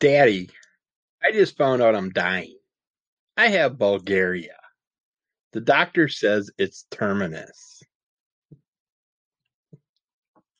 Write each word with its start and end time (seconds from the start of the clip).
Daddy, 0.00 0.50
I 1.22 1.30
just 1.30 1.56
found 1.58 1.82
out 1.82 1.94
I'm 1.94 2.10
dying. 2.10 2.56
I 3.36 3.48
have 3.48 3.78
Bulgaria. 3.78 4.56
The 5.52 5.60
doctor 5.60 6.08
says 6.08 6.50
it's 6.56 6.86
terminus. 6.90 7.82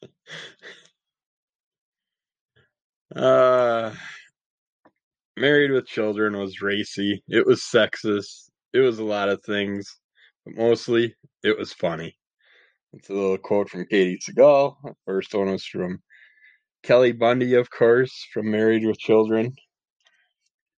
uh, 3.16 3.94
Married 5.38 5.70
with 5.70 5.86
Children 5.86 6.36
was 6.36 6.60
racy. 6.60 7.24
It 7.26 7.46
was 7.46 7.62
sexist. 7.62 8.50
It 8.74 8.80
was 8.80 8.98
a 8.98 9.04
lot 9.04 9.30
of 9.30 9.42
things, 9.42 9.98
but 10.44 10.54
mostly 10.54 11.14
it 11.42 11.56
was 11.56 11.72
funny. 11.72 12.14
It's 12.92 13.08
a 13.08 13.14
little 13.14 13.38
quote 13.38 13.70
from 13.70 13.86
Katey 13.86 14.18
Sagal. 14.18 14.76
The 14.84 14.92
first 15.06 15.32
one 15.32 15.50
was 15.50 15.64
from 15.64 16.02
Kelly 16.82 17.12
Bundy, 17.12 17.54
of 17.54 17.70
course, 17.70 18.26
from 18.32 18.50
Married 18.50 18.86
with 18.86 18.98
Children. 18.98 19.52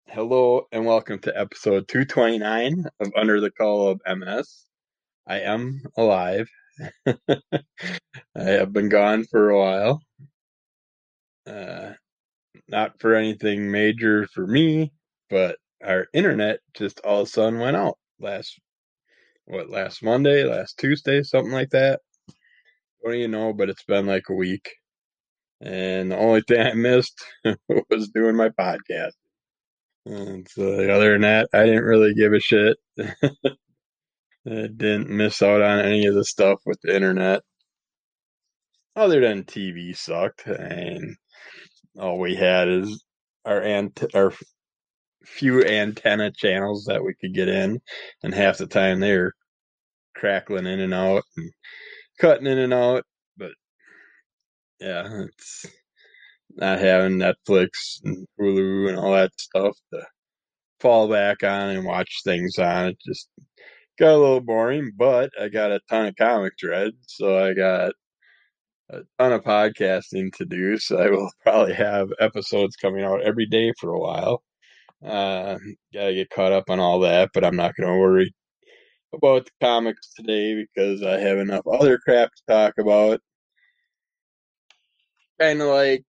Hello 0.07 0.63
and 0.71 0.83
welcome 0.83 1.19
to 1.19 1.39
episode 1.39 1.87
229 1.87 2.85
of 2.99 3.11
Under 3.15 3.39
the 3.39 3.51
Call 3.51 3.87
of 3.87 4.01
MS. 4.17 4.65
I 5.27 5.41
am 5.41 5.83
alive. 5.95 6.49
I 7.07 7.13
have 8.35 8.73
been 8.73 8.89
gone 8.89 9.25
for 9.25 9.51
a 9.51 9.59
while. 9.59 10.01
Uh, 11.45 11.91
not 12.67 12.99
for 12.99 13.13
anything 13.13 13.69
major 13.69 14.27
for 14.33 14.47
me, 14.47 14.91
but 15.29 15.57
our 15.83 16.07
internet 16.15 16.61
just 16.73 16.99
all 17.01 17.21
of 17.21 17.27
a 17.27 17.29
sudden 17.29 17.59
went 17.59 17.77
out 17.77 17.99
last 18.19 18.59
what 19.45 19.69
last 19.69 20.01
Monday, 20.01 20.45
last 20.45 20.79
Tuesday, 20.79 21.21
something 21.21 21.53
like 21.53 21.69
that. 21.69 22.01
What 23.01 23.11
Don't 23.11 23.19
even 23.19 23.31
know, 23.31 23.53
but 23.53 23.69
it's 23.69 23.83
been 23.83 24.07
like 24.07 24.29
a 24.29 24.33
week. 24.33 24.67
And 25.61 26.11
the 26.11 26.17
only 26.17 26.41
thing 26.47 26.59
I 26.61 26.73
missed 26.73 27.23
was 27.89 28.09
doing 28.09 28.35
my 28.35 28.49
podcast. 28.49 29.13
And 30.05 30.47
so 30.49 30.63
other 30.89 31.11
than 31.13 31.21
that, 31.21 31.49
I 31.53 31.65
didn't 31.65 31.83
really 31.83 32.13
give 32.15 32.33
a 32.33 32.39
shit. 32.39 32.77
I 32.99 34.67
didn't 34.75 35.09
miss 35.09 35.41
out 35.41 35.61
on 35.61 35.79
any 35.79 36.07
of 36.07 36.15
the 36.15 36.25
stuff 36.25 36.59
with 36.65 36.79
the 36.81 36.95
internet. 36.95 37.41
Other 38.95 39.21
than 39.21 39.43
TV 39.43 39.95
sucked, 39.95 40.47
and 40.47 41.15
all 41.99 42.19
we 42.19 42.35
had 42.35 42.67
is 42.67 43.03
our 43.45 43.61
ant 43.61 44.03
our 44.13 44.33
few 45.23 45.63
antenna 45.63 46.31
channels 46.31 46.85
that 46.85 47.03
we 47.03 47.13
could 47.13 47.33
get 47.33 47.47
in, 47.47 47.79
and 48.23 48.33
half 48.33 48.57
the 48.57 48.67
time 48.67 48.99
they 48.99 49.15
were 49.15 49.33
crackling 50.15 50.65
in 50.65 50.79
and 50.79 50.93
out 50.93 51.23
and 51.37 51.51
cutting 52.19 52.47
in 52.47 52.57
and 52.57 52.73
out. 52.73 53.05
Yeah, 54.81 55.25
it's 55.25 55.67
not 56.55 56.79
having 56.79 57.19
Netflix 57.19 58.01
and 58.05 58.27
Hulu 58.39 58.89
and 58.89 58.99
all 58.99 59.13
that 59.13 59.31
stuff 59.39 59.77
to 59.93 60.05
fall 60.81 61.09
back 61.09 61.43
on 61.43 61.69
and 61.71 61.85
watch 61.85 62.21
things 62.25 62.57
on. 62.59 62.87
It 62.87 62.99
just 63.05 63.29
got 63.99 64.15
a 64.15 64.17
little 64.17 64.41
boring, 64.41 64.91
but 64.97 65.31
I 65.39 65.49
got 65.49 65.71
a 65.71 65.81
ton 65.89 66.07
of 66.07 66.15
comics 66.17 66.63
read, 66.63 66.93
so 67.07 67.37
I 67.43 67.53
got 67.53 67.93
a 68.91 69.01
ton 69.19 69.33
of 69.33 69.43
podcasting 69.43 70.33
to 70.37 70.45
do. 70.45 70.77
So 70.79 70.97
I 70.99 71.09
will 71.09 71.31
probably 71.43 71.73
have 71.73 72.09
episodes 72.19 72.75
coming 72.77 73.03
out 73.03 73.23
every 73.23 73.45
day 73.47 73.73
for 73.79 73.93
a 73.93 73.99
while. 73.99 74.43
Uh, 75.05 75.57
gotta 75.93 76.13
get 76.15 76.29
caught 76.31 76.53
up 76.53 76.69
on 76.69 76.79
all 76.79 77.01
that, 77.01 77.31
but 77.33 77.45
I'm 77.45 77.55
not 77.57 77.75
gonna 77.75 77.97
worry 77.97 78.33
about 79.13 79.45
the 79.45 79.51
comics 79.61 80.13
today 80.15 80.55
because 80.75 81.03
I 81.03 81.19
have 81.19 81.37
enough 81.39 81.65
other 81.67 81.99
crap 81.99 82.31
to 82.35 82.43
talk 82.47 82.75
about. 82.79 83.21
Kind 85.41 85.59
of 85.63 85.69
like 85.69 86.05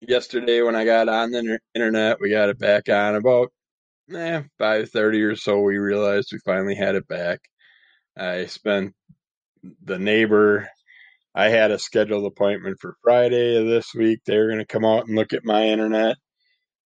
yesterday 0.00 0.60
when 0.60 0.74
I 0.74 0.84
got 0.84 1.08
on 1.08 1.30
the 1.30 1.60
internet, 1.72 2.18
we 2.20 2.30
got 2.30 2.48
it 2.48 2.58
back 2.58 2.88
on 2.88 3.14
about 3.14 3.52
eh, 4.12 4.42
five 4.58 4.90
thirty 4.90 5.22
or 5.22 5.36
so. 5.36 5.60
We 5.60 5.78
realized 5.78 6.30
we 6.32 6.40
finally 6.44 6.74
had 6.74 6.96
it 6.96 7.06
back. 7.06 7.38
I 8.18 8.46
spent 8.46 8.92
the 9.84 10.00
neighbor. 10.00 10.68
I 11.32 11.48
had 11.50 11.70
a 11.70 11.78
scheduled 11.78 12.26
appointment 12.26 12.78
for 12.80 12.96
Friday 13.04 13.56
of 13.56 13.66
this 13.68 13.94
week. 13.94 14.18
They 14.26 14.36
were 14.36 14.48
going 14.48 14.58
to 14.58 14.66
come 14.66 14.84
out 14.84 15.06
and 15.06 15.14
look 15.14 15.32
at 15.32 15.44
my 15.44 15.62
internet. 15.64 16.16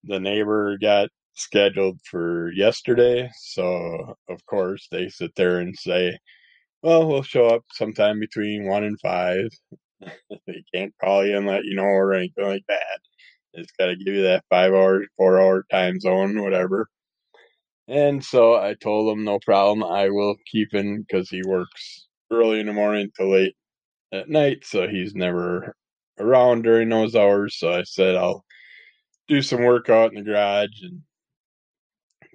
The 0.05 0.19
neighbor 0.19 0.79
got 0.81 1.09
scheduled 1.35 1.99
for 2.09 2.51
yesterday, 2.53 3.29
so 3.39 4.15
of 4.27 4.43
course 4.47 4.87
they 4.91 5.09
sit 5.09 5.35
there 5.35 5.59
and 5.59 5.77
say, 5.77 6.17
"Well, 6.81 7.07
we'll 7.07 7.23
show 7.23 7.45
up 7.47 7.65
sometime 7.73 8.19
between 8.19 8.67
one 8.67 8.83
and 8.83 8.99
five. 8.99 9.49
they 10.47 10.63
can't 10.73 10.93
call 11.01 11.25
you 11.25 11.37
and 11.37 11.47
let 11.47 11.65
you 11.65 11.75
know 11.75 11.83
or 11.83 12.13
anything 12.13 12.45
like 12.45 12.63
that. 12.67 12.99
It's 13.53 13.71
got 13.79 13.87
to 13.87 13.95
give 13.95 14.13
you 14.13 14.23
that 14.23 14.45
five 14.49 14.73
hour, 14.73 15.03
four 15.17 15.39
hour 15.39 15.65
time 15.71 15.99
zone, 15.99 16.41
whatever. 16.41 16.87
And 17.87 18.23
so 18.23 18.55
I 18.55 18.75
told 18.75 19.11
him, 19.11 19.23
no 19.23 19.39
problem. 19.39 19.83
I 19.83 20.09
will 20.09 20.35
keep 20.51 20.73
him 20.73 21.01
because 21.01 21.29
he 21.29 21.41
works 21.45 22.07
early 22.31 22.59
in 22.59 22.67
the 22.67 22.73
morning 22.73 23.09
to 23.15 23.27
late 23.27 23.55
at 24.13 24.29
night. 24.29 24.65
So 24.65 24.87
he's 24.87 25.15
never 25.15 25.75
around 26.19 26.63
during 26.63 26.89
those 26.89 27.15
hours. 27.15 27.57
So 27.57 27.73
I 27.73 27.83
said, 27.83 28.15
I'll 28.15 28.45
do 29.27 29.41
some 29.41 29.63
work 29.63 29.89
out 29.89 30.13
in 30.13 30.23
the 30.23 30.29
garage 30.29 30.81
and 30.83 31.01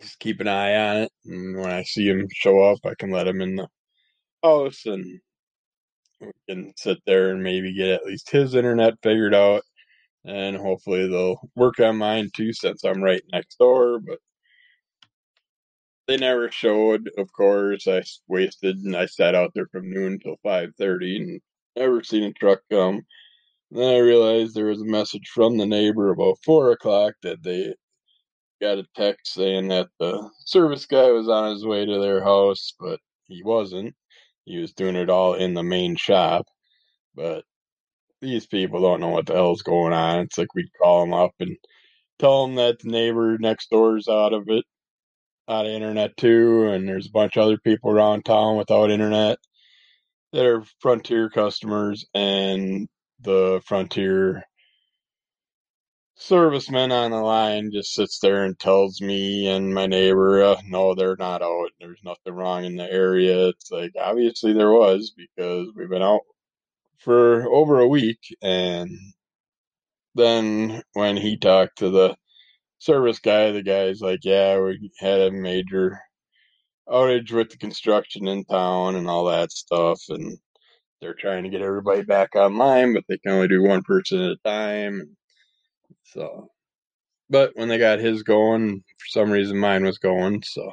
just 0.01 0.19
keep 0.19 0.41
an 0.41 0.49
eye 0.49 0.75
on 0.75 0.97
it. 1.03 1.13
And 1.25 1.57
when 1.57 1.71
I 1.71 1.85
see 1.85 2.09
him 2.09 2.27
show 2.33 2.61
up, 2.61 2.79
I 2.85 2.95
can 2.99 3.11
let 3.11 3.29
him 3.29 3.41
in 3.41 3.57
the 3.57 3.69
house 4.43 4.83
and 4.87 5.21
we 6.27 6.55
can 6.55 6.73
sit 6.77 6.99
there 7.07 7.31
and 7.31 7.43
maybe 7.43 7.75
get 7.75 7.91
at 7.91 8.05
least 8.05 8.31
his 8.31 8.55
internet 8.55 8.95
figured 9.03 9.35
out. 9.35 9.63
And 10.25 10.57
hopefully 10.57 11.09
they'll 11.09 11.39
work 11.55 11.81
on 11.81 11.99
mine 11.99 12.31
too 12.35 12.53
since 12.53 12.85
I'm 12.85 13.03
right 13.03 13.23
next 13.33 13.59
door. 13.59 14.01
But 14.01 14.19
they 16.07 16.17
never 16.17 16.51
showed, 16.51 17.11
of 17.19 17.33
course. 17.33 17.87
I 17.87 18.03
wasted 18.29 18.79
and 18.79 18.97
I 18.97 19.07
sat 19.07 19.35
out 19.35 19.53
there 19.55 19.67
from 19.71 19.91
noon 19.91 20.19
till 20.19 20.37
5.30 20.45 21.17
and 21.17 21.41
never 21.77 22.03
seen 22.03 22.25
a 22.25 22.33
truck 22.33 22.61
come. 22.71 23.03
And 23.71 23.81
then 23.81 23.95
I 23.95 23.99
realized 23.99 24.55
there 24.55 24.67
was 24.67 24.81
a 24.81 24.87
message 24.87 25.29
from 25.35 25.57
the 25.57 25.67
neighbor 25.67 26.11
about 26.11 26.39
4 26.45 26.73
o'clock 26.73 27.15
that 27.23 27.43
they 27.43 27.75
got 28.63 28.79
a 28.79 28.87
text 28.95 29.35
saying 29.35 29.69
that 29.69 29.89
the 29.99 30.31
service 30.47 30.87
guy 30.87 31.11
was 31.11 31.29
on 31.29 31.51
his 31.53 31.67
way 31.67 31.85
to 31.85 31.99
their 31.99 32.23
house, 32.23 32.73
but 32.79 33.01
he 33.27 33.43
wasn't. 33.43 33.95
He 34.45 34.59
was 34.59 34.73
doing 34.73 34.97
it 34.97 35.11
all 35.11 35.35
in 35.35 35.55
the 35.55 35.63
main 35.63 35.97
shop. 35.97 36.47
But 37.15 37.45
these 38.21 38.47
people 38.47 38.81
don't 38.81 39.01
know 39.01 39.11
what 39.11 39.27
the 39.27 39.35
hell's 39.35 39.63
going 39.63 39.93
on. 39.93 40.21
It's 40.21 40.39
like 40.39 40.55
we'd 40.55 40.71
call 40.81 41.01
them 41.01 41.15
up 41.15 41.33
and 41.41 41.57
tell 42.19 42.47
them 42.47 42.57
that 42.57 42.79
the 42.81 42.91
neighbor 42.91 43.37
next 43.39 43.71
door's 43.71 44.09
out 44.09 44.33
of 44.33 44.49
it, 44.49 44.65
out 45.49 45.67
of 45.67 45.73
internet 45.73 46.17
too, 46.17 46.69
and 46.69 46.89
there's 46.89 47.07
a 47.07 47.13
bunch 47.13 47.37
of 47.37 47.45
other 47.45 47.59
people 47.59 47.91
around 47.91 48.25
town 48.25 48.57
without 48.57 48.91
internet 48.91 49.39
that 50.33 50.47
are 50.47 50.65
Frontier 50.81 51.31
customers, 51.31 52.05
and 52.15 52.89
the 53.21 53.61
Frontier 53.67 54.43
serviceman 56.21 56.93
on 56.93 57.11
the 57.11 57.21
line 57.21 57.71
just 57.73 57.93
sits 57.93 58.19
there 58.21 58.45
and 58.45 58.59
tells 58.59 59.01
me 59.01 59.49
and 59.49 59.75
my 59.75 59.87
neighbor, 59.87 60.43
uh, 60.43 60.61
no, 60.67 60.95
they're 60.95 61.17
not 61.17 61.43
out. 61.43 61.71
There's 61.81 62.01
nothing 62.05 62.33
wrong 62.35 62.65
in 62.65 62.77
the 62.77 62.91
area. 62.91 63.49
It's 63.49 63.71
like, 63.71 63.93
obviously 64.01 64.53
there 64.53 64.71
was 64.71 65.13
because 65.17 65.69
we've 65.75 65.89
been 65.89 66.03
out 66.03 66.23
for 66.99 67.47
over 67.53 67.81
a 67.81 67.89
week. 67.89 68.21
And 68.43 68.91
then 70.15 70.83
when 70.93 71.17
he 71.17 71.37
talked 71.37 71.79
to 71.79 71.91
the 71.91 72.17
service 72.79 73.19
guy, 73.19 73.51
the 73.51 73.63
guy's 73.63 74.01
like, 74.01 74.21
yeah, 74.23 74.59
we 74.61 74.91
had 74.99 75.21
a 75.21 75.31
major 75.33 76.01
outage 76.89 77.33
with 77.33 77.51
the 77.51 77.57
construction 77.57 78.29
in 78.29 78.45
town 78.45 78.95
and 78.95 79.09
all 79.09 79.25
that 79.27 79.51
stuff. 79.51 80.01
And 80.09 80.39
they're 81.01 81.15
trying 81.15 81.45
to 81.45 81.51
get 81.51 81.61
everybody 81.63 82.03
back 82.03 82.37
online, 82.37 82.95
but 82.95 83.05
they 83.09 83.19
can 83.19 83.33
only 83.33 83.49
do 83.49 83.63
one 83.63 83.83
person 83.83 84.21
at 84.21 84.31
a 84.31 84.37
time. 84.45 85.17
So, 86.15 86.49
but 87.29 87.51
when 87.55 87.69
they 87.69 87.79
got 87.79 87.99
his 87.99 88.23
going, 88.23 88.83
for 88.99 89.07
some 89.09 89.31
reason 89.31 89.59
mine 89.59 89.85
was 89.85 89.99
going. 89.99 90.43
So 90.45 90.71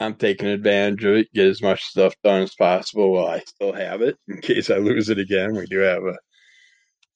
I'm 0.00 0.14
taking 0.14 0.48
advantage 0.48 1.04
of 1.04 1.14
it, 1.16 1.32
get 1.34 1.46
as 1.46 1.62
much 1.62 1.84
stuff 1.84 2.14
done 2.24 2.42
as 2.42 2.54
possible 2.54 3.12
while 3.12 3.26
I 3.26 3.40
still 3.40 3.72
have 3.72 4.00
it 4.02 4.16
in 4.28 4.40
case 4.40 4.70
I 4.70 4.78
lose 4.78 5.10
it 5.10 5.18
again. 5.18 5.54
We 5.54 5.66
do 5.66 5.78
have 5.80 6.02
a 6.04 6.16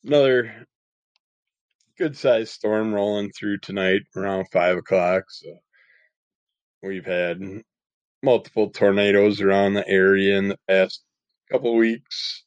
another 0.04 0.66
good 1.96 2.16
sized 2.16 2.52
storm 2.52 2.92
rolling 2.92 3.30
through 3.30 3.58
tonight 3.58 4.02
around 4.16 4.46
five 4.52 4.76
o'clock. 4.76 5.24
So 5.30 5.48
we've 6.82 7.06
had 7.06 7.40
multiple 8.22 8.70
tornadoes 8.70 9.40
around 9.40 9.74
the 9.74 9.88
area 9.88 10.36
in 10.36 10.48
the 10.48 10.58
past 10.68 11.02
couple 11.50 11.74
weeks. 11.76 12.43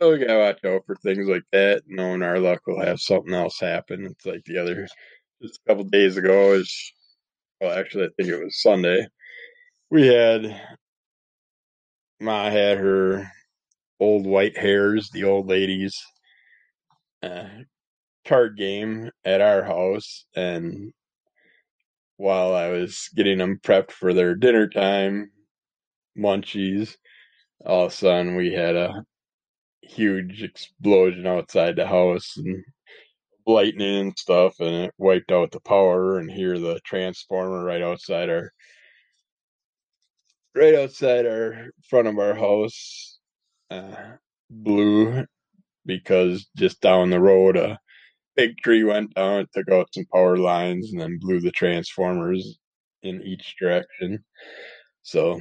We 0.00 0.18
gotta 0.18 0.38
watch 0.38 0.64
out 0.64 0.84
for 0.86 0.96
things 0.96 1.26
like 1.26 1.44
that. 1.52 1.82
Knowing 1.86 2.22
our 2.22 2.38
luck, 2.38 2.60
we'll 2.66 2.80
have 2.84 3.00
something 3.00 3.32
else 3.34 3.58
happen. 3.60 4.04
It's 4.06 4.26
like 4.26 4.44
the 4.44 4.58
other, 4.58 4.86
just 5.42 5.60
a 5.64 5.68
couple 5.70 5.84
days 5.84 6.16
ago 6.16 6.52
is, 6.52 6.92
well, 7.60 7.78
actually, 7.78 8.04
I 8.04 8.08
think 8.16 8.28
it 8.28 8.44
was 8.44 8.60
Sunday. 8.62 9.06
We 9.90 10.06
had, 10.06 10.60
Ma 12.20 12.50
had 12.50 12.78
her 12.78 13.30
old 14.00 14.26
white 14.26 14.56
hairs, 14.58 15.10
the 15.10 15.24
old 15.24 15.48
ladies, 15.48 15.98
uh, 17.22 17.48
card 18.26 18.58
game 18.58 19.10
at 19.24 19.40
our 19.40 19.62
house, 19.62 20.26
and 20.34 20.92
while 22.18 22.54
I 22.54 22.68
was 22.68 23.08
getting 23.14 23.38
them 23.38 23.60
prepped 23.62 23.92
for 23.92 24.12
their 24.12 24.34
dinner 24.34 24.68
time, 24.68 25.30
munchies, 26.18 26.96
all 27.64 27.86
of 27.86 27.92
a 27.92 27.94
sudden 27.94 28.36
we 28.36 28.52
had 28.52 28.76
a 28.76 29.04
huge 29.86 30.42
explosion 30.42 31.26
outside 31.26 31.76
the 31.76 31.86
house 31.86 32.36
and 32.36 32.64
lightning 33.46 34.08
and 34.08 34.18
stuff, 34.18 34.60
and 34.60 34.86
it 34.86 34.94
wiped 34.98 35.32
out 35.32 35.50
the 35.52 35.60
power. 35.60 36.18
And 36.18 36.30
here, 36.30 36.58
the 36.58 36.80
transformer 36.84 37.64
right 37.64 37.82
outside 37.82 38.28
our 38.30 38.52
right 40.54 40.74
outside 40.74 41.26
our 41.26 41.70
front 41.88 42.08
of 42.08 42.18
our 42.18 42.34
house 42.34 43.18
uh, 43.70 43.94
blew 44.50 45.24
because 45.84 46.46
just 46.56 46.80
down 46.80 47.10
the 47.10 47.20
road 47.20 47.56
a 47.56 47.78
big 48.36 48.56
tree 48.58 48.84
went 48.84 49.14
down, 49.14 49.40
it 49.40 49.48
took 49.54 49.70
out 49.70 49.92
some 49.92 50.04
power 50.12 50.36
lines, 50.36 50.92
and 50.92 51.00
then 51.00 51.18
blew 51.18 51.40
the 51.40 51.50
transformers 51.50 52.58
in 53.02 53.22
each 53.22 53.56
direction. 53.58 54.24
So 55.02 55.40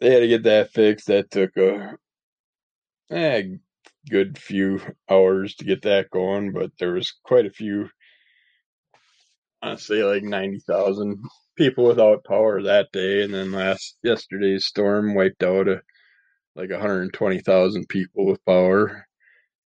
they 0.00 0.10
had 0.12 0.20
to 0.20 0.28
get 0.28 0.42
that 0.44 0.72
fixed. 0.72 1.06
That 1.06 1.30
took 1.30 1.56
a 1.56 1.96
eh, 3.10 3.42
good 4.10 4.38
few 4.38 4.80
hours 5.10 5.54
to 5.56 5.64
get 5.64 5.82
that 5.82 6.10
going, 6.10 6.52
but 6.52 6.70
there 6.78 6.92
was 6.92 7.12
quite 7.24 7.46
a 7.46 7.50
few. 7.50 7.90
I'd 9.62 9.80
say 9.80 10.04
like 10.04 10.22
ninety 10.22 10.60
thousand 10.60 11.18
people 11.56 11.84
without 11.86 12.24
power 12.24 12.62
that 12.62 12.92
day, 12.92 13.22
and 13.22 13.34
then 13.34 13.52
last 13.52 13.98
yesterday's 14.02 14.66
storm 14.66 15.14
wiped 15.14 15.42
out 15.42 15.68
a, 15.68 15.82
like 16.56 16.70
one 16.70 16.80
hundred 16.80 17.12
twenty 17.12 17.40
thousand 17.40 17.88
people 17.88 18.26
with 18.26 18.44
power. 18.44 19.06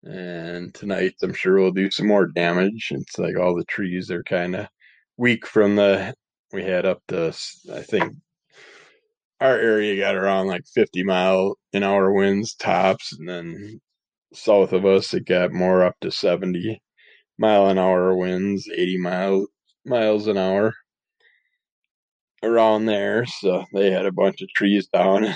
And 0.04 0.74
tonight, 0.74 1.16
I'm 1.22 1.33
sure 1.33 1.56
we'll 1.56 1.72
do 1.72 1.92
some 1.92 2.07
more 2.07 2.28
damage. 2.28 2.90
It's 2.92 3.18
like 3.19 3.38
all 3.38 3.56
the 3.56 3.66
trees 3.66 4.12
are 4.12 4.24
kind 4.24 4.56
of 4.56 4.68
weak 5.18 5.45
from 5.48 5.75
the. 5.75 6.13
We 6.54 6.63
had 6.63 6.86
up 6.86 7.01
to 7.10 7.28
I 7.74 7.81
think 7.81 8.16
our 9.39 9.57
area 9.57 10.00
got 10.00 10.16
around 10.16 10.48
like 10.48 10.66
50 10.74 11.04
mile 11.04 11.57
an 11.74 11.84
hour 11.84 12.12
winds 12.12 12.56
tops, 12.56 13.13
and 13.18 13.28
then 13.30 13.81
south 14.34 14.74
of 14.74 14.86
us 14.86 15.13
it 15.13 15.25
got 15.25 15.51
more 15.54 15.84
up 15.84 15.95
to 16.01 16.12
70 16.12 16.81
mile 17.38 17.68
an 17.69 17.78
hour 17.78 18.16
winds, 18.16 18.68
80 18.74 18.98
mile 18.98 19.48
miles 19.86 20.28
an 20.28 20.38
hour 20.38 20.74
around 22.44 22.86
there. 22.86 23.25
So 23.25 23.66
they 23.74 23.92
had 23.92 24.06
a 24.06 24.12
bunch 24.12 24.42
of 24.42 24.50
trees 24.56 24.88
down 24.88 25.36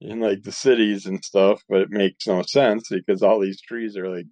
in 0.00 0.20
like 0.20 0.42
the 0.42 0.52
cities 0.52 1.06
and 1.06 1.24
stuff, 1.24 1.62
but 1.68 1.80
it 1.82 1.90
makes 1.90 2.26
no 2.26 2.42
sense 2.42 2.88
because 2.90 3.22
all 3.22 3.40
these 3.40 3.60
trees 3.60 3.96
are 3.96 4.08
like 4.08 4.26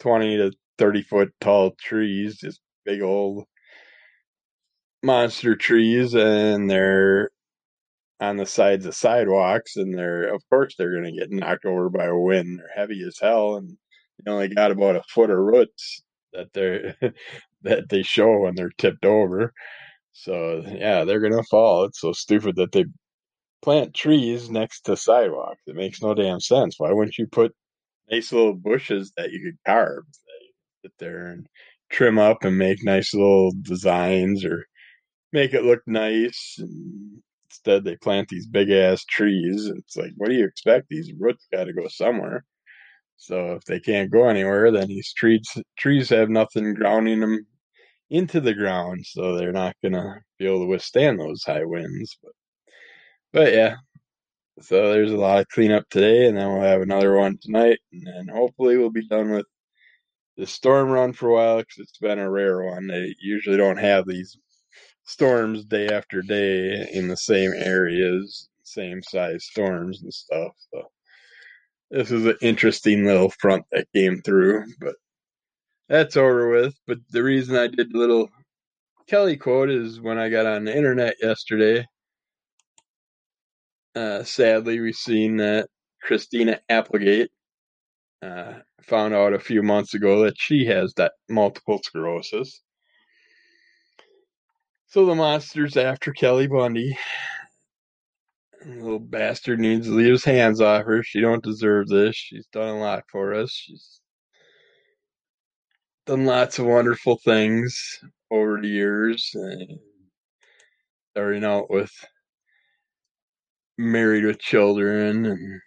20 0.00 0.36
to 0.38 0.52
30 0.78 1.02
foot 1.02 1.32
tall 1.40 1.72
trees, 1.80 2.38
just 2.38 2.60
big 2.84 3.02
old 3.02 3.44
monster 5.02 5.56
trees, 5.56 6.14
and 6.14 6.70
they're 6.70 7.30
on 8.22 8.36
the 8.36 8.46
sides 8.46 8.86
of 8.86 8.94
sidewalks, 8.94 9.76
and 9.76 9.98
they're 9.98 10.32
of 10.32 10.42
course 10.48 10.74
they're 10.78 10.92
going 10.92 11.12
to 11.12 11.20
get 11.20 11.32
knocked 11.32 11.64
over 11.64 11.90
by 11.90 12.06
a 12.06 12.16
wind. 12.16 12.58
They're 12.58 12.70
heavy 12.74 13.02
as 13.06 13.18
hell, 13.20 13.56
and 13.56 13.76
they 14.24 14.30
only 14.30 14.48
got 14.48 14.70
about 14.70 14.96
a 14.96 15.02
foot 15.08 15.30
of 15.30 15.38
roots 15.38 16.02
that 16.32 16.52
they 16.52 16.94
that 17.62 17.88
they 17.88 18.02
show 18.02 18.38
when 18.38 18.54
they're 18.54 18.70
tipped 18.78 19.04
over. 19.04 19.52
So 20.12 20.62
yeah, 20.66 21.04
they're 21.04 21.20
gonna 21.20 21.42
fall. 21.50 21.84
It's 21.84 22.00
so 22.00 22.12
stupid 22.12 22.56
that 22.56 22.72
they 22.72 22.84
plant 23.62 23.94
trees 23.94 24.50
next 24.50 24.82
to 24.82 24.96
sidewalks. 24.96 25.62
It 25.66 25.74
makes 25.76 26.02
no 26.02 26.14
damn 26.14 26.40
sense. 26.40 26.76
Why 26.78 26.92
wouldn't 26.92 27.18
you 27.18 27.26
put 27.26 27.52
nice 28.10 28.32
little 28.32 28.54
bushes 28.54 29.12
that 29.16 29.32
you 29.32 29.40
could 29.44 29.58
carve 29.66 30.04
that 30.06 30.42
sit 30.82 30.92
there 30.98 31.26
and 31.26 31.46
trim 31.90 32.18
up 32.18 32.44
and 32.44 32.56
make 32.58 32.84
nice 32.84 33.14
little 33.14 33.52
designs 33.62 34.44
or 34.44 34.66
make 35.32 35.54
it 35.54 35.64
look 35.64 35.82
nice 35.86 36.56
and 36.58 37.22
instead 37.52 37.84
they 37.84 37.96
plant 37.96 38.28
these 38.28 38.46
big 38.46 38.70
ass 38.70 39.04
trees. 39.04 39.66
It's 39.66 39.96
like, 39.96 40.12
what 40.16 40.30
do 40.30 40.34
you 40.34 40.46
expect? 40.46 40.88
These 40.88 41.12
roots 41.18 41.46
got 41.52 41.64
to 41.64 41.72
go 41.72 41.86
somewhere. 41.88 42.44
So 43.16 43.52
if 43.54 43.64
they 43.64 43.78
can't 43.78 44.10
go 44.10 44.28
anywhere, 44.28 44.72
then 44.72 44.88
these 44.88 45.12
trees 45.12 45.46
trees 45.78 46.08
have 46.10 46.28
nothing 46.28 46.74
grounding 46.74 47.20
them 47.20 47.46
into 48.10 48.40
the 48.40 48.54
ground, 48.54 49.06
so 49.06 49.36
they're 49.36 49.52
not 49.52 49.76
gonna 49.82 50.20
be 50.38 50.46
able 50.46 50.60
to 50.60 50.66
withstand 50.66 51.20
those 51.20 51.44
high 51.44 51.64
winds. 51.64 52.18
But 52.22 52.32
but 53.32 53.52
yeah, 53.52 53.76
so 54.60 54.92
there's 54.92 55.12
a 55.12 55.16
lot 55.16 55.40
of 55.40 55.48
cleanup 55.48 55.88
today, 55.90 56.26
and 56.26 56.36
then 56.36 56.48
we'll 56.52 56.62
have 56.62 56.82
another 56.82 57.16
one 57.16 57.38
tonight, 57.40 57.78
and 57.92 58.06
then 58.06 58.28
hopefully 58.34 58.76
we'll 58.76 58.90
be 58.90 59.06
done 59.08 59.30
with 59.32 59.46
the 60.36 60.46
storm 60.46 60.90
run 60.90 61.12
for 61.12 61.28
a 61.30 61.34
while 61.34 61.58
because 61.58 61.78
it's 61.78 61.98
been 61.98 62.18
a 62.18 62.30
rare 62.30 62.62
one. 62.64 62.86
They 62.88 63.14
usually 63.20 63.56
don't 63.56 63.78
have 63.78 64.06
these 64.06 64.36
storms 65.04 65.64
day 65.64 65.88
after 65.88 66.22
day 66.22 66.88
in 66.92 67.08
the 67.08 67.16
same 67.16 67.52
areas, 67.54 68.48
same 68.62 69.02
size 69.02 69.44
storms 69.44 70.02
and 70.02 70.12
stuff. 70.12 70.52
So 70.72 70.82
this 71.90 72.10
is 72.10 72.26
an 72.26 72.36
interesting 72.40 73.04
little 73.04 73.30
front 73.30 73.64
that 73.72 73.86
came 73.94 74.22
through, 74.22 74.64
but 74.80 74.94
that's 75.88 76.16
over 76.16 76.50
with. 76.50 76.74
But 76.86 76.98
the 77.10 77.22
reason 77.22 77.56
I 77.56 77.66
did 77.66 77.94
a 77.94 77.98
little 77.98 78.30
Kelly 79.06 79.36
quote 79.36 79.70
is 79.70 80.00
when 80.00 80.18
I 80.18 80.28
got 80.28 80.46
on 80.46 80.64
the 80.64 80.76
internet 80.76 81.16
yesterday. 81.20 81.86
Uh, 83.94 84.22
sadly, 84.22 84.80
we've 84.80 84.94
seen 84.94 85.36
that 85.36 85.68
Christina 86.02 86.60
Applegate 86.70 87.30
uh, 88.22 88.54
found 88.82 89.12
out 89.12 89.34
a 89.34 89.38
few 89.38 89.62
months 89.62 89.94
ago 89.94 90.24
that 90.24 90.38
she 90.38 90.64
has 90.66 90.94
that 90.94 91.12
multiple 91.28 91.80
sclerosis. 91.84 92.62
So 94.92 95.06
the 95.06 95.14
monster's 95.14 95.78
after 95.78 96.12
Kelly 96.12 96.46
Bundy. 96.46 96.98
Little 98.66 98.98
bastard 98.98 99.58
needs 99.58 99.86
to 99.86 99.94
leave 99.94 100.12
his 100.12 100.24
hands 100.26 100.60
off 100.60 100.84
her. 100.84 101.02
She 101.02 101.22
don't 101.22 101.42
deserve 101.42 101.88
this. 101.88 102.14
She's 102.14 102.46
done 102.52 102.68
a 102.68 102.78
lot 102.78 103.04
for 103.10 103.32
us. 103.32 103.50
She's 103.50 104.02
done 106.04 106.26
lots 106.26 106.58
of 106.58 106.66
wonderful 106.66 107.16
things 107.24 108.00
over 108.30 108.60
the 108.60 108.68
years. 108.68 109.34
starting 111.12 111.42
out 111.42 111.70
with 111.70 111.92
married 113.78 114.26
with 114.26 114.40
children 114.40 115.24
and 115.24 115.60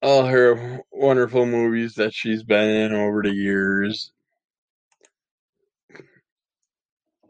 all 0.00 0.24
her 0.24 0.80
wonderful 0.90 1.44
movies 1.44 1.96
that 1.96 2.14
she's 2.14 2.42
been 2.42 2.70
in 2.70 2.94
over 2.94 3.22
the 3.22 3.34
years. 3.34 4.10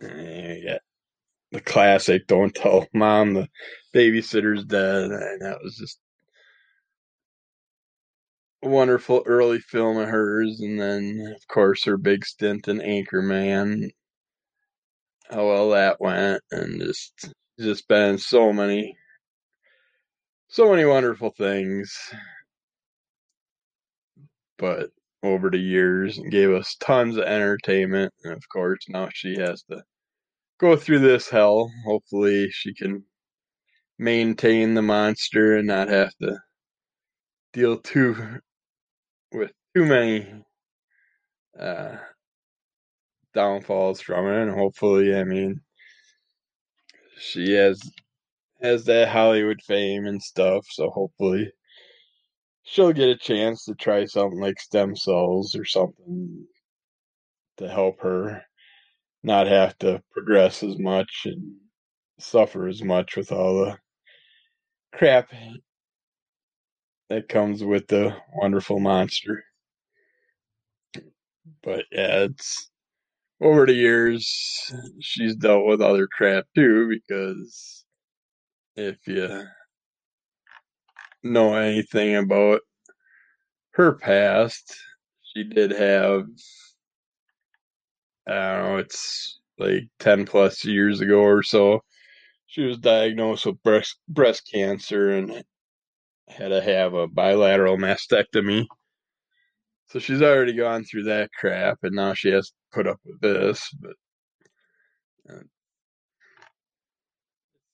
Yeah, 0.02 0.78
the 1.52 1.61
classic 1.61 2.26
"Don't 2.28 2.54
Tell 2.54 2.87
Mom 2.94 3.35
the 3.35 3.49
Babysitter's 3.94 4.64
Dead," 4.64 5.11
and 5.12 5.42
that 5.42 5.61
was 5.62 5.76
just 5.76 5.99
a 8.62 8.68
wonderful 8.68 9.23
early 9.26 9.61
film 9.61 9.99
of 9.99 10.09
hers. 10.09 10.61
And 10.61 10.80
then, 10.80 11.35
of 11.37 11.47
course, 11.49 11.85
her 11.85 11.97
big 11.97 12.25
stint 12.26 12.68
in 12.68 12.78
Anchorman. 12.80 13.90
How 15.30 15.47
well 15.49 15.71
that 15.71 16.00
went, 16.00 16.42
and 16.52 16.80
just 16.80 17.32
just 17.59 17.88
been 17.88 18.18
so 18.18 18.52
many, 18.52 18.97
so 20.49 20.71
many 20.71 20.85
wonderful 20.85 21.30
things. 21.30 21.97
But 24.59 24.90
over 25.23 25.50
the 25.50 25.59
years, 25.59 26.18
gave 26.30 26.50
us 26.52 26.76
tons 26.80 27.16
of 27.18 27.25
entertainment, 27.25 28.14
and 28.25 28.32
of 28.32 28.49
course, 28.49 28.88
now 28.88 29.09
she 29.12 29.37
has 29.38 29.62
to 29.64 29.82
go 30.62 30.76
through 30.76 31.00
this 31.00 31.28
hell. 31.28 31.71
Hopefully, 31.85 32.49
she 32.50 32.73
can 32.73 33.04
maintain 33.99 34.75
the 34.75 34.83
monster 34.83 35.57
and 35.57 35.66
not 35.66 35.88
have 35.88 36.14
to 36.23 36.38
deal 37.52 37.78
too 37.78 38.38
with 39.33 39.50
too 39.75 39.85
many 39.85 40.45
uh, 41.59 41.97
downfalls 43.35 44.00
from 44.00 44.26
it. 44.28 44.42
And 44.42 44.52
hopefully, 44.52 45.14
I 45.14 45.25
mean, 45.25 45.61
she 47.19 47.52
has 47.54 47.81
has 48.62 48.85
that 48.85 49.09
Hollywood 49.09 49.61
fame 49.66 50.07
and 50.07 50.23
stuff. 50.23 50.64
So 50.71 50.90
hopefully, 50.90 51.50
she'll 52.62 52.92
get 52.92 53.09
a 53.09 53.16
chance 53.16 53.64
to 53.64 53.75
try 53.75 54.04
something 54.04 54.40
like 54.40 54.61
stem 54.61 54.95
cells 54.95 55.57
or 55.57 55.64
something 55.64 56.47
to 57.57 57.69
help 57.69 58.00
her 58.00 58.45
not 59.23 59.47
have 59.47 59.79
to 59.79 60.02
progress 60.12 60.62
as 60.62 60.79
much 60.79 61.23
and 61.26 61.55
suffer 62.19 62.69
as 62.69 62.83
much 62.83 63.17
with 63.17 63.33
all 63.33 63.64
the 63.64 63.79
crap 64.93 65.31
that 67.09 67.29
comes 67.29 67.62
with 67.62 67.87
the 67.88 68.17
wonderful 68.35 68.81
monster. 68.81 69.45
But 71.62 71.85
yeah, 71.93 72.25
it's 72.25 72.71
over 73.41 73.67
the 73.67 73.75
years 73.75 74.73
she's 75.00 75.37
dealt 75.37 75.67
with 75.67 75.81
other 75.81 76.07
crap 76.07 76.47
too 76.55 76.88
because 76.88 77.85
if 78.76 78.97
you 79.07 79.45
know 81.23 81.55
anything 81.55 82.17
about 82.17 82.61
her 83.73 83.93
past, 83.93 84.75
she 85.23 85.45
did 85.45 85.71
have, 85.71 86.25
I 88.26 88.33
don't 88.33 88.64
know, 88.64 88.76
it's 88.79 89.41
like 89.59 89.85
10 90.00 90.26
plus 90.26 90.64
years 90.64 91.00
ago 91.00 91.21
or 91.21 91.43
so. 91.43 91.83
She 92.47 92.62
was 92.62 92.79
diagnosed 92.79 93.47
with 93.47 93.62
breast, 93.62 93.99
breast 94.09 94.49
cancer 94.52 95.11
and 95.11 95.45
had 96.29 96.49
to 96.49 96.61
have 96.61 96.95
a 96.95 97.09
bilateral 97.09 97.76
mastectomy. 97.76 98.67
So 99.88 99.99
she's 99.99 100.23
already 100.23 100.55
gone 100.55 100.85
through 100.85 101.05
that 101.05 101.31
crap, 101.38 101.79
and 101.83 101.95
now 101.95 102.14
she 102.14 102.31
has 102.31 102.49
to 102.49 102.55
put 102.73 102.87
up 102.87 102.99
with 103.05 103.21
this. 103.21 103.69
But 103.81 103.97
uh, 105.31 105.43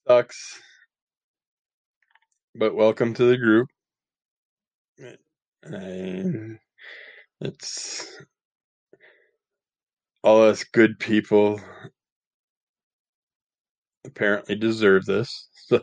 sucks. 0.09 0.61
But 2.57 2.75
welcome 2.75 3.15
to 3.15 3.25
the 3.25 3.37
group. 3.37 3.69
I, 5.65 6.59
it's 7.41 8.21
all 10.29 10.43
us 10.43 10.63
good 10.63 10.99
people 10.99 11.59
apparently 14.05 14.55
deserve 14.57 15.07
this. 15.07 15.49
So 15.69 15.81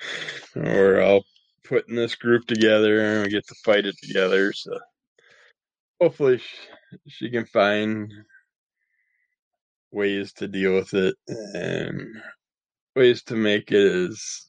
we're 0.56 1.02
all 1.02 1.22
putting 1.64 1.94
this 1.94 2.14
group 2.14 2.46
together 2.46 3.00
and 3.00 3.24
we 3.24 3.30
get 3.30 3.46
to 3.46 3.54
fight 3.62 3.84
it 3.84 3.94
together. 4.02 4.54
So 4.54 4.78
hopefully 6.00 6.38
she, 6.38 6.56
she 7.08 7.30
can 7.30 7.44
find 7.44 8.10
ways 9.90 10.32
to 10.34 10.48
deal 10.48 10.76
with 10.76 10.94
it 10.94 11.14
and 11.28 12.00
ways 12.96 13.22
to 13.24 13.36
make 13.36 13.70
it 13.70 14.10
as 14.10 14.46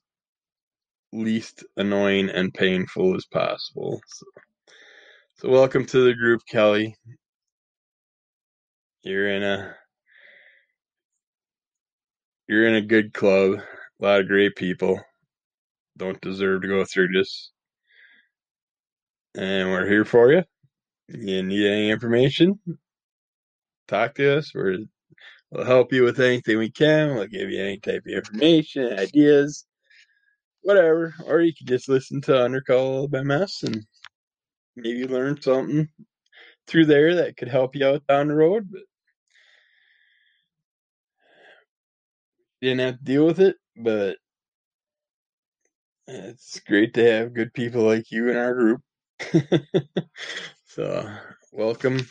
least 1.11 1.65
annoying 1.75 2.29
and 2.29 2.53
painful 2.53 3.13
as 3.17 3.25
possible. 3.25 3.99
So, 4.07 4.25
so 5.39 5.49
welcome 5.49 5.85
to 5.87 6.05
the 6.05 6.13
group, 6.13 6.39
Kelly. 6.49 6.95
You're 9.05 9.29
in 9.29 9.43
a 9.43 9.75
you're 12.47 12.65
in 12.67 12.73
a 12.73 12.81
good 12.81 13.13
club. 13.13 13.59
A 14.01 14.03
lot 14.03 14.21
of 14.21 14.27
great 14.27 14.55
people. 14.55 14.99
Don't 15.95 16.19
deserve 16.21 16.63
to 16.63 16.67
go 16.67 16.83
through 16.85 17.09
this. 17.09 17.51
And 19.35 19.69
we're 19.69 19.87
here 19.87 20.05
for 20.05 20.31
you. 20.31 20.43
You 21.07 21.43
need 21.43 21.67
any 21.67 21.91
information? 21.91 22.59
Talk 23.87 24.15
to 24.15 24.39
us. 24.39 24.51
We're, 24.55 24.79
we'll 25.51 25.65
help 25.65 25.93
you 25.93 26.03
with 26.03 26.19
anything 26.19 26.57
we 26.57 26.71
can. 26.71 27.13
We'll 27.13 27.27
give 27.27 27.51
you 27.51 27.61
any 27.61 27.77
type 27.77 28.03
of 28.07 28.11
information, 28.11 28.97
ideas, 28.97 29.67
whatever. 30.63 31.13
Or 31.27 31.41
you 31.41 31.53
can 31.53 31.67
just 31.67 31.89
listen 31.89 32.21
to 32.21 32.31
Undercall 32.31 33.11
MS 33.11 33.61
and 33.63 33.85
maybe 34.75 35.07
learn 35.07 35.39
something 35.39 35.89
through 36.65 36.87
there 36.87 37.13
that 37.15 37.37
could 37.37 37.49
help 37.49 37.75
you 37.75 37.85
out 37.85 38.07
down 38.07 38.29
the 38.29 38.35
road. 38.35 38.67
But 38.71 38.81
didn't 42.65 42.85
have 42.85 42.97
to 42.99 43.03
deal 43.03 43.25
with 43.25 43.39
it. 43.39 43.55
But 43.77 44.17
it's 46.07 46.59
great 46.61 46.93
to 46.95 47.11
have 47.11 47.33
good 47.33 47.53
people 47.53 47.83
like 47.83 48.11
you 48.11 48.29
in 48.29 48.37
our 48.37 48.53
group. 48.53 48.81
so, 50.65 51.09
welcome, 51.51 52.07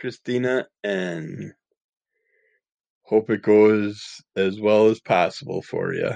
Christina, 0.00 0.66
and 0.84 1.52
hope 3.02 3.30
it 3.30 3.42
goes 3.42 4.20
as 4.36 4.60
well 4.60 4.88
as 4.88 5.00
possible 5.00 5.62
for 5.62 5.94
you. 5.94 6.10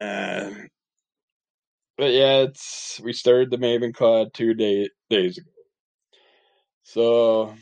Uh, 0.00 0.50
but 1.96 2.12
yeah, 2.12 2.42
it's 2.42 3.00
we 3.02 3.12
started 3.12 3.50
the 3.50 3.58
Mavenclad 3.58 4.32
two 4.34 4.54
day, 4.54 4.90
days 5.08 5.38
ago. 5.38 5.50
So 6.82 7.54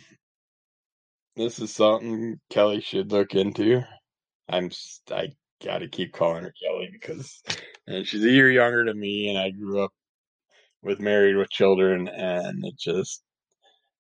this 1.37 1.59
is 1.59 1.75
something 1.75 2.41
Kelly 2.51 2.81
should 2.81 3.13
look 3.13 3.35
into. 3.35 3.83
I'm 4.49 4.71
I 5.11 5.29
gotta 5.65 5.89
keep 5.89 6.13
calling 6.13 6.45
her 6.45 6.55
Kelly 6.63 6.91
because 6.93 7.43
and 7.87 8.07
she's 8.07 8.25
a 8.25 8.31
year 8.31 8.51
younger 8.51 8.85
than 8.85 8.99
me, 8.99 9.29
and 9.31 9.39
I 9.39 9.51
grew 9.51 9.83
up 9.83 9.93
with 10.83 11.01
married 11.01 11.37
with 11.37 11.51
children, 11.51 12.09
and 12.09 12.65
it 12.65 12.79
just 12.79 13.23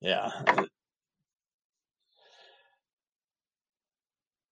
yeah. 0.01 0.31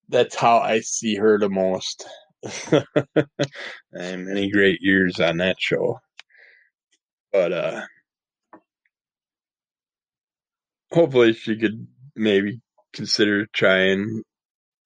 That's 0.08 0.36
how 0.36 0.58
I 0.58 0.80
see 0.80 1.16
her 1.16 1.38
the 1.38 1.48
most. 1.48 2.06
and 3.92 4.26
many 4.26 4.50
great 4.50 4.80
years 4.82 5.20
on 5.20 5.38
that 5.38 5.56
show. 5.60 5.98
But 7.32 7.52
uh 7.52 7.82
hopefully 10.92 11.32
she 11.32 11.56
could 11.58 11.86
maybe 12.14 12.60
consider 12.92 13.46
trying 13.46 14.22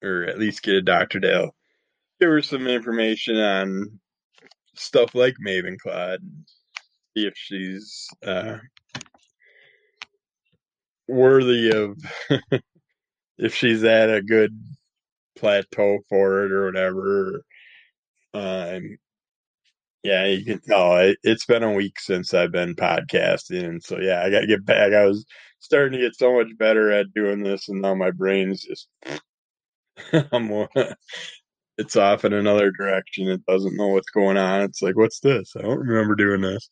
or 0.03 0.23
at 0.23 0.39
least 0.39 0.63
get 0.63 0.75
a 0.75 0.81
doctor 0.81 1.19
to 1.19 1.51
give 2.19 2.29
her 2.29 2.41
some 2.41 2.67
information 2.67 3.37
on 3.37 3.99
stuff 4.75 5.15
like 5.15 5.35
Maven 5.45 5.77
Mavenclad. 5.85 6.19
See 7.15 7.25
if 7.25 7.33
she's 7.35 8.07
uh 8.25 8.57
worthy 11.07 11.71
of 11.71 11.97
if 13.37 13.55
she's 13.55 13.83
at 13.83 14.09
a 14.13 14.21
good 14.21 14.51
plateau 15.37 15.99
for 16.09 16.45
it 16.45 16.51
or 16.51 16.65
whatever. 16.65 17.43
Um, 18.33 18.97
yeah, 20.03 20.25
you 20.25 20.45
can 20.45 20.61
tell 20.61 20.97
it, 20.97 21.17
has 21.25 21.43
been 21.45 21.63
a 21.63 21.73
week 21.73 21.99
since 21.99 22.33
I've 22.33 22.51
been 22.51 22.75
podcasting, 22.75 23.65
and 23.65 23.83
so 23.83 23.99
yeah, 23.99 24.23
I 24.23 24.29
got 24.29 24.41
to 24.41 24.47
get 24.47 24.65
back. 24.65 24.93
I 24.93 25.05
was 25.05 25.25
starting 25.59 25.99
to 25.99 26.05
get 26.05 26.15
so 26.15 26.33
much 26.33 26.47
better 26.57 26.91
at 26.91 27.13
doing 27.13 27.43
this, 27.43 27.69
and 27.69 27.81
now 27.81 27.95
my 27.95 28.11
brain's 28.11 28.63
just 28.63 28.87
I'm 30.31 30.67
it's 31.77 31.95
off 31.95 32.25
in 32.25 32.33
another 32.33 32.71
direction. 32.71 33.27
It 33.27 33.45
doesn't 33.45 33.77
know 33.77 33.89
what's 33.89 34.09
going 34.09 34.37
on. 34.37 34.61
It's 34.61 34.81
like, 34.81 34.95
what's 34.97 35.19
this? 35.19 35.53
I 35.57 35.61
don't 35.61 35.79
remember 35.79 36.15
doing 36.15 36.41
this. 36.41 36.67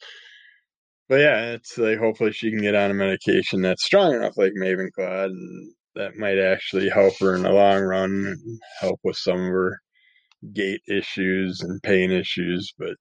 But 1.07 1.19
yeah, 1.19 1.51
it's 1.51 1.77
like 1.77 1.99
hopefully 1.99 2.31
she 2.31 2.49
can 2.49 2.61
get 2.61 2.73
on 2.75 2.89
a 2.91 2.95
medication 2.95 3.61
that's 3.61 3.85
strong 3.85 4.15
enough, 4.15 4.37
like 4.37 4.53
Mavenclad, 4.53 5.25
and 5.25 5.71
that 5.95 6.17
might 6.17 6.39
actually 6.39 6.89
help 6.89 7.13
her 7.19 7.35
in 7.35 7.43
the 7.43 7.51
long 7.51 7.83
run 7.83 8.11
and 8.11 8.59
help 8.79 8.99
with 9.03 9.15
some 9.15 9.39
of 9.39 9.47
her 9.51 9.79
gait 10.53 10.81
issues 10.87 11.61
and 11.61 11.81
pain 11.83 12.11
issues. 12.11 12.73
But 12.77 12.95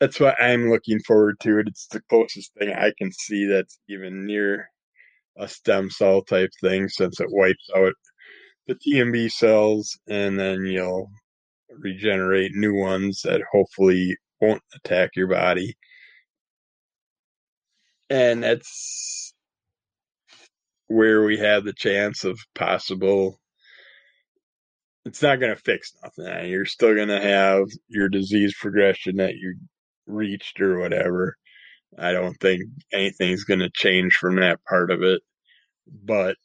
that's 0.00 0.18
what 0.18 0.40
I'm 0.42 0.70
looking 0.70 0.98
forward 1.00 1.38
to. 1.40 1.58
It's 1.60 1.86
the 1.88 2.00
closest 2.08 2.52
thing 2.58 2.72
I 2.72 2.92
can 2.98 3.12
see 3.12 3.46
that's 3.46 3.78
even 3.88 4.26
near 4.26 4.70
a 5.38 5.46
stem 5.46 5.90
cell 5.90 6.22
type 6.22 6.50
thing 6.62 6.88
since 6.88 7.20
it 7.20 7.28
wipes 7.30 7.68
out 7.76 7.92
the 8.66 8.74
T 8.74 9.00
and 9.00 9.12
B 9.12 9.28
cells 9.28 9.98
and 10.08 10.38
then 10.38 10.64
you'll 10.64 11.10
regenerate 11.70 12.52
new 12.54 12.74
ones 12.74 13.22
that 13.24 13.42
hopefully 13.52 14.16
won't 14.40 14.62
attack 14.74 15.10
your 15.16 15.28
body. 15.28 15.76
And 18.08 18.42
that's 18.42 19.34
where 20.88 21.22
we 21.22 21.38
have 21.38 21.64
the 21.64 21.72
chance 21.72 22.24
of 22.24 22.38
possible 22.54 23.38
it's 25.04 25.22
not 25.22 25.40
going 25.40 25.54
to 25.54 25.62
fix 25.62 25.92
nothing. 26.02 26.50
You're 26.50 26.66
still 26.66 26.94
going 26.94 27.08
to 27.08 27.20
have 27.20 27.64
your 27.88 28.08
disease 28.08 28.54
progression 28.60 29.16
that 29.16 29.34
you 29.34 29.56
reached 30.10 30.60
or 30.60 30.78
whatever. 30.78 31.36
I 31.98 32.12
don't 32.12 32.36
think 32.40 32.62
anything's 32.92 33.44
going 33.44 33.60
to 33.60 33.70
change 33.70 34.14
from 34.14 34.36
that 34.36 34.64
part 34.68 34.90
of 34.90 35.02
it. 35.02 35.22
But 36.04 36.36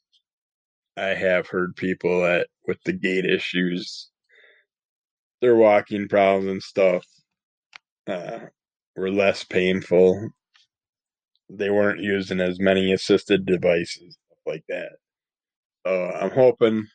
I 0.97 1.07
have 1.07 1.47
heard 1.47 1.75
people 1.75 2.21
that 2.21 2.47
with 2.67 2.81
the 2.83 2.93
gait 2.93 3.25
issues, 3.25 4.09
their 5.41 5.55
walking 5.55 6.07
problems 6.07 6.49
and 6.49 6.63
stuff 6.63 7.05
uh, 8.07 8.39
were 8.95 9.11
less 9.11 9.43
painful. 9.43 10.29
They 11.49 11.69
weren't 11.69 11.99
using 11.99 12.39
as 12.41 12.59
many 12.59 12.91
assisted 12.91 13.45
devices, 13.45 14.17
like 14.45 14.63
that. 14.69 14.93
So 15.85 16.11
I'm 16.11 16.31
hoping 16.31 16.87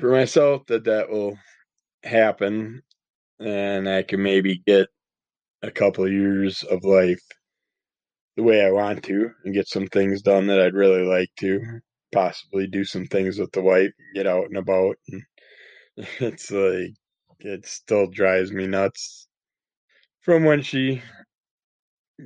for 0.00 0.10
myself 0.10 0.64
that 0.66 0.84
that 0.84 1.10
will 1.10 1.36
happen 2.02 2.82
and 3.40 3.88
I 3.88 4.02
can 4.02 4.22
maybe 4.22 4.62
get 4.66 4.88
a 5.62 5.70
couple 5.70 6.04
of 6.04 6.12
years 6.12 6.62
of 6.62 6.84
life 6.84 7.22
the 8.36 8.42
way 8.42 8.64
I 8.64 8.70
want 8.70 9.02
to 9.04 9.30
and 9.44 9.54
get 9.54 9.68
some 9.68 9.86
things 9.86 10.22
done 10.22 10.46
that 10.48 10.60
I'd 10.60 10.74
really 10.74 11.02
like 11.02 11.30
to. 11.40 11.60
Possibly 12.12 12.66
do 12.66 12.84
some 12.84 13.06
things 13.06 13.38
with 13.38 13.50
the 13.52 13.62
wife, 13.62 13.90
get 14.14 14.26
out 14.26 14.44
and 14.46 14.56
about. 14.56 14.96
And 15.08 15.22
it's 16.20 16.50
like, 16.50 16.94
it 17.40 17.66
still 17.66 18.06
drives 18.06 18.52
me 18.52 18.66
nuts 18.66 19.28
from 20.22 20.44
when 20.44 20.62
she 20.62 21.02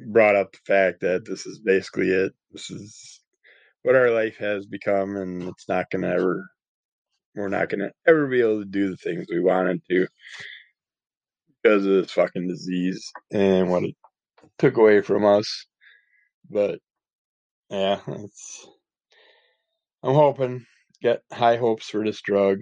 brought 0.06 0.36
up 0.36 0.52
the 0.52 0.58
fact 0.66 1.00
that 1.00 1.24
this 1.24 1.46
is 1.46 1.60
basically 1.60 2.10
it. 2.10 2.32
This 2.52 2.70
is 2.70 3.20
what 3.82 3.96
our 3.96 4.10
life 4.10 4.36
has 4.38 4.66
become, 4.66 5.16
and 5.16 5.42
it's 5.44 5.68
not 5.68 5.90
going 5.90 6.02
to 6.02 6.08
ever, 6.08 6.48
we're 7.34 7.48
not 7.48 7.68
going 7.68 7.80
to 7.80 7.90
ever 8.06 8.28
be 8.28 8.40
able 8.40 8.60
to 8.60 8.68
do 8.68 8.90
the 8.90 8.96
things 8.96 9.26
we 9.28 9.40
wanted 9.40 9.80
to 9.90 10.06
because 11.62 11.86
of 11.86 11.92
this 11.92 12.12
fucking 12.12 12.48
disease 12.48 13.12
and 13.32 13.70
what 13.70 13.84
it 13.84 13.94
took 14.58 14.76
away 14.76 15.00
from 15.02 15.24
us. 15.24 15.66
But 16.48 16.80
yeah, 17.70 18.00
it's 18.08 18.68
I'm 20.02 20.14
hoping 20.14 20.66
get 21.02 21.22
high 21.32 21.56
hopes 21.56 21.88
for 21.88 22.04
this 22.04 22.20
drug, 22.20 22.60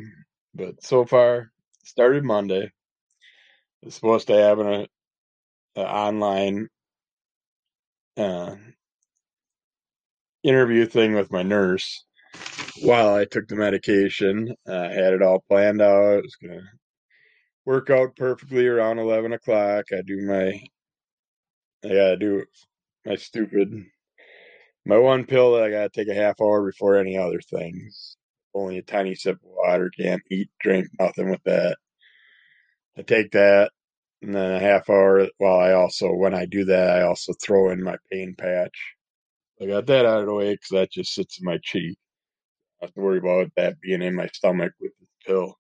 but 0.54 0.82
so 0.82 1.04
far 1.04 1.50
started 1.84 2.24
Monday. 2.24 2.70
It's 3.82 3.94
supposed 3.94 4.26
to 4.26 4.34
have 4.34 4.58
an, 4.58 4.86
a 5.76 5.80
online 5.80 6.68
uh, 8.16 8.56
interview 10.42 10.86
thing 10.86 11.14
with 11.14 11.30
my 11.30 11.42
nurse 11.42 12.04
while 12.82 13.14
I 13.14 13.24
took 13.24 13.46
the 13.48 13.56
medication. 13.56 14.54
I 14.68 14.88
had 14.88 15.14
it 15.14 15.22
all 15.22 15.44
planned 15.48 15.80
out. 15.80 16.18
It 16.18 16.24
was 16.24 16.36
gonna 16.42 16.62
work 17.68 17.90
out 17.90 18.16
perfectly 18.16 18.66
around 18.66 18.98
eleven 18.98 19.34
o'clock. 19.34 19.84
I 19.92 20.00
do 20.00 20.22
my 20.22 20.58
I 21.84 21.88
gotta 21.88 22.16
do 22.16 22.42
my 23.04 23.14
stupid 23.16 23.84
my 24.86 24.96
one 24.96 25.26
pill 25.26 25.52
that 25.52 25.64
I 25.64 25.70
gotta 25.70 25.90
take 25.90 26.08
a 26.08 26.14
half 26.14 26.40
hour 26.40 26.64
before 26.64 26.96
any 26.96 27.18
other 27.18 27.42
things. 27.42 28.16
Only 28.54 28.78
a 28.78 28.82
tiny 28.82 29.14
sip 29.14 29.34
of 29.36 29.42
water, 29.42 29.90
can't 30.00 30.22
eat, 30.30 30.48
drink, 30.62 30.88
nothing 30.98 31.28
with 31.28 31.42
that. 31.44 31.76
I 32.96 33.02
take 33.02 33.32
that 33.32 33.70
and 34.22 34.34
then 34.34 34.52
a 34.52 34.60
half 34.60 34.88
hour 34.88 35.28
while 35.36 35.60
I 35.60 35.72
also 35.72 36.10
when 36.14 36.34
I 36.34 36.46
do 36.46 36.64
that 36.64 36.98
I 36.98 37.02
also 37.02 37.34
throw 37.34 37.70
in 37.70 37.82
my 37.82 37.98
pain 38.10 38.34
patch. 38.34 38.78
I 39.60 39.66
got 39.66 39.84
that 39.88 40.06
out 40.06 40.20
of 40.20 40.26
the 40.26 40.32
way 40.34 40.54
because 40.54 40.70
that 40.70 40.90
just 40.90 41.12
sits 41.12 41.38
in 41.38 41.44
my 41.44 41.58
cheek. 41.62 41.98
I 42.80 42.86
have 42.86 42.94
to 42.94 43.00
worry 43.00 43.18
about 43.18 43.50
that 43.56 43.78
being 43.82 44.00
in 44.00 44.14
my 44.14 44.28
stomach 44.28 44.72
with 44.80 44.92
the 44.98 45.06
pill 45.26 45.58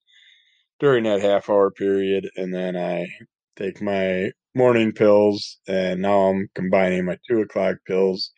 during 0.80 1.04
that 1.04 1.20
half 1.20 1.50
hour 1.50 1.70
period, 1.70 2.30
and 2.36 2.54
then 2.54 2.76
I 2.76 3.08
take 3.56 3.82
my 3.82 4.32
morning 4.54 4.92
pills, 4.92 5.58
and 5.68 6.02
now 6.02 6.28
I'm 6.28 6.48
combining 6.54 7.04
my 7.04 7.18
two 7.28 7.40
o'clock 7.40 7.76
pills 7.86 8.32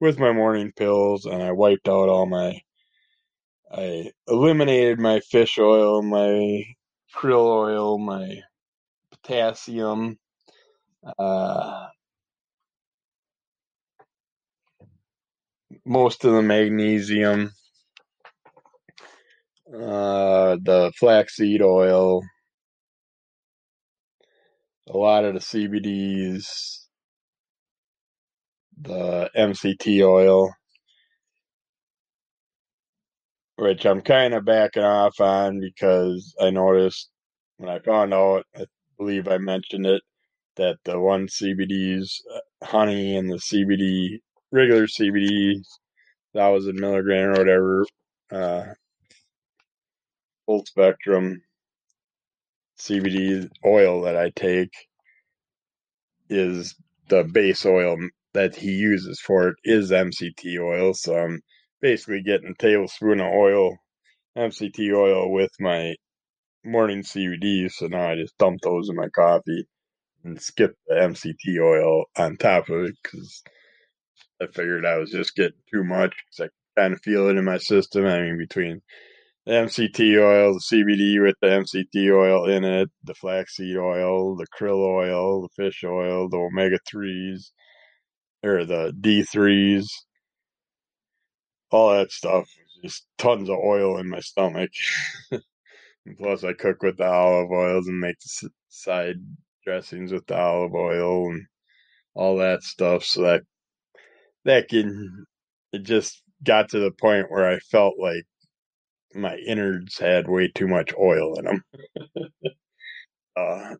with 0.00 0.18
my 0.18 0.32
morning 0.32 0.72
pills, 0.76 1.26
and 1.26 1.42
I 1.42 1.52
wiped 1.52 1.88
out 1.88 2.08
all 2.08 2.26
my. 2.26 2.60
I 3.72 4.10
eliminated 4.28 4.98
my 4.98 5.20
fish 5.20 5.58
oil, 5.58 6.02
my 6.02 6.64
krill 7.16 7.46
oil, 7.46 7.98
my 7.98 8.40
potassium, 9.12 10.18
uh, 11.18 11.86
most 15.84 16.24
of 16.24 16.32
the 16.32 16.42
magnesium, 16.42 17.52
uh, 19.72 20.56
the 20.62 20.92
flaxseed 20.98 21.62
oil, 21.62 22.22
a 24.88 24.96
lot 24.96 25.24
of 25.24 25.34
the 25.34 25.40
CBDs, 25.40 26.86
the 28.80 29.30
MCT 29.36 30.04
oil, 30.04 30.50
which 33.56 33.84
I'm 33.86 34.00
kind 34.00 34.34
of 34.34 34.44
backing 34.44 34.82
off 34.82 35.20
on 35.20 35.60
because 35.60 36.34
I 36.40 36.50
noticed 36.50 37.10
when 37.58 37.68
I 37.70 37.78
found 37.80 38.14
out, 38.14 38.46
I 38.56 38.64
believe 38.98 39.28
I 39.28 39.38
mentioned 39.38 39.86
it, 39.86 40.02
that 40.56 40.78
the 40.84 40.98
one 40.98 41.26
CBDs, 41.28 42.20
uh, 42.34 42.66
honey 42.66 43.16
and 43.16 43.30
the 43.30 43.36
CBD, 43.36 44.18
regular 44.50 44.86
CBD, 44.86 45.62
thousand 46.34 46.80
milligram 46.80 47.30
or 47.30 47.38
whatever, 47.38 47.86
uh, 48.32 48.74
full 50.50 50.66
spectrum 50.66 51.40
CBD 52.76 53.48
oil 53.64 54.02
that 54.02 54.16
I 54.16 54.32
take 54.34 54.72
is 56.28 56.74
the 57.08 57.22
base 57.22 57.64
oil 57.64 57.96
that 58.34 58.56
he 58.56 58.72
uses 58.72 59.20
for 59.20 59.50
it 59.50 59.54
is 59.62 59.92
MCT 59.92 60.58
oil. 60.58 60.92
So 60.94 61.16
I'm 61.16 61.40
basically 61.80 62.22
getting 62.22 62.50
a 62.50 62.54
tablespoon 62.60 63.20
of 63.20 63.32
oil, 63.32 63.76
MCT 64.36 64.92
oil 64.92 65.30
with 65.32 65.52
my 65.60 65.94
morning 66.64 67.02
CBD. 67.02 67.70
So 67.70 67.86
now 67.86 68.10
I 68.10 68.16
just 68.16 68.36
dump 68.36 68.60
those 68.62 68.88
in 68.88 68.96
my 68.96 69.08
coffee 69.08 69.68
and 70.24 70.42
skip 70.42 70.74
the 70.88 70.96
MCT 70.96 71.60
oil 71.60 72.06
on 72.16 72.36
top 72.36 72.68
of 72.70 72.86
it 72.86 72.96
because 73.00 73.44
I 74.42 74.46
figured 74.48 74.84
I 74.84 74.96
was 74.96 75.12
just 75.12 75.36
getting 75.36 75.60
too 75.72 75.84
much 75.84 76.12
because 76.26 76.50
I 76.50 76.80
kind 76.80 76.94
of 76.94 77.02
feel 77.02 77.28
it 77.28 77.36
in 77.36 77.44
my 77.44 77.58
system. 77.58 78.04
I 78.04 78.22
mean, 78.22 78.36
between 78.36 78.82
MCT 79.48 80.18
oil, 80.20 80.54
the 80.54 80.60
CBD 80.60 81.22
with 81.22 81.36
the 81.40 81.48
MCT 81.48 82.12
oil 82.12 82.48
in 82.48 82.64
it, 82.64 82.90
the 83.04 83.14
flaxseed 83.14 83.76
oil, 83.76 84.36
the 84.36 84.46
krill 84.46 84.84
oil, 84.86 85.42
the 85.42 85.48
fish 85.56 85.82
oil, 85.84 86.28
the 86.28 86.36
omega 86.36 86.78
3s, 86.92 87.50
or 88.44 88.64
the 88.64 88.92
D3s, 89.00 89.86
all 91.70 91.92
that 91.92 92.12
stuff. 92.12 92.48
Just 92.82 93.06
tons 93.18 93.48
of 93.50 93.58
oil 93.58 93.98
in 93.98 94.08
my 94.08 94.20
stomach. 94.20 94.70
plus, 96.18 96.44
I 96.44 96.52
cook 96.52 96.82
with 96.82 96.98
the 96.98 97.06
olive 97.06 97.50
oils 97.50 97.86
and 97.88 98.00
make 98.00 98.18
the 98.20 98.50
side 98.68 99.16
dressings 99.64 100.12
with 100.12 100.26
the 100.26 100.38
olive 100.38 100.74
oil 100.74 101.30
and 101.30 101.46
all 102.14 102.36
that 102.38 102.62
stuff. 102.62 103.04
So 103.04 103.22
that 103.22 103.42
that 104.44 104.68
can 104.68 105.26
it 105.72 105.82
just 105.82 106.22
got 106.44 106.70
to 106.70 106.78
the 106.78 106.90
point 106.90 107.30
where 107.30 107.48
I 107.48 107.58
felt 107.58 107.94
like 107.98 108.24
my 109.14 109.36
innards 109.36 109.98
had 109.98 110.28
way 110.28 110.48
too 110.48 110.68
much 110.68 110.92
oil 110.98 111.38
in 111.38 111.44
them. 111.44 111.64
uh, 113.36 113.74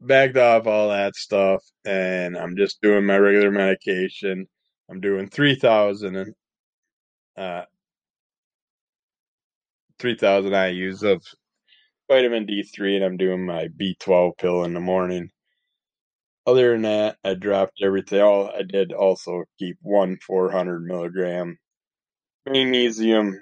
backed 0.00 0.36
off 0.36 0.66
all 0.66 0.90
that 0.90 1.16
stuff, 1.16 1.62
and 1.84 2.36
I'm 2.36 2.56
just 2.56 2.80
doing 2.82 3.06
my 3.06 3.18
regular 3.18 3.50
medication. 3.50 4.46
I'm 4.90 5.00
doing 5.00 5.28
three 5.28 5.54
thousand 5.54 6.34
uh, 7.36 7.62
three 9.98 10.16
thousand 10.16 10.52
IU's 10.52 11.02
of 11.02 11.22
vitamin 12.08 12.46
D3, 12.46 12.96
and 12.96 13.04
I'm 13.04 13.16
doing 13.16 13.46
my 13.46 13.68
B12 13.68 14.36
pill 14.38 14.64
in 14.64 14.74
the 14.74 14.80
morning. 14.80 15.30
Other 16.46 16.72
than 16.72 16.82
that, 16.82 17.16
I 17.24 17.34
dropped 17.34 17.80
everything. 17.82 18.20
All 18.20 18.48
I 18.48 18.62
did 18.62 18.92
also 18.92 19.44
keep 19.58 19.78
one 19.80 20.18
400 20.26 20.82
milligram 20.82 21.56
magnesium 22.46 23.38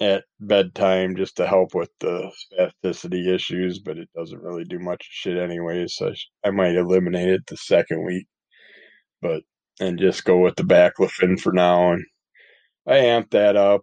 at 0.00 0.24
bedtime 0.40 1.16
just 1.16 1.36
to 1.36 1.46
help 1.46 1.74
with 1.74 1.90
the 2.00 2.30
spasticity 2.52 3.32
issues, 3.32 3.78
but 3.78 3.98
it 3.98 4.08
doesn't 4.14 4.42
really 4.42 4.64
do 4.64 4.78
much 4.78 5.06
shit 5.10 5.38
anyway. 5.38 5.86
So 5.88 6.08
I, 6.10 6.12
sh- 6.14 6.30
I 6.44 6.50
might 6.50 6.74
eliminate 6.76 7.28
it 7.28 7.46
the 7.46 7.56
second 7.56 8.04
week, 8.04 8.26
but 9.22 9.42
and 9.80 9.98
just 9.98 10.24
go 10.24 10.38
with 10.38 10.56
the 10.56 10.62
baclofen 10.62 11.40
for 11.40 11.52
now. 11.52 11.92
And 11.92 12.04
I 12.86 12.94
amped 12.94 13.30
that 13.30 13.56
up. 13.56 13.82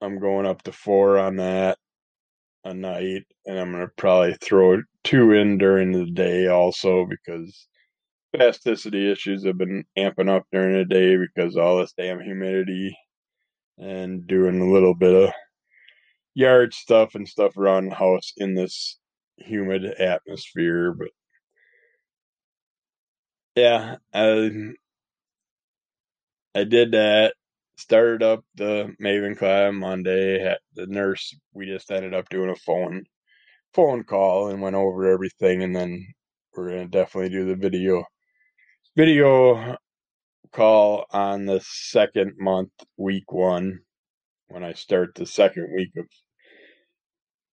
I'm 0.00 0.20
going 0.20 0.46
up 0.46 0.62
to 0.62 0.72
four 0.72 1.18
on 1.18 1.36
that 1.36 1.78
a 2.64 2.74
night, 2.74 3.24
and 3.46 3.58
I'm 3.58 3.72
gonna 3.72 3.88
probably 3.96 4.36
throw 4.40 4.82
two 5.04 5.32
in 5.32 5.58
during 5.58 5.92
the 5.92 6.06
day 6.10 6.46
also 6.48 7.06
because 7.06 7.68
spasticity 8.34 9.10
issues 9.10 9.44
have 9.44 9.58
been 9.58 9.84
amping 9.98 10.28
up 10.28 10.44
during 10.52 10.76
the 10.76 10.84
day 10.84 11.16
because 11.16 11.56
all 11.56 11.78
this 11.78 11.94
damn 11.96 12.20
humidity 12.20 12.96
and 13.78 14.26
doing 14.26 14.60
a 14.60 14.70
little 14.72 14.94
bit 14.94 15.14
of 15.14 15.32
yard 16.38 16.72
stuff 16.72 17.16
and 17.16 17.28
stuff 17.28 17.56
around 17.56 17.86
the 17.86 17.94
house 17.96 18.32
in 18.36 18.54
this 18.54 18.98
humid 19.38 19.84
atmosphere. 19.84 20.94
But 20.96 21.08
yeah, 23.56 23.96
I 24.14 24.50
I 26.54 26.64
did 26.64 26.92
that. 26.92 27.34
Started 27.76 28.22
up 28.22 28.44
the 28.54 28.94
Mavenclad 29.02 29.74
Monday. 29.74 30.54
The 30.74 30.86
nurse, 30.86 31.34
we 31.52 31.66
just 31.66 31.90
ended 31.90 32.14
up 32.14 32.28
doing 32.28 32.50
a 32.50 32.56
phone 32.56 33.04
phone 33.74 34.04
call 34.04 34.48
and 34.48 34.62
went 34.62 34.76
over 34.76 35.12
everything, 35.12 35.62
and 35.64 35.74
then 35.74 36.06
we're 36.54 36.70
gonna 36.70 36.86
definitely 36.88 37.30
do 37.30 37.46
the 37.46 37.56
video 37.56 38.04
video 38.96 39.76
call 40.52 41.06
on 41.10 41.46
the 41.46 41.60
second 41.64 42.34
month, 42.38 42.70
week 42.96 43.32
one, 43.32 43.80
when 44.48 44.64
I 44.64 44.72
start 44.74 45.14
the 45.16 45.26
second 45.26 45.72
week 45.74 45.90
of 45.96 46.06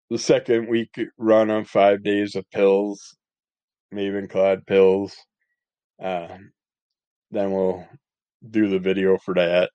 the 0.09 0.17
second 0.17 0.67
week 0.67 0.95
run 1.17 1.49
on 1.49 1.65
five 1.65 2.03
days 2.03 2.35
of 2.35 2.49
pills, 2.51 3.15
Mavenclad 3.93 4.65
pills. 4.67 5.15
Uh, 6.01 6.37
then 7.31 7.51
we'll 7.51 7.87
do 8.47 8.69
the 8.69 8.79
video 8.79 9.17
for 9.17 9.33
that 9.33 9.71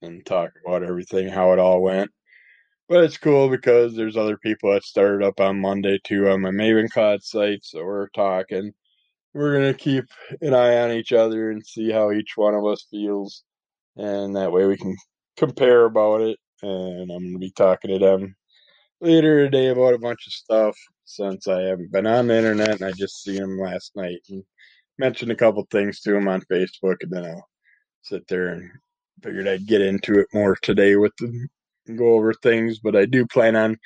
and 0.00 0.24
talk 0.24 0.50
about 0.64 0.82
everything, 0.82 1.28
how 1.28 1.52
it 1.52 1.58
all 1.58 1.82
went. 1.82 2.10
But 2.88 3.04
it's 3.04 3.18
cool 3.18 3.48
because 3.48 3.94
there's 3.94 4.16
other 4.16 4.36
people 4.36 4.72
that 4.72 4.84
started 4.84 5.26
up 5.26 5.40
on 5.40 5.60
Monday 5.60 5.98
too 6.04 6.28
on 6.28 6.42
my 6.42 6.50
Mavenclad 6.50 7.22
site, 7.22 7.64
so 7.64 7.84
we're 7.84 8.08
talking. 8.10 8.72
We're 9.34 9.54
gonna 9.54 9.74
keep 9.74 10.04
an 10.40 10.54
eye 10.54 10.82
on 10.82 10.92
each 10.92 11.12
other 11.12 11.50
and 11.50 11.64
see 11.64 11.90
how 11.90 12.12
each 12.12 12.32
one 12.36 12.54
of 12.54 12.66
us 12.66 12.86
feels, 12.90 13.44
and 13.96 14.36
that 14.36 14.52
way 14.52 14.66
we 14.66 14.76
can 14.76 14.96
compare 15.36 15.86
about 15.86 16.20
it. 16.20 16.38
And 16.62 17.10
I'm 17.10 17.24
gonna 17.28 17.38
be 17.38 17.50
talking 17.50 17.90
to 17.92 17.98
them 17.98 18.36
later 19.02 19.44
today 19.44 19.66
about 19.68 19.94
a 19.94 19.98
bunch 19.98 20.26
of 20.26 20.32
stuff. 20.32 20.76
since 21.04 21.48
I 21.48 21.62
haven't 21.62 21.90
been 21.90 22.06
on 22.06 22.28
the 22.28 22.36
internet, 22.36 22.80
and 22.80 22.84
I 22.84 22.92
just 22.92 23.22
seen 23.22 23.42
him 23.42 23.58
last 23.58 23.92
night 23.96 24.20
and 24.30 24.42
mentioned 24.96 25.32
a 25.32 25.36
couple 25.36 25.66
things 25.70 26.00
to 26.00 26.14
him 26.14 26.28
on 26.28 26.40
Facebook, 26.42 26.96
and 27.02 27.10
then 27.10 27.26
I'll 27.26 27.48
sit 28.02 28.26
there 28.28 28.48
and 28.48 28.70
figured 29.22 29.48
I'd 29.48 29.66
get 29.66 29.82
into 29.82 30.20
it 30.20 30.28
more 30.32 30.56
today 30.62 30.96
with 30.96 31.14
them, 31.16 31.48
go 31.96 32.14
over 32.14 32.32
things. 32.32 32.78
But 32.78 32.94
I 32.96 33.04
do 33.04 33.26
plan 33.26 33.56
on 33.56 33.76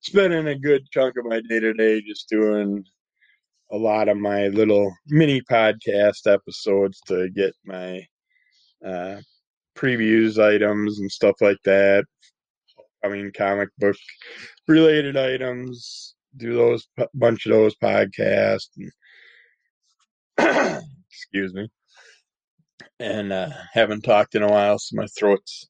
spending 0.00 0.46
a 0.46 0.58
good 0.58 0.82
chunk 0.92 1.16
of 1.16 1.24
my 1.24 1.40
day 1.48 1.58
today 1.60 2.02
just 2.02 2.28
doing 2.28 2.84
a 3.72 3.76
lot 3.76 4.08
of 4.08 4.18
my 4.18 4.48
little 4.48 4.94
mini 5.08 5.40
podcast 5.40 6.26
episodes 6.26 7.00
to 7.06 7.30
get 7.30 7.54
my 7.64 8.06
uh, 8.86 9.16
previews 9.74 10.38
items 10.38 11.00
and 11.00 11.10
stuff 11.10 11.36
like 11.40 11.58
that. 11.64 12.04
Mean, 13.08 13.32
comic 13.32 13.68
book 13.78 13.96
related 14.68 15.16
items. 15.16 16.14
Do 16.36 16.54
those 16.54 16.86
bunch 17.14 17.46
of 17.46 17.52
those 17.52 17.74
podcasts. 17.76 18.68
And 20.38 20.82
excuse 21.10 21.54
me. 21.54 21.68
And 22.98 23.32
uh, 23.32 23.50
haven't 23.72 24.02
talked 24.02 24.34
in 24.34 24.42
a 24.42 24.50
while, 24.50 24.78
so 24.78 24.96
my 24.96 25.06
throat's 25.18 25.68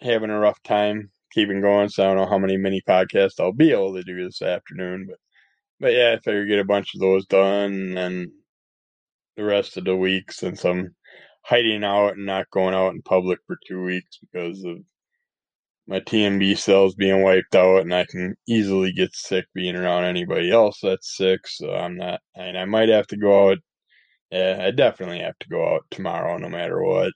having 0.00 0.30
a 0.30 0.38
rough 0.38 0.62
time 0.62 1.10
keeping 1.32 1.60
going. 1.60 1.88
So 1.88 2.04
I 2.04 2.06
don't 2.08 2.16
know 2.16 2.30
how 2.30 2.38
many 2.38 2.56
mini 2.56 2.82
podcasts 2.88 3.40
I'll 3.40 3.52
be 3.52 3.72
able 3.72 3.94
to 3.94 4.02
do 4.02 4.24
this 4.24 4.42
afternoon, 4.42 5.06
but 5.08 5.18
but 5.80 5.92
yeah, 5.92 6.12
I 6.12 6.20
figure 6.20 6.46
get 6.46 6.60
a 6.60 6.64
bunch 6.64 6.94
of 6.94 7.00
those 7.00 7.26
done, 7.26 7.96
and 7.98 8.30
the 9.36 9.44
rest 9.44 9.76
of 9.76 9.84
the 9.84 9.96
week 9.96 10.30
since 10.30 10.64
I'm 10.64 10.94
hiding 11.44 11.84
out 11.84 12.16
and 12.16 12.26
not 12.26 12.50
going 12.50 12.74
out 12.74 12.94
in 12.94 13.02
public 13.02 13.40
for 13.46 13.58
two 13.66 13.82
weeks 13.82 14.18
because 14.20 14.62
of 14.64 14.78
my 15.92 16.00
T 16.00 16.24
and 16.24 16.40
B 16.40 16.54
cells 16.54 16.94
being 16.94 17.22
wiped 17.22 17.54
out, 17.54 17.82
and 17.82 17.94
I 17.94 18.06
can 18.06 18.34
easily 18.48 18.92
get 18.92 19.14
sick 19.14 19.44
being 19.54 19.76
around 19.76 20.04
anybody 20.04 20.50
else 20.50 20.78
that's 20.82 21.16
sick. 21.16 21.46
So 21.46 21.70
I'm 21.70 21.96
not, 21.96 22.20
and 22.34 22.56
I 22.58 22.64
might 22.64 22.88
have 22.88 23.06
to 23.08 23.16
go 23.18 23.50
out. 23.50 23.58
Yeah, 24.30 24.64
I 24.66 24.70
definitely 24.70 25.20
have 25.20 25.38
to 25.40 25.48
go 25.50 25.74
out 25.74 25.84
tomorrow, 25.90 26.38
no 26.38 26.48
matter 26.48 26.82
what. 26.82 27.12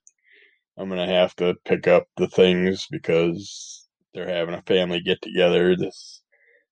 I'm 0.78 0.90
gonna 0.90 1.06
have 1.06 1.34
to 1.36 1.54
pick 1.64 1.88
up 1.88 2.04
the 2.18 2.28
things 2.28 2.86
because 2.90 3.88
they're 4.14 4.28
having 4.28 4.54
a 4.54 4.62
family 4.62 5.00
get 5.00 5.22
together 5.22 5.76
this 5.76 6.22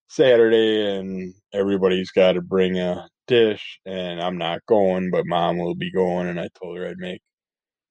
Saturday, 0.09 0.99
and 0.99 1.35
everybody's 1.55 2.11
got 2.11 2.33
to 2.33 2.43
bring 2.43 2.79
a 2.79 3.09
dish, 3.29 3.81
and 3.87 4.21
I'm 4.21 4.39
not 4.39 4.67
going, 4.67 5.11
but 5.11 5.27
mom 5.27 5.59
will 5.59 5.75
be 5.75 5.91
going, 5.93 6.29
and 6.29 6.41
I 6.41 6.49
told 6.63 6.77
her 6.79 6.87
I'd 6.89 6.99
make 6.99 7.23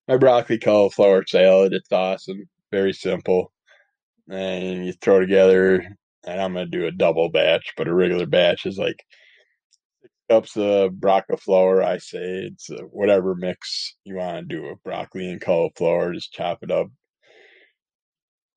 my 0.08 0.18
broccoli 0.18 0.60
cauliflower 0.60 1.24
salad. 1.28 1.74
It's 1.74 1.92
awesome, 1.92 2.44
very 2.72 2.94
simple, 2.94 3.52
and 4.30 4.86
you 4.86 4.94
throw 4.94 5.20
together. 5.20 5.86
And 6.26 6.42
I'm 6.42 6.54
gonna 6.54 6.66
do 6.66 6.86
a 6.86 6.92
double 6.92 7.30
batch, 7.30 7.74
but 7.78 7.88
a 7.88 7.94
regular 7.94 8.26
batch 8.26 8.66
is 8.66 8.78
like 8.78 9.04
six 10.02 10.14
cups 10.30 10.58
of 10.58 11.00
broccoli 11.00 11.38
flour. 11.38 11.84
I 11.84 11.98
say 11.98 12.50
it's 12.52 12.70
whatever 12.92 13.36
mix 13.36 13.96
you 14.06 14.16
want 14.16 14.48
to 14.50 14.56
do 14.56 14.64
with 14.64 14.84
broccoli 14.84 15.30
and 15.30 15.42
cauliflower. 15.42 16.14
Just 16.14 16.32
chop 16.34 16.60
it 16.64 16.72
up, 16.72 16.88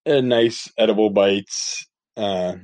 and 0.05 0.29
nice 0.29 0.71
edible 0.79 1.11
bites. 1.11 1.87
Uh, 2.17 2.57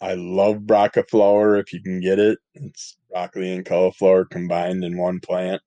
I 0.00 0.14
love 0.14 0.66
broccoli 0.66 1.02
flour 1.10 1.56
if 1.56 1.72
you 1.72 1.82
can 1.82 2.00
get 2.00 2.18
it. 2.18 2.38
It's 2.54 2.96
broccoli 3.10 3.52
and 3.52 3.66
cauliflower 3.66 4.24
combined 4.24 4.84
in 4.84 4.96
one 4.96 5.20
plant. 5.20 5.60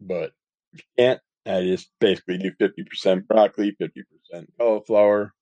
But 0.00 0.32
if 0.72 0.80
you 0.80 0.84
can't, 0.98 1.20
I 1.48 1.62
just 1.62 1.90
basically 2.00 2.38
do 2.38 2.52
50% 2.60 3.26
broccoli, 3.26 3.76
50% 3.80 4.46
cauliflower. 4.58 5.32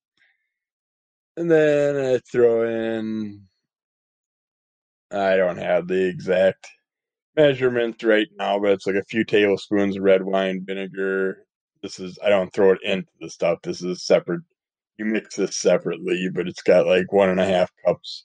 And 1.36 1.50
then 1.50 1.96
I 1.96 2.20
throw 2.30 2.66
in, 2.66 3.42
I 5.10 5.36
don't 5.36 5.58
have 5.58 5.86
the 5.88 6.08
exact 6.08 6.68
measurements 7.36 8.02
right 8.04 8.28
now, 8.38 8.58
but 8.58 8.72
it's 8.72 8.86
like 8.86 8.96
a 8.96 9.04
few 9.04 9.24
tablespoons 9.24 9.96
of 9.96 10.02
red 10.02 10.22
wine 10.22 10.64
vinegar. 10.66 11.44
This 11.82 12.00
is, 12.00 12.18
I 12.24 12.30
don't 12.30 12.52
throw 12.52 12.72
it 12.72 12.78
into 12.82 13.08
the 13.20 13.28
stuff. 13.28 13.58
This 13.62 13.82
is 13.82 14.06
separate 14.06 14.42
you 14.98 15.04
mix 15.04 15.36
this 15.36 15.56
separately, 15.56 16.28
but 16.32 16.48
it's 16.48 16.62
got 16.62 16.86
like 16.86 17.12
one 17.12 17.28
and 17.28 17.40
a 17.40 17.44
half 17.44 17.70
cups 17.84 18.24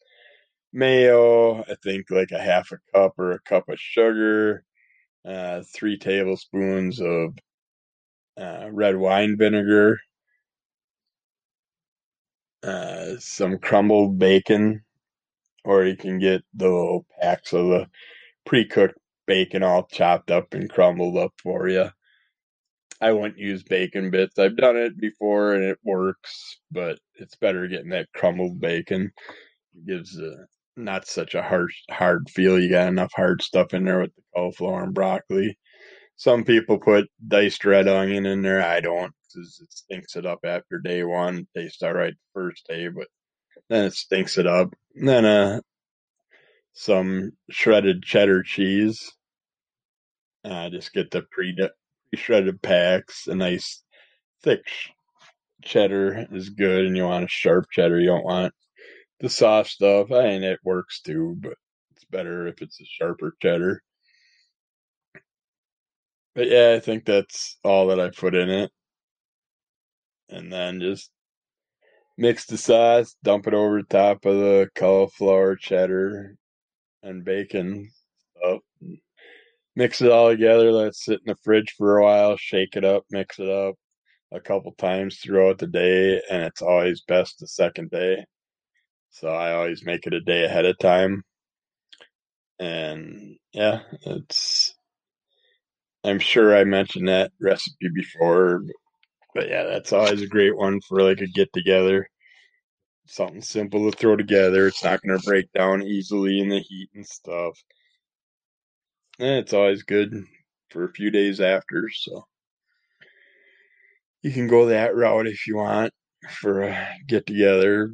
mayo, 0.74 1.62
I 1.64 1.76
think 1.84 2.10
like 2.10 2.32
a 2.32 2.42
half 2.42 2.72
a 2.72 2.78
cup 2.94 3.14
or 3.18 3.34
a 3.34 3.42
cup 3.42 3.68
of 3.70 3.80
sugar, 3.80 4.64
uh, 5.26 5.64
three 5.76 5.98
tablespoons 5.98 7.02
of 7.02 7.34
uh, 8.38 8.70
red 8.72 8.98
wine 8.98 9.38
vinegar, 9.38 10.00
uh, 12.64 13.16
some 13.20 13.58
crumbled 13.58 14.20
bacon, 14.20 14.84
or 15.66 15.86
you 15.86 15.96
can 15.98 16.20
get 16.20 16.44
the 16.54 16.66
little 16.70 17.06
packs 17.22 17.54
of 17.54 17.66
the 17.68 17.88
pre 18.46 18.66
cooked 18.68 18.98
bacon 19.28 19.64
all 19.64 19.86
chopped 19.92 20.32
up 20.32 20.54
and 20.54 20.70
crumbled 20.70 21.18
up 21.18 21.34
for 21.44 21.68
you. 21.70 21.90
I 23.02 23.12
wouldn't 23.14 23.38
use 23.40 23.64
bacon 23.64 24.12
bits. 24.12 24.38
I've 24.40 24.58
done 24.58 24.78
it 24.78 24.98
before 25.00 25.54
and 25.54 25.64
it 25.64 25.80
works, 25.84 26.60
but 26.72 27.00
it's 27.16 27.36
better 27.36 27.68
getting 27.68 27.90
that 27.90 28.12
crumbled 28.14 28.60
bacon. 28.60 29.12
It 29.76 29.88
gives 29.88 30.20
a, 30.20 30.48
not 30.78 31.08
such 31.08 31.36
a 31.36 31.42
harsh, 31.44 31.76
hard 31.92 32.30
feel. 32.30 32.60
You 32.60 32.70
got 32.70 32.88
enough 32.90 33.12
hard 33.16 33.42
stuff 33.42 33.74
in 33.74 33.86
there 33.86 34.02
with 34.02 34.16
the 34.16 34.22
cauliflower 34.36 34.84
and 34.84 34.94
broccoli. 34.94 35.58
Some 36.16 36.44
people 36.44 36.78
put 36.78 37.10
diced 37.26 37.66
red 37.66 37.88
onion 37.88 38.26
in 38.26 38.42
there. 38.42 38.62
I 38.62 38.80
don't 38.80 39.14
because 39.34 39.60
it 39.62 39.72
stinks 39.72 40.16
it 40.16 40.26
up 40.26 40.40
after 40.44 40.80
day 40.80 41.04
one. 41.04 41.48
It 41.56 41.60
tastes 41.60 41.82
all 41.82 41.94
right 41.94 42.14
the 42.14 42.40
first 42.40 42.68
day, 42.68 42.88
but 42.90 43.08
then 43.70 43.86
it 43.86 43.94
stinks 43.94 44.38
it 44.38 44.48
up. 44.48 44.74
And 44.96 45.08
then 45.08 45.26
uh, 45.26 45.62
some 46.74 47.32
shredded 47.50 48.04
cheddar 48.04 48.44
cheese. 48.44 49.12
Uh, 50.44 50.70
just 50.70 50.94
get 50.94 51.12
the 51.12 51.24
pre 51.32 51.56
shredded 52.16 52.62
packs. 52.62 53.28
A 53.28 53.36
nice 53.36 53.84
thick 54.44 54.64
cheddar 55.64 56.28
is 56.32 56.50
good, 56.50 56.86
and 56.86 56.98
you 56.98 57.04
want 57.06 57.26
a 57.26 57.30
sharp 57.30 57.66
cheddar. 57.72 58.00
You 58.00 58.08
don't 58.08 58.26
want 58.26 58.54
the 59.20 59.30
soft 59.30 59.70
stuff. 59.70 60.12
I 60.12 60.24
mean, 60.24 60.44
it 60.44 60.60
works 60.64 61.02
too, 61.02 61.38
but 61.40 61.54
it's 61.96 62.06
better 62.06 62.48
if 62.48 62.62
it's 62.62 62.82
a 62.82 62.86
sharper 62.86 63.36
cheddar. 63.42 63.82
But 66.36 66.48
yeah, 66.50 66.74
I 66.76 66.80
think 66.80 67.06
that's 67.06 67.58
all 67.64 67.88
that 67.88 68.00
I 68.00 68.10
put 68.10 68.36
in 68.36 68.50
it. 68.50 68.72
And 70.30 70.52
then 70.52 70.80
just 70.80 71.12
mix 72.18 72.46
the 72.46 72.58
sauce, 72.58 73.16
dump 73.24 73.48
it 73.48 73.54
over 73.54 73.82
top 73.84 74.26
of 74.26 74.36
the 74.38 74.70
cauliflower, 74.76 75.56
cheddar, 75.56 76.36
and 77.04 77.26
bacon 77.26 77.90
stuff 78.38 78.62
mix 79.76 80.02
it 80.02 80.12
all 80.12 80.30
together, 80.30 80.72
let 80.72 80.88
it 80.88 80.96
sit 80.96 81.20
in 81.26 81.28
the 81.28 81.36
fridge 81.44 81.74
for 81.78 81.98
a 81.98 82.04
while, 82.04 82.38
shake 82.38 82.76
it 82.76 82.86
up, 82.86 83.04
mix 83.12 83.40
it 83.40 83.50
up 83.50 83.76
a 84.32 84.40
couple 84.40 84.74
times 84.74 85.20
throughout 85.20 85.58
the 85.58 85.68
day, 85.68 86.22
and 86.30 86.44
it's 86.44 86.62
always 86.62 87.02
best 87.08 87.40
the 87.40 87.48
second 87.48 87.90
day. 87.92 88.24
So 89.12 89.30
I 89.30 89.54
always 89.54 89.86
make 89.86 90.08
it 90.08 90.14
a 90.14 90.22
day 90.22 90.46
ahead 90.46 90.66
of 90.66 90.78
time. 90.80 91.24
And 92.60 93.38
yeah, 93.54 93.82
it's 94.06 94.71
I'm 96.04 96.20
sure 96.20 96.56
I 96.56 96.64
mentioned 96.64 97.08
that 97.08 97.32
recipe 97.40 97.90
before, 97.94 98.64
but, 99.36 99.48
yeah, 99.50 99.64
that's 99.64 99.94
always 99.94 100.22
a 100.22 100.28
great 100.28 100.56
one 100.58 100.80
for 100.82 101.02
like 101.02 101.22
a 101.22 101.28
get 101.28 101.54
together. 101.54 102.08
Something 103.08 103.42
simple 103.42 103.90
to 103.92 103.98
throw 103.98 104.16
together. 104.16 104.68
It's 104.68 104.84
not 104.84 105.02
going 105.02 105.20
to 105.20 105.26
break 105.26 105.52
down 105.54 105.84
easily 105.84 106.40
in 106.40 106.50
the 106.50 106.60
heat 106.60 106.90
and 106.96 107.06
stuff. 107.06 107.58
Eh, 109.20 109.38
it's 109.40 109.54
always 109.54 109.84
good 109.84 110.14
for 110.72 110.86
a 110.86 110.94
few 110.94 111.12
days 111.12 111.42
after, 111.42 111.90
so 111.94 112.26
you 114.24 114.32
can 114.32 114.48
go 114.48 114.68
that 114.68 114.96
route 114.96 115.28
if 115.28 115.46
you 115.48 115.58
want 115.58 115.94
for 116.30 116.64
a 116.64 116.88
get 117.08 117.26
together. 117.28 117.88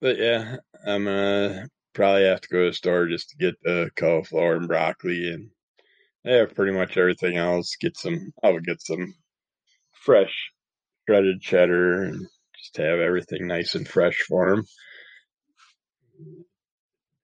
But, 0.00 0.16
but 0.16 0.18
yeah, 0.18 0.56
I'm 0.86 1.04
gonna 1.04 1.68
probably 1.94 2.24
have 2.24 2.40
to 2.42 2.48
go 2.48 2.64
to 2.64 2.70
the 2.70 2.74
store 2.74 3.06
just 3.08 3.30
to 3.30 3.36
get 3.38 3.54
the 3.62 3.90
cauliflower 3.96 4.56
and 4.56 4.68
broccoli, 4.68 5.30
and 5.32 5.50
I 6.26 6.30
have 6.32 6.54
pretty 6.54 6.72
much 6.72 6.96
everything 6.96 7.36
else. 7.36 7.76
Get 7.80 7.96
some, 7.96 8.32
I'll 8.42 8.58
get 8.58 8.80
some 8.80 9.14
fresh 9.92 10.50
shredded 11.06 11.40
cheddar 11.40 12.04
and 12.04 12.26
just 12.56 12.76
have 12.78 12.98
everything 12.98 13.46
nice 13.46 13.74
and 13.74 13.86
fresh 13.86 14.22
for 14.28 14.56
them. 14.56 14.64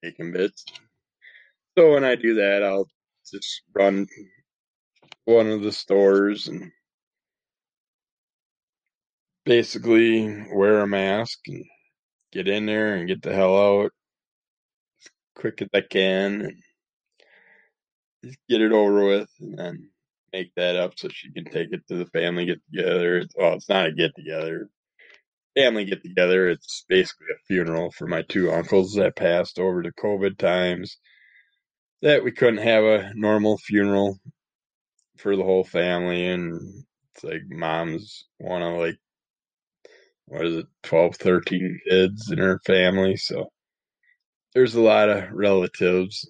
Bacon 0.03 0.33
bits. 0.33 0.65
So 1.79 1.95
when 1.95 2.05
I 2.05 2.15
do 2.17 2.35
that, 2.35 2.63
I'll 2.63 2.89
just 3.31 3.63
run 3.75 4.07
one 5.25 5.51
of 5.51 5.63
the 5.63 5.73
stores 5.73 6.49
and 6.49 6.71
basically 9.45 10.45
wear 10.53 10.81
a 10.81 10.87
mask 10.87 11.39
and 11.47 11.65
get 12.33 12.49
in 12.49 12.67
there 12.67 12.97
and 12.97 13.09
get 13.09 13.23
the 13.23 13.35
hell 13.35 13.57
out 13.57 13.93
as 15.01 15.11
quick 15.35 15.63
as 15.63 15.69
I 15.75 15.81
can 15.81 16.43
and 16.43 16.63
just 18.25 18.39
get 18.49 18.61
it 18.63 18.73
over 18.73 19.05
with 19.07 19.31
and 19.41 19.59
then 19.59 19.91
make 20.33 20.53
that 20.57 20.77
up 20.77 20.93
so 20.97 21.09
she 21.09 21.33
can 21.33 21.45
take 21.45 21.69
it 21.73 21.87
to 21.89 21.97
the 21.97 22.07
family 22.07 22.47
get 22.47 22.61
together. 22.73 23.25
Well, 23.37 23.55
it's 23.55 23.69
not 23.69 23.87
a 23.87 23.93
get 23.93 24.15
together. 24.17 24.69
family 25.57 25.85
get 25.85 26.03
together. 26.03 26.49
It's 26.49 26.85
basically 26.89 27.27
a 27.35 27.45
funeral 27.47 27.91
for 27.93 28.07
my 28.07 28.23
two 28.23 28.53
uncles 28.53 28.95
that 28.95 29.17
passed 29.17 29.59
over 29.59 29.83
to 29.83 29.93
COVID 29.93 30.39
times. 30.39 30.99
That 32.03 32.25
we 32.25 32.33
couldn't 32.33 32.59
have 32.65 32.85
a 32.85 33.13
normal 33.15 33.59
funeral 33.59 34.19
for 35.19 35.37
the 35.37 35.45
whole 35.45 35.65
family, 35.65 36.27
and 36.27 36.85
it's 37.15 37.25
like 37.25 37.43
mom's 37.49 38.25
one 38.39 38.63
of 38.63 38.79
like 38.79 38.99
what 40.27 40.47
is 40.47 40.57
it, 40.57 40.67
12, 40.85 41.17
13 41.17 41.81
kids 41.89 42.31
in 42.31 42.39
her 42.39 42.61
family, 42.67 43.17
so 43.17 43.51
there's 44.55 44.75
a 44.77 44.81
lot 44.81 45.09
of 45.09 45.31
relatives. 45.33 46.29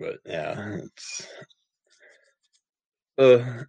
But 0.00 0.20
yeah, 0.24 0.78
it's 0.84 1.26
uh, 3.18 3.64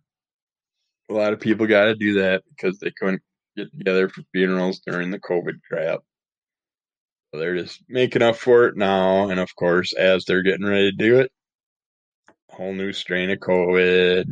a 1.09 1.13
lot 1.13 1.33
of 1.33 1.41
people 1.41 1.67
got 1.67 1.85
to 1.85 1.95
do 1.95 2.21
that 2.21 2.43
because 2.49 2.79
they 2.79 2.91
couldn't 2.97 3.21
get 3.57 3.69
together 3.77 4.07
for 4.07 4.23
funerals 4.31 4.79
during 4.87 5.11
the 5.11 5.19
COVID 5.19 5.59
crap. 5.69 5.99
So 7.33 7.39
they're 7.39 7.57
just 7.57 7.83
making 7.89 8.21
up 8.21 8.37
for 8.37 8.65
it 8.65 8.77
now, 8.77 9.29
and 9.29 9.39
of 9.39 9.53
course, 9.55 9.93
as 9.93 10.25
they're 10.25 10.41
getting 10.41 10.65
ready 10.65 10.91
to 10.91 10.97
do 10.97 11.19
it, 11.19 11.31
a 12.51 12.55
whole 12.55 12.73
new 12.73 12.93
strain 12.93 13.29
of 13.29 13.39
COVID, 13.39 14.25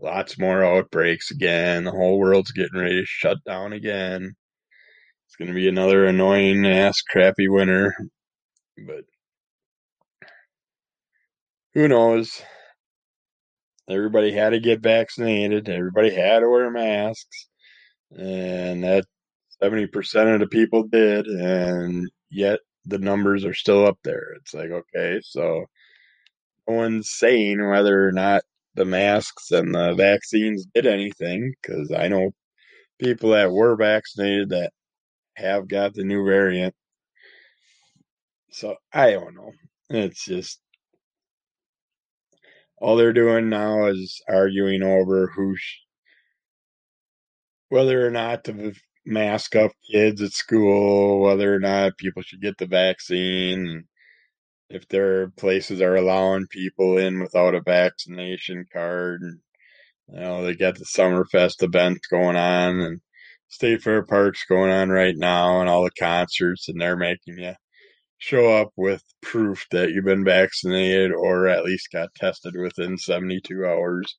lots 0.00 0.38
more 0.38 0.64
outbreaks 0.64 1.30
again. 1.30 1.84
The 1.84 1.90
whole 1.92 2.18
world's 2.18 2.52
getting 2.52 2.80
ready 2.80 3.00
to 3.00 3.06
shut 3.06 3.38
down 3.44 3.72
again. 3.72 4.34
It's 5.26 5.36
going 5.36 5.48
to 5.48 5.54
be 5.54 5.68
another 5.68 6.06
annoying 6.06 6.66
ass 6.66 7.02
crappy 7.02 7.48
winter, 7.48 7.94
but 8.86 9.04
who 11.74 11.88
knows? 11.88 12.42
Everybody 13.88 14.32
had 14.32 14.50
to 14.50 14.60
get 14.60 14.80
vaccinated. 14.82 15.68
Everybody 15.68 16.10
had 16.10 16.40
to 16.40 16.48
wear 16.48 16.70
masks, 16.70 17.48
and 18.16 18.84
that 18.84 19.04
seventy 19.62 19.86
percent 19.86 20.28
of 20.30 20.40
the 20.40 20.46
people 20.48 20.84
did, 20.84 21.26
and 21.26 22.08
yet 22.30 22.60
the 22.86 22.98
numbers 22.98 23.44
are 23.44 23.54
still 23.54 23.86
up 23.86 23.98
there. 24.04 24.34
It's 24.36 24.54
like 24.54 24.70
okay, 24.70 25.20
so 25.22 25.64
no 26.68 26.76
one's 26.76 27.10
saying 27.10 27.66
whether 27.68 28.06
or 28.08 28.12
not 28.12 28.42
the 28.74 28.84
masks 28.84 29.50
and 29.50 29.74
the 29.74 29.94
vaccines 29.94 30.66
did 30.74 30.86
anything 30.86 31.54
because 31.62 31.92
I 31.92 32.08
know 32.08 32.30
people 33.00 33.30
that 33.30 33.52
were 33.52 33.76
vaccinated 33.76 34.50
that 34.50 34.72
have 35.36 35.68
got 35.68 35.94
the 35.94 36.04
new 36.04 36.24
variant. 36.24 36.74
So 38.50 38.76
I 38.92 39.12
don't 39.12 39.34
know. 39.34 39.52
It's 39.90 40.24
just 40.24 40.60
all 42.80 42.96
they're 42.96 43.12
doing 43.12 43.48
now 43.48 43.86
is 43.86 44.20
arguing 44.28 44.82
over 44.82 45.30
who, 45.34 45.56
sh- 45.56 45.78
whether 47.68 48.06
or 48.06 48.10
not 48.10 48.44
to 48.44 48.72
mask 49.06 49.56
up 49.56 49.72
kids 49.90 50.22
at 50.22 50.32
school, 50.32 51.20
whether 51.20 51.54
or 51.54 51.60
not 51.60 51.98
people 51.98 52.22
should 52.22 52.42
get 52.42 52.58
the 52.58 52.66
vaccine, 52.66 53.84
if 54.70 54.88
their 54.88 55.30
places 55.30 55.80
are 55.80 55.96
allowing 55.96 56.46
people 56.48 56.98
in 56.98 57.20
without 57.20 57.54
a 57.54 57.62
vaccination 57.62 58.66
card. 58.72 59.22
And, 59.22 59.40
you 60.08 60.20
know, 60.20 60.44
they 60.44 60.54
got 60.54 60.76
the 60.76 60.84
Summerfest 60.84 61.62
event 61.62 61.98
going 62.10 62.36
on 62.36 62.80
and 62.80 63.00
State 63.48 63.82
Fair 63.82 64.04
Park's 64.04 64.44
going 64.48 64.70
on 64.70 64.90
right 64.90 65.16
now 65.16 65.60
and 65.60 65.70
all 65.70 65.84
the 65.84 65.90
concerts, 65.98 66.68
and 66.68 66.80
they're 66.80 66.96
making 66.96 67.38
you 67.38 67.54
show 68.18 68.52
up 68.52 68.70
with 68.76 69.02
proof 69.22 69.66
that 69.70 69.90
you've 69.90 70.04
been 70.04 70.24
vaccinated 70.24 71.12
or 71.12 71.48
at 71.48 71.64
least 71.64 71.92
got 71.92 72.14
tested 72.14 72.54
within 72.56 72.98
72 72.98 73.64
hours 73.66 74.16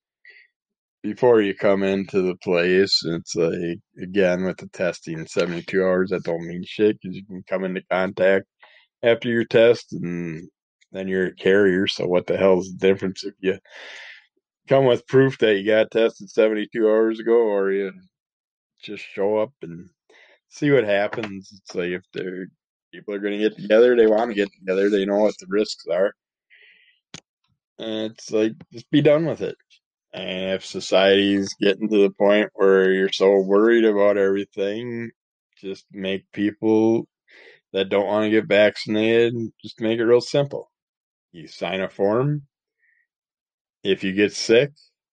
before 1.03 1.41
you 1.41 1.53
come 1.55 1.83
into 1.83 2.21
the 2.21 2.35
place. 2.35 3.01
It's 3.05 3.35
like, 3.35 3.79
again, 4.01 4.43
with 4.45 4.57
the 4.57 4.67
testing, 4.67 5.25
72 5.25 5.83
hours, 5.83 6.09
that 6.09 6.23
don't 6.23 6.47
mean 6.47 6.63
shit 6.65 6.97
because 7.01 7.15
you 7.15 7.25
can 7.25 7.43
come 7.47 7.63
into 7.63 7.81
contact 7.91 8.45
after 9.03 9.29
your 9.29 9.45
test 9.45 9.93
and 9.93 10.49
then 10.91 11.07
you're 11.07 11.27
a 11.27 11.35
carrier. 11.35 11.87
So, 11.87 12.07
what 12.07 12.27
the 12.27 12.37
hell 12.37 12.59
is 12.59 12.71
the 12.71 12.87
difference 12.87 13.23
if 13.23 13.33
you 13.39 13.59
come 14.67 14.85
with 14.85 15.07
proof 15.07 15.37
that 15.39 15.55
you 15.57 15.65
got 15.65 15.91
tested 15.91 16.29
72 16.29 16.87
hours 16.87 17.19
ago 17.19 17.33
or 17.33 17.71
you 17.71 17.91
just 18.83 19.03
show 19.03 19.37
up 19.37 19.51
and 19.61 19.89
see 20.49 20.71
what 20.71 20.83
happens? 20.85 21.49
It's 21.53 21.75
like 21.75 21.89
if 21.89 22.03
they're 22.13 22.47
people 22.91 23.13
are 23.13 23.19
going 23.19 23.39
to 23.39 23.49
get 23.49 23.57
together. 23.57 23.95
They 23.95 24.07
want 24.07 24.29
to 24.31 24.35
get 24.35 24.49
together. 24.53 24.89
They 24.89 25.05
know 25.05 25.19
what 25.19 25.35
the 25.39 25.47
risks 25.49 25.85
are. 25.91 26.13
And 27.77 28.11
it's 28.11 28.31
like, 28.31 28.53
just 28.73 28.89
be 28.91 29.01
done 29.01 29.25
with 29.25 29.41
it. 29.41 29.55
And 30.13 30.51
if 30.51 30.65
society's 30.65 31.53
getting 31.61 31.87
to 31.89 32.01
the 32.01 32.11
point 32.11 32.49
where 32.53 32.91
you're 32.91 33.11
so 33.11 33.39
worried 33.39 33.85
about 33.85 34.17
everything, 34.17 35.11
just 35.57 35.85
make 35.91 36.31
people 36.33 37.07
that 37.73 37.89
don't 37.89 38.07
want 38.07 38.25
to 38.25 38.31
get 38.31 38.47
vaccinated, 38.47 39.33
just 39.61 39.79
make 39.79 39.99
it 39.99 40.03
real 40.03 40.21
simple. 40.21 40.71
You 41.31 41.47
sign 41.47 41.81
a 41.81 41.89
form. 41.89 42.43
If 43.83 44.03
you 44.03 44.13
get 44.13 44.33
sick, 44.33 44.71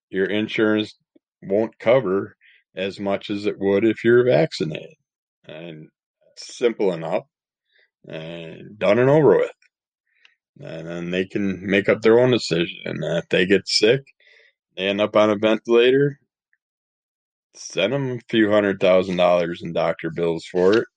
your 0.09 0.25
insurance 0.25 0.97
won't 1.43 1.77
cover 1.77 2.35
as 2.75 2.99
much 2.99 3.29
as 3.29 3.45
it 3.45 3.59
would 3.59 3.85
if 3.85 4.03
you're 4.03 4.25
vaccinated. 4.25 4.95
And 5.47 5.87
it's 6.31 6.57
simple 6.57 6.91
enough 6.91 7.23
and 8.07 8.77
done 8.79 8.99
and 8.99 9.09
over 9.09 9.37
with. 9.37 9.51
And 10.59 10.87
then 10.87 11.11
they 11.11 11.25
can 11.25 11.65
make 11.65 11.87
up 11.89 12.01
their 12.01 12.19
own 12.19 12.31
decision. 12.31 12.79
And 12.85 13.03
if 13.03 13.29
they 13.29 13.45
get 13.45 13.67
sick, 13.67 14.01
they 14.75 14.87
end 14.87 15.01
up 15.01 15.15
on 15.15 15.29
a 15.29 15.35
ventilator, 15.37 16.19
send 17.53 17.93
them 17.93 18.11
a 18.11 18.19
few 18.29 18.51
hundred 18.51 18.79
thousand 18.79 19.17
dollars 19.17 19.61
in 19.61 19.73
doctor 19.73 20.09
bills 20.09 20.45
for 20.45 20.73
it. 20.73 20.87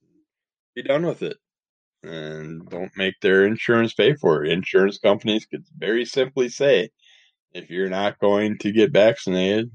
Be 0.74 0.82
done 0.82 1.04
with 1.04 1.22
it. 1.22 1.36
And 2.02 2.66
don't 2.70 2.96
make 2.96 3.14
their 3.20 3.44
insurance 3.46 3.92
pay 3.92 4.14
for 4.14 4.44
it. 4.44 4.52
Insurance 4.52 4.98
companies 4.98 5.44
could 5.44 5.64
very 5.76 6.04
simply 6.06 6.48
say, 6.48 6.90
if 7.52 7.68
you're 7.68 7.90
not 7.90 8.18
going 8.18 8.56
to 8.58 8.72
get 8.72 8.92
vaccinated, 8.92 9.70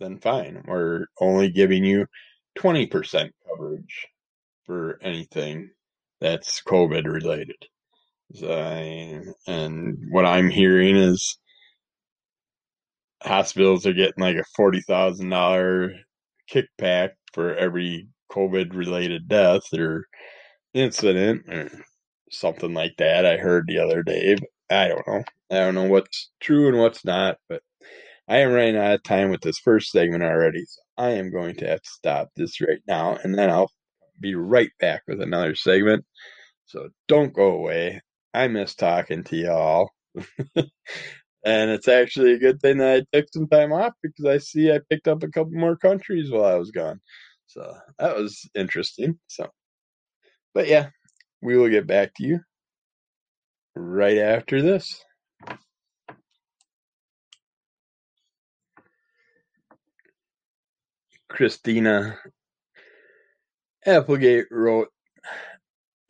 then 0.00 0.18
fine. 0.18 0.62
We're 0.66 1.06
only 1.20 1.50
giving 1.50 1.84
you 1.84 2.06
20% 2.58 3.30
coverage 3.46 4.06
for 4.64 4.98
anything 5.02 5.70
that's 6.20 6.62
COVID 6.62 7.04
related. 7.06 7.56
So, 8.34 9.22
and 9.46 9.96
what 10.10 10.26
I'm 10.26 10.50
hearing 10.50 10.96
is 10.96 11.38
hospitals 13.22 13.86
are 13.86 13.92
getting 13.92 14.22
like 14.22 14.36
a 14.36 14.44
forty 14.56 14.80
thousand 14.80 15.30
dollar 15.30 15.92
kickback 16.50 17.10
for 17.32 17.54
every 17.54 18.08
COVID 18.32 18.74
related 18.74 19.28
death 19.28 19.72
or 19.74 20.06
incident 20.74 21.42
or 21.48 21.70
something 22.30 22.74
like 22.74 22.94
that. 22.98 23.26
I 23.26 23.36
heard 23.36 23.66
the 23.66 23.78
other 23.78 24.02
day. 24.02 24.36
I 24.70 24.88
don't 24.88 25.06
know. 25.06 25.24
I 25.50 25.56
don't 25.56 25.74
know 25.74 25.84
what's 25.84 26.30
true 26.40 26.68
and 26.68 26.78
what's 26.78 27.04
not, 27.04 27.38
but 27.48 27.62
I 28.28 28.38
am 28.38 28.52
running 28.52 28.76
out 28.76 28.94
of 28.94 29.02
time 29.04 29.30
with 29.30 29.42
this 29.42 29.58
first 29.60 29.90
segment 29.92 30.24
already. 30.24 30.64
So 30.66 30.82
I 30.98 31.10
am 31.10 31.30
going 31.32 31.56
to 31.56 31.66
have 31.68 31.82
to 31.82 31.88
stop 31.90 32.30
this 32.36 32.60
right 32.60 32.80
now 32.88 33.18
and 33.24 33.38
then 33.38 33.50
I'll 33.50 33.70
be 34.20 34.34
right 34.34 34.70
back 34.80 35.02
with 35.08 35.20
another 35.20 35.54
segment. 35.54 36.04
So 36.66 36.88
don't 37.08 37.34
go 37.34 37.52
away. 37.52 38.00
I 38.34 38.48
miss 38.48 38.74
talking 38.74 39.24
to 39.24 39.36
y'all. 39.36 39.90
and 40.56 40.66
it's 41.44 41.88
actually 41.88 42.32
a 42.34 42.38
good 42.38 42.60
thing 42.60 42.78
that 42.78 43.04
I 43.12 43.18
took 43.18 43.26
some 43.32 43.48
time 43.48 43.72
off 43.72 43.94
because 44.02 44.26
I 44.26 44.38
see 44.38 44.72
I 44.72 44.80
picked 44.90 45.08
up 45.08 45.22
a 45.22 45.28
couple 45.28 45.52
more 45.52 45.76
countries 45.76 46.30
while 46.30 46.44
I 46.44 46.56
was 46.56 46.70
gone. 46.70 47.00
So 47.46 47.74
that 47.98 48.16
was 48.16 48.48
interesting. 48.54 49.18
So, 49.28 49.48
but 50.54 50.68
yeah, 50.68 50.88
we 51.42 51.56
will 51.56 51.68
get 51.68 51.86
back 51.86 52.12
to 52.16 52.24
you 52.24 52.40
right 53.76 54.18
after 54.18 54.62
this. 54.62 55.04
Christina 61.28 62.18
Applegate 63.88 64.46
wrote 64.50 64.88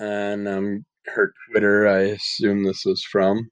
on 0.00 0.46
um, 0.46 0.86
her 1.04 1.34
Twitter, 1.50 1.86
I 1.86 2.04
assume 2.04 2.64
this 2.64 2.86
was 2.86 3.04
from. 3.04 3.50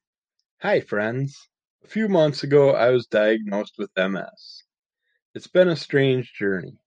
Hi, 0.63 0.81
friends. 0.81 1.37
A 1.85 1.89
few 1.89 2.09
months 2.09 2.43
ago, 2.43 2.71
I 2.71 2.89
was 2.89 3.07
diagnosed 3.07 3.75
with 3.77 3.91
MS. 3.99 4.63
It's 5.35 5.47
been 5.47 5.69
a 5.69 5.77
strange 5.77 6.33
journey, 6.33 6.79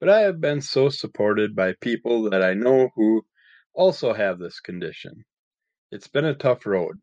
but 0.00 0.08
I 0.08 0.20
have 0.20 0.40
been 0.40 0.62
so 0.62 0.88
supported 0.88 1.54
by 1.54 1.74
people 1.82 2.30
that 2.30 2.42
I 2.42 2.54
know 2.54 2.88
who 2.96 3.26
also 3.74 4.14
have 4.14 4.38
this 4.38 4.58
condition. 4.58 5.26
It's 5.90 6.08
been 6.08 6.24
a 6.24 6.34
tough 6.34 6.64
road, 6.64 6.96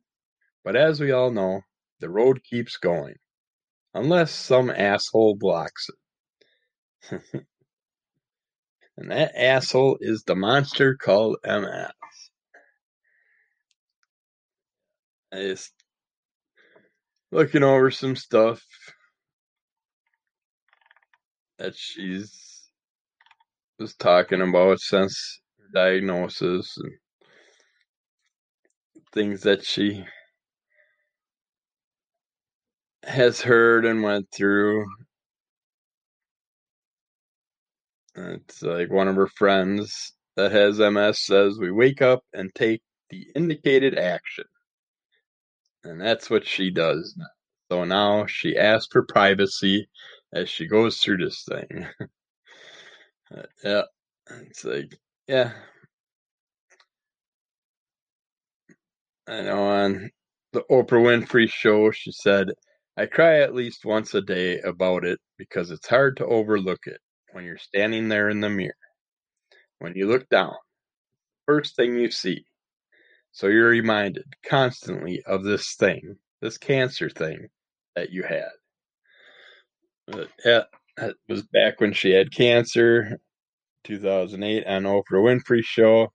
but 0.64 0.76
as 0.76 1.00
we 1.00 1.12
all 1.12 1.30
know, 1.30 1.62
the 2.00 2.10
road 2.10 2.42
keeps 2.44 2.78
going. 2.78 3.18
Unless 3.94 4.32
some 4.32 4.72
asshole 4.72 5.36
blocks 5.40 5.90
it. 7.12 7.46
and 9.00 9.12
that 9.12 9.32
asshole 9.36 9.98
is 10.02 10.24
the 10.24 10.36
monster 10.36 10.96
called 10.96 11.38
MS. 11.46 11.92
I 15.32 15.38
just 15.38 15.72
looking 17.32 17.64
over 17.64 17.92
some 17.92 18.18
stuff 18.18 18.62
that 21.60 21.76
she's 21.76 22.68
was 23.80 23.96
talking 23.96 24.42
about 24.42 24.82
since 24.82 25.40
her 25.60 25.68
diagnosis 25.74 26.76
and 26.78 26.92
things 29.14 29.44
that 29.44 29.64
she 29.64 30.04
has 33.04 33.40
heard 33.40 33.86
and 33.86 34.04
went 34.04 34.28
through. 34.34 34.86
It's 38.20 38.62
like 38.62 38.92
one 38.92 39.08
of 39.08 39.16
her 39.16 39.28
friends 39.28 40.14
that 40.36 40.52
has 40.52 40.80
MS 40.80 41.26
says 41.26 41.58
we 41.58 41.72
wake 41.72 42.02
up 42.02 42.24
and 42.34 42.54
take 42.54 42.82
the 43.10 43.28
indicated 43.34 43.98
action. 43.98 44.44
And 45.84 46.02
that's 46.02 46.30
what 46.30 46.46
she 46.46 46.70
does. 46.70 47.18
So 47.72 47.86
now 47.86 48.26
she 48.26 48.58
asks 48.58 48.90
for 48.92 49.06
privacy 49.06 49.88
as 50.34 50.50
she 50.50 50.68
goes 50.68 50.98
through 50.98 51.18
this 51.18 51.46
thing. 51.48 51.88
yeah. 53.64 53.84
It's 54.30 54.66
like, 54.66 54.98
yeah. 55.28 55.54
I 59.28 59.42
know 59.42 59.64
on 59.64 60.12
the 60.52 60.64
Oprah 60.70 61.02
Winfrey 61.02 61.50
show, 61.50 61.92
she 61.92 62.12
said, 62.12 62.50
I 62.98 63.06
cry 63.06 63.40
at 63.40 63.56
least 63.56 63.86
once 63.86 64.14
a 64.14 64.22
day 64.22 64.60
about 64.60 65.06
it 65.06 65.20
because 65.38 65.72
it's 65.72 65.88
hard 65.88 66.18
to 66.18 66.26
overlook 66.26 66.86
it 66.86 67.00
when 67.34 67.46
you're 67.46 67.58
standing 67.58 68.10
there 68.10 68.30
in 68.30 68.42
the 68.42 68.50
mirror. 68.50 68.74
When 69.80 69.94
you 69.96 70.08
look 70.08 70.28
down, 70.30 70.56
first 71.46 71.76
thing 71.76 71.96
you 71.96 72.12
see. 72.12 72.46
So 73.32 73.48
you're 73.48 73.70
reminded 73.70 74.26
constantly 74.46 75.22
of 75.26 75.44
this 75.44 75.76
thing, 75.76 76.18
this 76.42 76.58
cancer 76.58 77.10
thing 77.10 77.48
that 77.96 78.12
you 78.12 78.24
had. 78.24 78.50
But 80.08 80.30
yeah, 80.44 80.64
that 80.98 81.16
was 81.28 81.44
back 81.44 81.80
when 81.80 81.94
she 81.94 82.12
had 82.12 82.34
cancer, 82.34 83.20
2008 83.86 84.66
on 84.66 84.84
Oprah 84.84 85.04
Winfrey 85.12 85.64
show. 85.64 86.12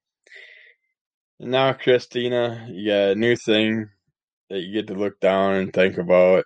And 1.40 1.50
now, 1.50 1.72
Christina, 1.72 2.66
you 2.70 2.90
got 2.90 3.10
a 3.10 3.14
new 3.14 3.36
thing 3.36 3.88
that 4.50 4.60
you 4.60 4.72
get 4.72 4.88
to 4.88 4.94
look 4.94 5.18
down 5.20 5.54
and 5.54 5.72
think 5.72 5.98
about. 5.98 6.44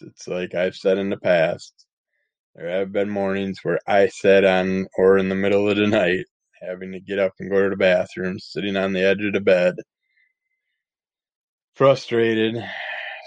It's 0.00 0.28
like 0.28 0.54
I've 0.54 0.76
said 0.76 0.98
in 0.98 1.10
the 1.10 1.16
past. 1.16 1.77
There 2.58 2.70
have 2.70 2.90
been 2.90 3.08
mornings 3.08 3.60
where 3.62 3.78
I 3.86 4.08
sat 4.08 4.44
on, 4.44 4.88
or 4.96 5.16
in 5.16 5.28
the 5.28 5.36
middle 5.36 5.70
of 5.70 5.76
the 5.76 5.86
night, 5.86 6.24
having 6.60 6.90
to 6.90 6.98
get 6.98 7.20
up 7.20 7.34
and 7.38 7.48
go 7.48 7.62
to 7.62 7.70
the 7.70 7.76
bathroom, 7.76 8.40
sitting 8.40 8.76
on 8.76 8.92
the 8.92 9.04
edge 9.04 9.22
of 9.22 9.32
the 9.32 9.40
bed, 9.40 9.76
frustrated, 11.76 12.56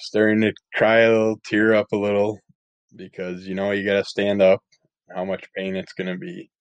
starting 0.01 0.41
to 0.41 0.53
cry 0.73 0.97
a 0.97 1.11
little, 1.11 1.39
tear 1.45 1.73
up 1.73 1.87
a 1.93 1.95
little, 1.95 2.39
because 2.93 3.47
you 3.47 3.55
know 3.55 3.71
you 3.71 3.85
got 3.85 3.99
to 3.99 4.03
stand 4.03 4.41
up, 4.41 4.59
how 5.15 5.23
much 5.23 5.47
pain 5.55 5.77
it's 5.77 5.93
going 5.93 6.11
to 6.11 6.17
be. 6.17 6.51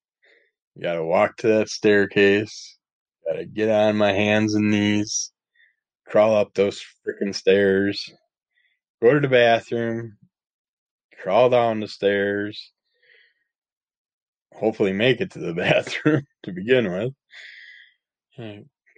You 0.76 0.82
got 0.84 0.94
to 0.94 1.04
walk 1.04 1.38
to 1.38 1.48
that 1.48 1.70
staircase, 1.70 2.78
got 3.26 3.38
to 3.38 3.46
get 3.46 3.68
on 3.68 3.96
my 3.96 4.12
hands 4.12 4.54
and 4.54 4.70
knees, 4.70 5.32
crawl 6.06 6.36
up 6.36 6.54
those 6.54 6.80
freaking 7.04 7.34
stairs, 7.34 8.08
go 9.02 9.12
to 9.12 9.18
the 9.18 9.26
bathroom, 9.26 10.18
crawl 11.20 11.50
down 11.50 11.80
the 11.80 11.88
stairs, 11.88 12.72
hopefully 14.52 14.92
make 14.92 15.20
it 15.20 15.32
to 15.32 15.38
the 15.38 15.54
bathroom 15.54 16.26
to 16.44 16.52
begin 16.52 16.90
with. 16.92 17.14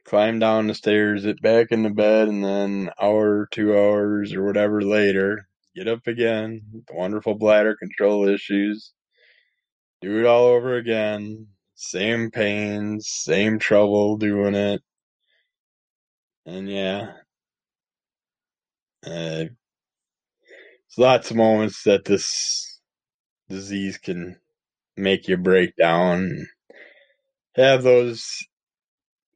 Climb 0.04 0.38
down 0.38 0.66
the 0.66 0.74
stairs, 0.74 1.24
get 1.24 1.40
back 1.40 1.68
in 1.70 1.82
the 1.82 1.90
bed, 1.90 2.28
and 2.28 2.44
then 2.44 2.90
hour, 3.00 3.48
two 3.50 3.76
hours, 3.76 4.34
or 4.34 4.44
whatever 4.44 4.82
later, 4.82 5.48
get 5.74 5.88
up 5.88 6.06
again. 6.06 6.62
The 6.88 6.94
wonderful 6.94 7.34
bladder 7.34 7.76
control 7.76 8.28
issues. 8.28 8.92
Do 10.00 10.18
it 10.18 10.26
all 10.26 10.46
over 10.46 10.76
again. 10.76 11.46
Same 11.76 12.30
pains, 12.30 13.08
same 13.08 13.58
trouble 13.58 14.16
doing 14.16 14.54
it. 14.54 14.82
And 16.46 16.68
yeah, 16.68 17.12
uh, 19.06 19.44
lots 20.98 21.30
of 21.30 21.36
moments 21.36 21.84
that 21.84 22.04
this 22.04 22.80
disease 23.48 23.98
can 23.98 24.36
make 24.96 25.28
you 25.28 25.36
break 25.36 25.76
down. 25.76 26.46
Have 27.56 27.82
those 27.82 28.26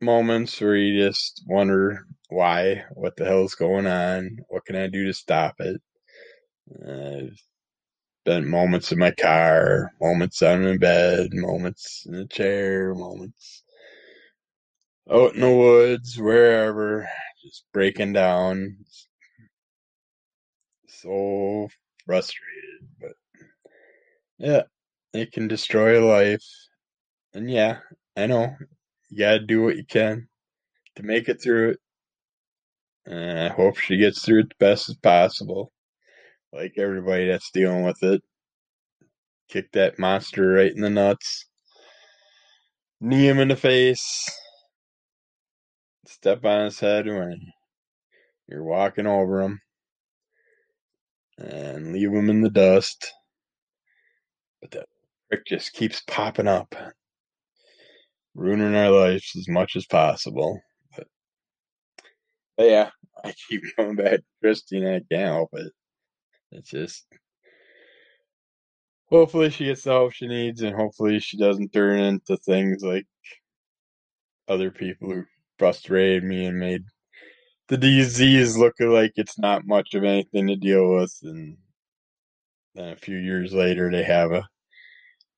moments 0.01 0.61
where 0.61 0.77
you 0.77 1.07
just 1.07 1.43
wonder 1.47 2.07
why, 2.29 2.85
what 2.95 3.17
the 3.17 3.25
hell's 3.25 3.55
going 3.55 3.87
on, 3.87 4.39
what 4.49 4.65
can 4.65 4.77
I 4.77 4.89
do 4.89 5.07
to 5.07 5.13
stop 5.13 5.57
it. 5.61 5.81
Uh, 6.87 7.35
spent 8.27 8.47
moments 8.47 8.91
in 8.91 8.99
my 8.99 9.13
car, 9.13 9.93
moments 10.01 10.43
on 10.43 10.65
my 10.65 10.77
bed, 10.77 11.29
moments 11.33 12.05
in 12.07 12.17
a 12.17 12.27
chair, 12.27 12.95
moments 12.95 13.63
out 15.11 15.35
in 15.35 15.41
the 15.41 15.51
woods, 15.51 16.19
wherever, 16.19 17.09
just 17.45 17.65
breaking 17.73 18.13
down. 18.13 18.77
So 21.07 21.69
frustrated, 22.05 22.89
but 23.01 23.13
yeah, 24.39 24.63
it 25.13 25.31
can 25.31 25.47
destroy 25.47 26.01
a 26.01 26.05
life. 26.05 26.45
And 27.33 27.49
yeah, 27.49 27.79
I 28.17 28.27
know 28.27 28.57
you 29.09 29.19
gotta 29.19 29.39
do 29.39 29.63
what 29.63 29.77
you 29.77 29.85
can 29.85 30.27
to 30.97 31.05
make 31.05 31.29
it 31.29 31.41
through 31.41 31.71
it. 31.71 31.79
And 33.07 33.39
I 33.39 33.55
hope 33.55 33.79
she 33.79 33.99
gets 33.99 34.25
through 34.25 34.41
it 34.41 34.49
the 34.49 34.57
best 34.59 34.89
as 34.89 34.97
possible. 34.97 35.71
Like 36.53 36.73
everybody 36.77 37.29
that's 37.29 37.53
dealing 37.53 37.85
with 37.85 38.03
it. 38.03 38.23
Kick 39.49 39.71
that 39.73 40.01
monster 40.01 40.55
right 40.55 40.75
in 40.75 40.81
the 40.81 40.91
nuts. 40.91 41.47
Knee 43.01 43.29
him 43.29 43.39
in 43.39 43.47
the 43.47 43.57
face. 43.57 44.29
Step 46.09 46.45
on 46.45 46.65
his 46.65 46.81
head 46.81 47.07
when 47.07 47.53
you're 48.49 48.65
walking 48.65 49.07
over 49.07 49.41
him. 49.43 49.61
And 51.39 51.93
leave 51.93 52.13
them 52.13 52.31
in 52.31 52.41
the 52.41 52.51
dust. 52.51 53.13
But 54.61 54.71
that 54.73 54.87
prick 55.29 55.47
just 55.47 55.73
keeps 55.73 56.03
popping 56.07 56.49
up 56.49 56.75
ruining 58.35 58.75
our 58.75 58.91
lives 58.91 59.33
as 59.37 59.49
much 59.49 59.77
as 59.77 59.87
possible. 59.87 60.61
But, 60.97 61.07
but 62.57 62.67
yeah, 62.67 62.91
I 63.25 63.35
keep 63.49 63.63
going 63.77 63.97
back 63.97 64.19
to 64.19 64.25
Christina. 64.43 64.97
I 64.97 65.01
it. 65.53 65.73
It's 66.53 66.71
just 66.71 67.07
hopefully 69.09 69.51
she 69.51 69.67
gets 69.67 69.83
the 69.83 69.91
help 69.91 70.13
she 70.13 70.27
needs, 70.27 70.63
and 70.63 70.75
hopefully 70.75 71.19
she 71.19 71.37
doesn't 71.37 71.73
turn 71.73 71.99
into 71.99 72.37
things 72.39 72.83
like 72.83 73.07
other 74.49 74.71
people 74.71 75.11
who 75.11 75.25
frustrated 75.59 76.25
me 76.25 76.47
and 76.47 76.59
made 76.59 76.83
the 77.69 77.77
disease 77.77 78.57
looking 78.57 78.91
like 78.91 79.13
it's 79.17 79.39
not 79.39 79.67
much 79.67 79.95
of 79.95 80.05
anything 80.05 80.49
to 80.49 80.57
deal 80.57 80.95
with, 80.95 81.15
and 81.23 81.57
then 82.75 82.91
a 82.91 82.97
few 82.97 83.17
years 83.19 83.53
later 83.53 83.91
they 83.91 84.05
have 84.05 84.33
a 84.33 84.49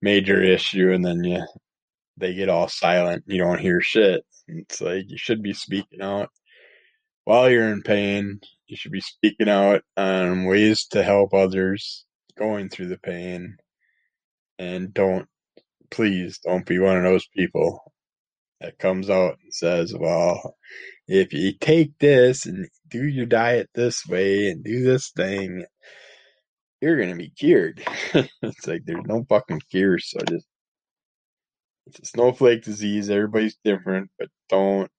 major 0.02 0.42
issue, 0.42 0.92
and 0.92 1.04
then 1.04 1.24
you 1.24 1.42
they 2.16 2.34
get 2.34 2.48
all 2.48 2.68
silent. 2.68 3.24
You 3.26 3.38
don't 3.38 3.60
hear 3.60 3.80
shit. 3.80 4.24
It's 4.48 4.80
like 4.80 5.04
you 5.08 5.18
should 5.18 5.42
be 5.42 5.52
speaking 5.54 6.02
out 6.02 6.30
while 7.24 7.50
you're 7.50 7.72
in 7.72 7.82
pain. 7.82 8.40
You 8.66 8.76
should 8.76 8.92
be 8.92 9.00
speaking 9.00 9.48
out 9.48 9.82
on 9.96 10.44
ways 10.46 10.86
to 10.88 11.02
help 11.02 11.34
others 11.34 12.04
going 12.38 12.68
through 12.68 12.88
the 12.88 12.98
pain. 12.98 13.56
And 14.58 14.92
don't, 14.92 15.28
please, 15.90 16.40
don't 16.44 16.66
be 16.66 16.78
one 16.78 16.96
of 16.96 17.04
those 17.04 17.26
people 17.36 17.92
that 18.60 18.78
comes 18.78 19.08
out 19.08 19.38
and 19.42 19.54
says, 19.54 19.94
well, 19.96 20.56
if 21.09 21.33
you 21.35 21.53
take 21.55 21.99
this 22.01 22.47
and 22.47 22.68
do 22.88 23.07
your 23.07 23.27
diet 23.27 23.71
this 23.75 24.07
way 24.07 24.51
and 24.51 24.64
do 24.64 24.85
this 24.85 25.11
thing, 25.11 25.66
you're 26.81 26.97
to 27.11 27.16
be 27.16 27.31
cured. 27.31 27.83
it's 28.14 28.66
like 28.66 28.83
there's 28.87 29.07
no 29.07 29.25
fucking 29.29 29.62
cure. 29.71 29.99
So 29.99 30.18
just 30.29 30.47
it's 31.87 32.00
a 32.00 32.06
snowflake 32.06 32.65
disease. 32.65 33.11
Everybody's 33.11 33.59
different, 33.65 34.11
but 34.19 34.29
don't, 34.50 34.90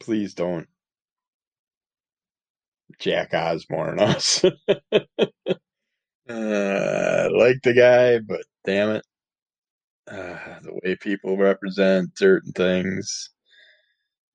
please 0.00 0.34
don't 0.34 0.68
Jack 3.00 3.34
Osbourne 3.34 4.00
us. 4.00 4.44
uh, 4.44 4.50
like 6.28 7.62
the 7.62 7.74
guy, 7.76 8.18
but 8.20 8.42
damn 8.64 8.90
it. 8.96 9.04
Uh, 10.10 10.60
the 10.62 10.78
way 10.84 10.96
people 10.96 11.36
represent 11.36 12.16
certain 12.18 12.52
things. 12.52 13.30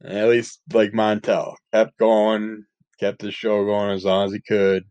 At 0.03 0.29
least 0.29 0.61
like 0.71 0.91
Montel 0.91 1.55
kept 1.73 1.97
going, 1.97 2.65
kept 2.99 3.19
the 3.19 3.31
show 3.31 3.65
going 3.65 3.91
as 3.91 4.05
long 4.05 4.27
as 4.27 4.33
he 4.33 4.39
could. 4.39 4.83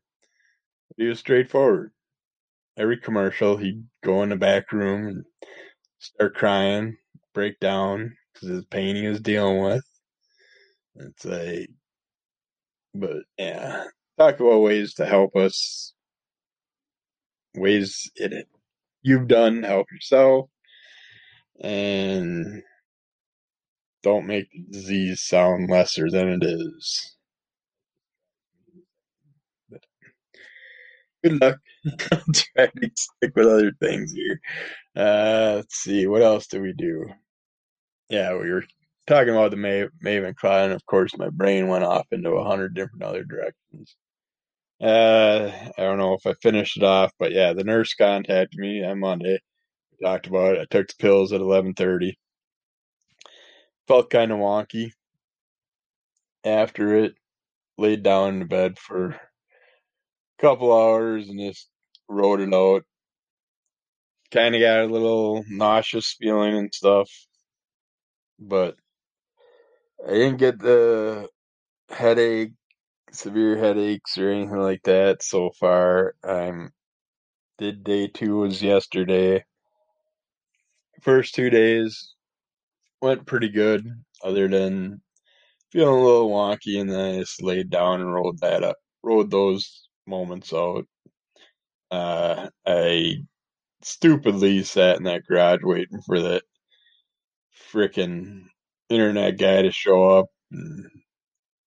He 0.97 1.05
was 1.05 1.19
straightforward. 1.19 1.93
Every 2.77 2.99
commercial, 2.99 3.57
he'd 3.57 3.85
go 4.05 4.23
in 4.23 4.29
the 4.29 4.37
back 4.37 4.71
room 4.73 5.07
and 5.09 5.25
start 5.99 6.35
crying, 6.35 6.97
break 7.35 7.59
down 7.61 8.17
because 8.33 8.49
his 8.49 8.65
pain 8.67 8.97
he 8.97 9.09
was 9.09 9.21
dealing 9.21 9.63
with. 9.63 9.85
It's 10.97 11.25
like, 11.25 11.71
but 12.95 13.23
yeah, 13.39 13.85
talk 14.19 14.41
about 14.41 14.61
ways 14.61 14.95
to 14.95 15.07
help 15.07 15.37
us, 15.37 15.95
ways 17.55 18.11
it 18.17 18.47
you've 19.03 19.29
done 19.29 19.63
help 19.63 19.87
yourself, 19.93 20.51
and 21.61 22.63
don't 24.09 24.27
make 24.27 24.51
the 24.53 24.65
disease 24.73 25.23
sound 25.23 25.71
lesser 25.71 26.11
than 26.11 26.29
it 26.29 26.45
is. 26.45 27.17
Good 31.25 31.41
luck. 31.41 31.59
I'll 32.13 32.21
try 32.35 32.67
to 32.67 32.91
stick 32.95 33.33
with 33.37 33.47
other 33.47 33.73
things 33.81 34.13
here. 34.13 34.41
Uh, 34.97 35.55
let's 35.57 35.77
see, 35.77 36.07
what 36.07 36.23
else 36.23 36.47
do 36.49 36.61
we 36.63 36.73
do? 36.75 37.07
Yeah, 38.11 38.35
we 38.39 38.51
were 38.51 38.65
talking 39.07 39.31
about 39.35 39.51
the 39.51 39.57
Ma- 39.57 39.89
Mavenclad, 40.05 40.65
and 40.67 40.73
of 40.73 40.85
course, 40.87 41.17
my 41.17 41.31
brain 41.31 41.69
went 41.69 41.85
off 41.85 42.07
into 42.13 42.31
a 42.33 42.45
hundred 42.49 42.75
different 42.75 43.03
other 43.05 43.25
directions. 43.25 43.97
Uh, 44.81 45.51
I 45.79 45.83
don't 45.83 45.99
know 45.99 46.15
if 46.15 46.27
I 46.27 46.35
finished 46.43 46.77
it 46.79 46.85
off, 46.85 47.13
but 47.19 47.33
yeah, 47.33 47.53
the 47.55 47.65
nurse 47.65 47.95
contacted 47.95 48.59
me 48.61 48.85
on 48.85 49.01
Monday. 49.01 49.41
We 49.93 50.07
talked 50.07 50.27
about 50.29 50.57
it. 50.57 50.61
I 50.63 50.67
took 50.71 50.89
the 50.89 50.95
pills 51.01 51.33
at 51.33 51.41
eleven 51.43 51.75
thirty. 51.75 52.19
Felt 53.89 54.11
kind 54.11 54.31
of 54.31 54.39
wonky 54.39 54.93
after 56.45 56.95
it. 56.97 57.15
Laid 57.79 58.03
down 58.03 58.43
in 58.43 58.49
bed 58.49 58.79
for 58.79 59.11
a 59.11 59.21
couple 60.41 60.73
hours 60.73 61.29
and 61.29 61.41
just 61.41 61.71
wrote 62.09 62.41
it 62.41 62.53
out. 62.53 62.85
Kind 64.33 64.55
of 64.55 64.61
got 64.61 64.81
a 64.83 64.87
little 64.87 65.45
nauseous 65.49 66.17
feeling 66.21 66.57
and 66.57 66.75
stuff, 66.75 67.11
but 68.39 68.77
I 70.07 70.11
didn't 70.13 70.39
get 70.39 70.59
the 70.59 71.29
headache, 71.89 72.53
severe 73.13 73.57
headaches 73.57 74.19
or 74.19 74.31
anything 74.31 74.59
like 74.59 74.83
that 74.85 75.23
so 75.23 75.51
far. 75.59 76.15
I'm 76.25 76.73
did 77.59 77.85
day 77.85 78.09
two 78.09 78.39
was 78.39 78.63
yesterday. 78.63 79.45
First 81.01 81.35
two 81.35 81.49
days 81.51 82.15
went 83.03 83.27
pretty 83.27 83.49
good, 83.49 83.87
other 84.25 84.49
than 84.49 85.01
feeling 85.73 85.95
a 86.01 86.05
little 86.05 86.31
wonky, 86.31 86.81
and 86.81 86.91
then 86.91 87.17
I 87.17 87.19
just 87.21 87.43
laid 87.43 87.71
down 87.71 88.01
and 88.01 88.13
rolled 88.13 88.41
that 88.41 88.65
up, 88.65 88.77
rolled 89.03 89.31
those 89.31 89.89
moments 90.07 90.53
out. 90.53 90.87
Uh, 91.91 92.49
I 92.67 93.17
stupidly 93.83 94.63
sat 94.65 94.99
in 94.99 95.05
that 95.05 95.25
garage 95.27 95.63
waiting 95.63 96.01
for 96.07 96.21
that 96.21 96.43
freaking 97.73 98.47
internet 98.89 99.39
guy 99.39 99.63
to 99.63 99.71
show 99.71 100.05
up. 100.19 100.27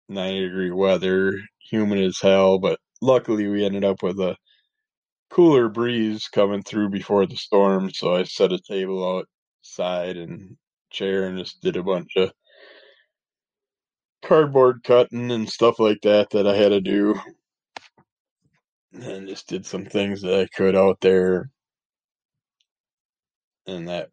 90 0.09 0.41
degree 0.47 0.71
weather, 0.71 1.39
humid 1.69 1.99
as 1.99 2.19
hell, 2.21 2.59
but 2.59 2.79
luckily 3.01 3.47
we 3.47 3.65
ended 3.65 3.83
up 3.83 4.03
with 4.03 4.19
a 4.19 4.35
cooler 5.31 5.69
breeze 5.69 6.27
coming 6.27 6.63
through 6.63 6.89
before 6.89 7.25
the 7.25 7.35
storm, 7.37 7.91
so 7.91 8.15
I 8.15 8.23
set 8.23 8.51
a 8.51 8.59
table 8.59 9.23
outside 9.63 10.17
and 10.17 10.57
chair 10.91 11.25
and 11.25 11.37
just 11.37 11.61
did 11.61 11.77
a 11.77 11.83
bunch 11.83 12.15
of 12.17 12.31
cardboard 14.23 14.83
cutting 14.83 15.31
and 15.31 15.49
stuff 15.49 15.79
like 15.79 16.01
that 16.03 16.29
that 16.31 16.47
I 16.47 16.55
had 16.55 16.69
to 16.69 16.81
do. 16.81 17.19
And 18.93 19.27
just 19.27 19.47
did 19.47 19.65
some 19.65 19.85
things 19.85 20.21
that 20.21 20.39
I 20.39 20.47
could 20.55 20.75
out 20.75 20.99
there. 21.01 21.49
And 23.65 23.87
that 23.87 24.09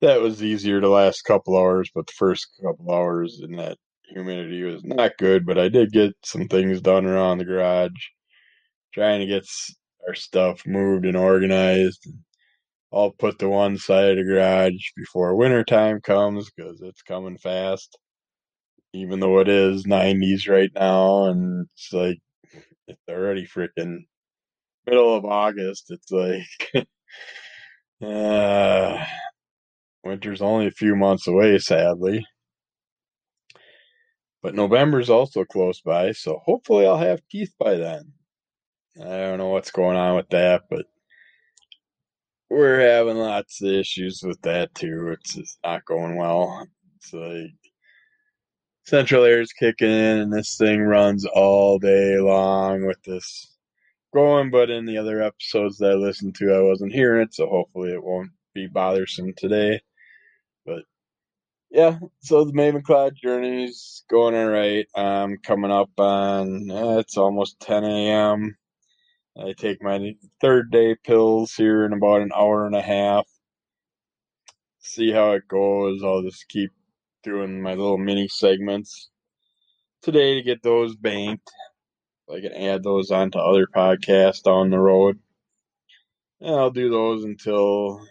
that 0.00 0.20
was 0.20 0.42
easier 0.42 0.80
the 0.80 0.88
last 0.88 1.22
couple 1.22 1.56
hours, 1.56 1.90
but 1.94 2.06
the 2.06 2.12
first 2.16 2.48
couple 2.62 2.92
hours 2.92 3.40
in 3.42 3.56
that 3.56 3.78
humidity 4.08 4.62
was 4.62 4.82
not 4.82 5.18
good, 5.18 5.46
but 5.46 5.58
I 5.58 5.68
did 5.68 5.92
get 5.92 6.14
some 6.24 6.48
things 6.48 6.80
done 6.80 7.06
around 7.06 7.38
the 7.38 7.44
garage. 7.44 7.90
Trying 8.92 9.20
to 9.20 9.26
get 9.26 9.46
our 10.08 10.14
stuff 10.14 10.66
moved 10.66 11.04
and 11.04 11.16
organized. 11.16 12.08
I'll 12.92 13.12
put 13.12 13.38
to 13.38 13.48
one 13.48 13.78
side 13.78 14.10
of 14.10 14.16
the 14.16 14.24
garage 14.24 14.90
before 14.96 15.36
winter 15.36 15.64
time 15.64 16.00
comes 16.00 16.50
because 16.50 16.80
it's 16.82 17.02
coming 17.02 17.38
fast. 17.38 17.96
Even 18.92 19.20
though 19.20 19.38
it 19.38 19.48
is 19.48 19.84
90s 19.86 20.48
right 20.48 20.70
now, 20.74 21.26
and 21.26 21.68
it's 21.74 21.92
like 21.92 22.18
it's 22.88 23.00
already 23.08 23.46
freaking 23.46 23.98
middle 24.86 25.14
of 25.14 25.24
August. 25.24 25.90
It's 25.90 26.10
like 26.10 26.86
uh, 28.04 29.04
winter's 30.04 30.42
only 30.42 30.66
a 30.66 30.72
few 30.72 30.96
months 30.96 31.28
away, 31.28 31.58
sadly. 31.58 32.26
But 34.42 34.54
November's 34.54 35.10
also 35.10 35.44
close 35.44 35.80
by, 35.80 36.12
so 36.12 36.40
hopefully 36.44 36.86
I'll 36.86 36.98
have 36.98 37.20
teeth 37.30 37.54
by 37.58 37.76
then. 37.76 38.12
I 38.98 39.04
don't 39.04 39.38
know 39.38 39.48
what's 39.50 39.70
going 39.70 39.96
on 39.96 40.16
with 40.16 40.30
that, 40.30 40.62
but 40.70 40.86
we're 42.50 42.80
having 42.80 43.16
lots 43.16 43.62
of 43.62 43.70
issues 43.70 44.22
with 44.22 44.40
that 44.42 44.74
too. 44.74 45.10
It's 45.12 45.34
just 45.34 45.58
not 45.64 45.84
going 45.84 46.16
well. 46.16 46.66
It's 46.96 47.12
like 47.12 47.54
central 48.84 49.24
air 49.24 49.40
is 49.40 49.52
kicking 49.52 49.88
in, 49.88 50.18
and 50.18 50.32
this 50.32 50.56
thing 50.56 50.80
runs 50.82 51.24
all 51.24 51.78
day 51.78 52.18
long 52.18 52.84
with 52.86 53.02
this 53.04 53.56
going. 54.12 54.50
But 54.50 54.70
in 54.70 54.84
the 54.84 54.98
other 54.98 55.22
episodes 55.22 55.78
that 55.78 55.92
I 55.92 55.94
listened 55.94 56.34
to, 56.36 56.52
I 56.52 56.60
wasn't 56.62 56.92
hearing 56.92 57.22
it, 57.22 57.34
so 57.34 57.48
hopefully 57.48 57.92
it 57.92 58.02
won't 58.02 58.32
be 58.54 58.66
bothersome 58.66 59.32
today. 59.36 59.80
But 60.66 60.84
yeah, 61.70 61.98
so 62.20 62.44
the 62.44 62.52
Mavenclad 62.52 63.14
journey's 63.14 64.02
going 64.10 64.34
all 64.34 64.48
right. 64.48 64.86
I'm 64.96 65.38
coming 65.38 65.70
up 65.70 65.90
on 65.98 66.70
eh, 66.70 66.98
it's 66.98 67.16
almost 67.16 67.60
10 67.60 67.84
a.m. 67.84 68.56
I 69.42 69.54
take 69.54 69.82
my 69.82 70.14
third 70.42 70.70
day 70.70 70.94
pills 71.02 71.54
here 71.54 71.86
in 71.86 71.94
about 71.94 72.20
an 72.20 72.30
hour 72.36 72.66
and 72.66 72.74
a 72.74 72.82
half. 72.82 73.26
See 74.80 75.12
how 75.12 75.32
it 75.32 75.48
goes. 75.48 76.02
I'll 76.04 76.22
just 76.22 76.48
keep 76.48 76.70
doing 77.22 77.62
my 77.62 77.70
little 77.70 77.96
mini 77.96 78.28
segments 78.28 79.08
today 80.02 80.34
to 80.34 80.42
get 80.42 80.62
those 80.62 80.94
banked. 80.94 81.50
I 82.30 82.40
can 82.40 82.52
add 82.52 82.82
those 82.82 83.10
onto 83.10 83.38
other 83.38 83.66
podcasts 83.66 84.42
down 84.42 84.70
the 84.70 84.78
road. 84.78 85.18
And 86.40 86.54
I'll 86.54 86.70
do 86.70 86.90
those 86.90 87.24
until 87.24 88.06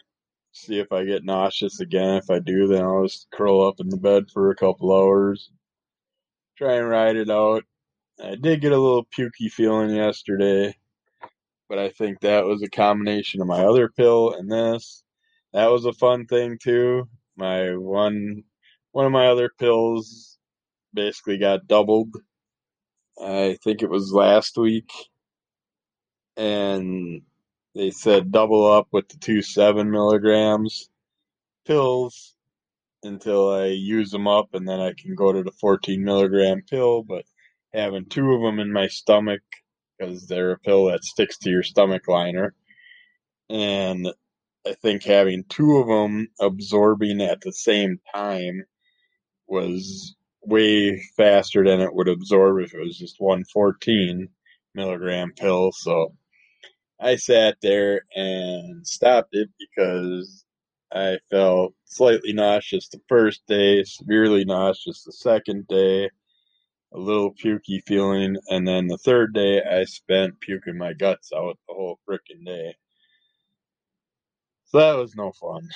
see 0.51 0.79
if 0.79 0.91
I 0.91 1.05
get 1.05 1.23
nauseous 1.23 1.79
again. 1.79 2.15
If 2.15 2.31
I 2.31 2.39
do, 2.39 2.67
then 2.67 2.83
I'll 2.83 3.05
just 3.05 3.27
curl 3.31 3.67
up 3.67 3.79
in 3.79 3.89
the 3.89 3.97
bed 3.97 4.31
for 4.33 4.49
a 4.49 4.55
couple 4.55 4.91
hours. 4.91 5.51
Try 6.57 6.75
and 6.75 6.89
ride 6.89 7.17
it 7.17 7.29
out. 7.29 7.65
I 8.23 8.35
did 8.35 8.61
get 8.61 8.71
a 8.71 8.77
little 8.77 9.05
pukey 9.05 9.51
feeling 9.51 9.95
yesterday 9.95 10.75
but 11.69 11.77
I 11.77 11.89
think 11.89 12.19
that 12.21 12.45
was 12.45 12.63
a 12.63 12.69
combination 12.69 13.41
of 13.41 13.47
my 13.47 13.63
other 13.63 13.87
pill 13.89 14.33
and 14.33 14.51
this. 14.51 15.03
That 15.53 15.67
was 15.67 15.85
a 15.85 15.93
fun 15.93 16.25
thing 16.25 16.57
too. 16.61 17.07
My 17.37 17.77
one 17.77 18.43
one 18.91 19.05
of 19.05 19.11
my 19.11 19.27
other 19.27 19.49
pills 19.59 20.39
basically 20.93 21.37
got 21.37 21.67
doubled. 21.67 22.15
I 23.23 23.57
think 23.63 23.83
it 23.83 23.89
was 23.89 24.11
last 24.11 24.57
week. 24.57 24.91
And 26.35 27.21
they 27.75 27.91
said 27.91 28.31
double 28.31 28.65
up 28.65 28.87
with 28.91 29.07
the 29.09 29.17
two 29.17 29.41
seven 29.41 29.91
milligrams 29.91 30.89
pills 31.65 32.35
until 33.03 33.53
I 33.53 33.67
use 33.67 34.09
them 34.09 34.27
up 34.27 34.49
and 34.53 34.67
then 34.67 34.79
I 34.79 34.93
can 34.97 35.15
go 35.15 35.31
to 35.31 35.43
the 35.43 35.51
14 35.51 36.03
milligram 36.03 36.63
pill. 36.69 37.03
But 37.03 37.25
having 37.73 38.05
two 38.05 38.31
of 38.33 38.41
them 38.41 38.59
in 38.59 38.73
my 38.73 38.87
stomach 38.87 39.41
because 39.99 40.27
they're 40.27 40.51
a 40.51 40.59
pill 40.59 40.85
that 40.85 41.03
sticks 41.03 41.37
to 41.39 41.49
your 41.49 41.63
stomach 41.63 42.07
liner. 42.07 42.53
And 43.49 44.07
I 44.65 44.73
think 44.73 45.03
having 45.03 45.43
two 45.49 45.77
of 45.77 45.87
them 45.87 46.29
absorbing 46.39 47.21
at 47.21 47.41
the 47.41 47.51
same 47.51 47.99
time 48.13 48.63
was 49.47 50.15
way 50.41 51.01
faster 51.17 51.63
than 51.63 51.81
it 51.81 51.93
would 51.93 52.07
absorb 52.07 52.61
if 52.61 52.73
it 52.73 52.79
was 52.79 52.97
just 52.97 53.19
one 53.19 53.43
14 53.45 54.29
milligram 54.75 55.33
pill. 55.35 55.71
So 55.71 56.15
I 56.99 57.15
sat 57.15 57.57
there 57.61 58.01
and 58.15 58.85
stopped 58.85 59.29
it 59.33 59.49
because 59.59 60.45
I 60.91 61.19
felt 61.29 61.73
slightly 61.85 62.33
nauseous 62.33 62.89
the 62.89 63.01
first 63.07 63.41
day, 63.47 63.83
severely 63.83 64.45
nauseous 64.45 65.03
the 65.03 65.11
second 65.11 65.67
day, 65.67 66.09
a 66.93 66.97
little 66.97 67.33
pukey 67.33 67.81
feeling, 67.85 68.37
and 68.49 68.67
then 68.67 68.87
the 68.87 68.97
third 68.97 69.33
day 69.33 69.61
I 69.61 69.83
spent 69.85 70.39
puking 70.39 70.77
my 70.77 70.93
guts 70.93 71.31
out 71.35 71.57
the 71.67 71.73
whole 71.73 71.99
freaking 72.09 72.45
day. 72.45 72.75
So 74.65 74.79
that 74.79 74.97
was 74.97 75.15
no 75.15 75.31
fun. 75.31 75.67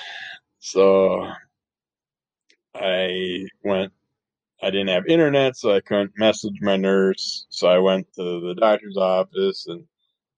So 0.60 1.28
I 2.76 3.46
went. 3.64 3.94
I 4.62 4.70
didn't 4.70 4.90
have 4.90 5.08
internet, 5.08 5.58
so 5.58 5.76
I 5.76 5.82
couldn't 5.82 6.18
message 6.18 6.60
my 6.62 6.78
nurse. 6.78 7.46
So 7.50 7.68
I 7.68 7.80
went 7.80 8.08
to 8.14 8.40
the 8.40 8.56
doctor's 8.58 8.98
office 8.98 9.68
and 9.68 9.86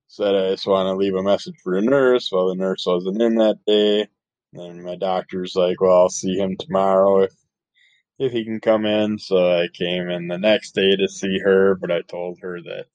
said 0.08 0.36
I 0.36 0.52
just 0.52 0.68
want 0.68 0.88
to 0.88 0.96
leave 0.96 1.16
a 1.16 1.24
message 1.24 1.56
for 1.64 1.80
the 1.80 1.86
nurse. 1.86 2.30
Well, 2.32 2.50
the 2.50 2.56
nurse 2.56 2.86
wasn't 2.88 3.22
in 3.22 3.36
that 3.36 3.60
day. 3.68 4.08
And 4.54 4.84
my 4.84 4.96
doctor's 4.96 5.56
like, 5.56 5.82
"Well, 5.82 5.96
I'll 5.96 6.10
see 6.10 6.38
him 6.38 6.56
tomorrow 6.58 7.22
if 7.24 7.34
if 8.20 8.32
he 8.32 8.44
can 8.46 8.60
come 8.60 8.86
in. 8.86 9.20
So 9.20 9.38
I 9.62 9.68
came 9.74 10.10
in 10.10 10.28
the 10.28 10.38
next 10.38 10.74
day 10.76 10.96
to 10.96 11.08
see 11.08 11.40
her, 11.40 11.76
but 11.76 11.92
I 11.92 12.02
told 12.04 12.40
her 12.42 12.62
that 12.64 12.86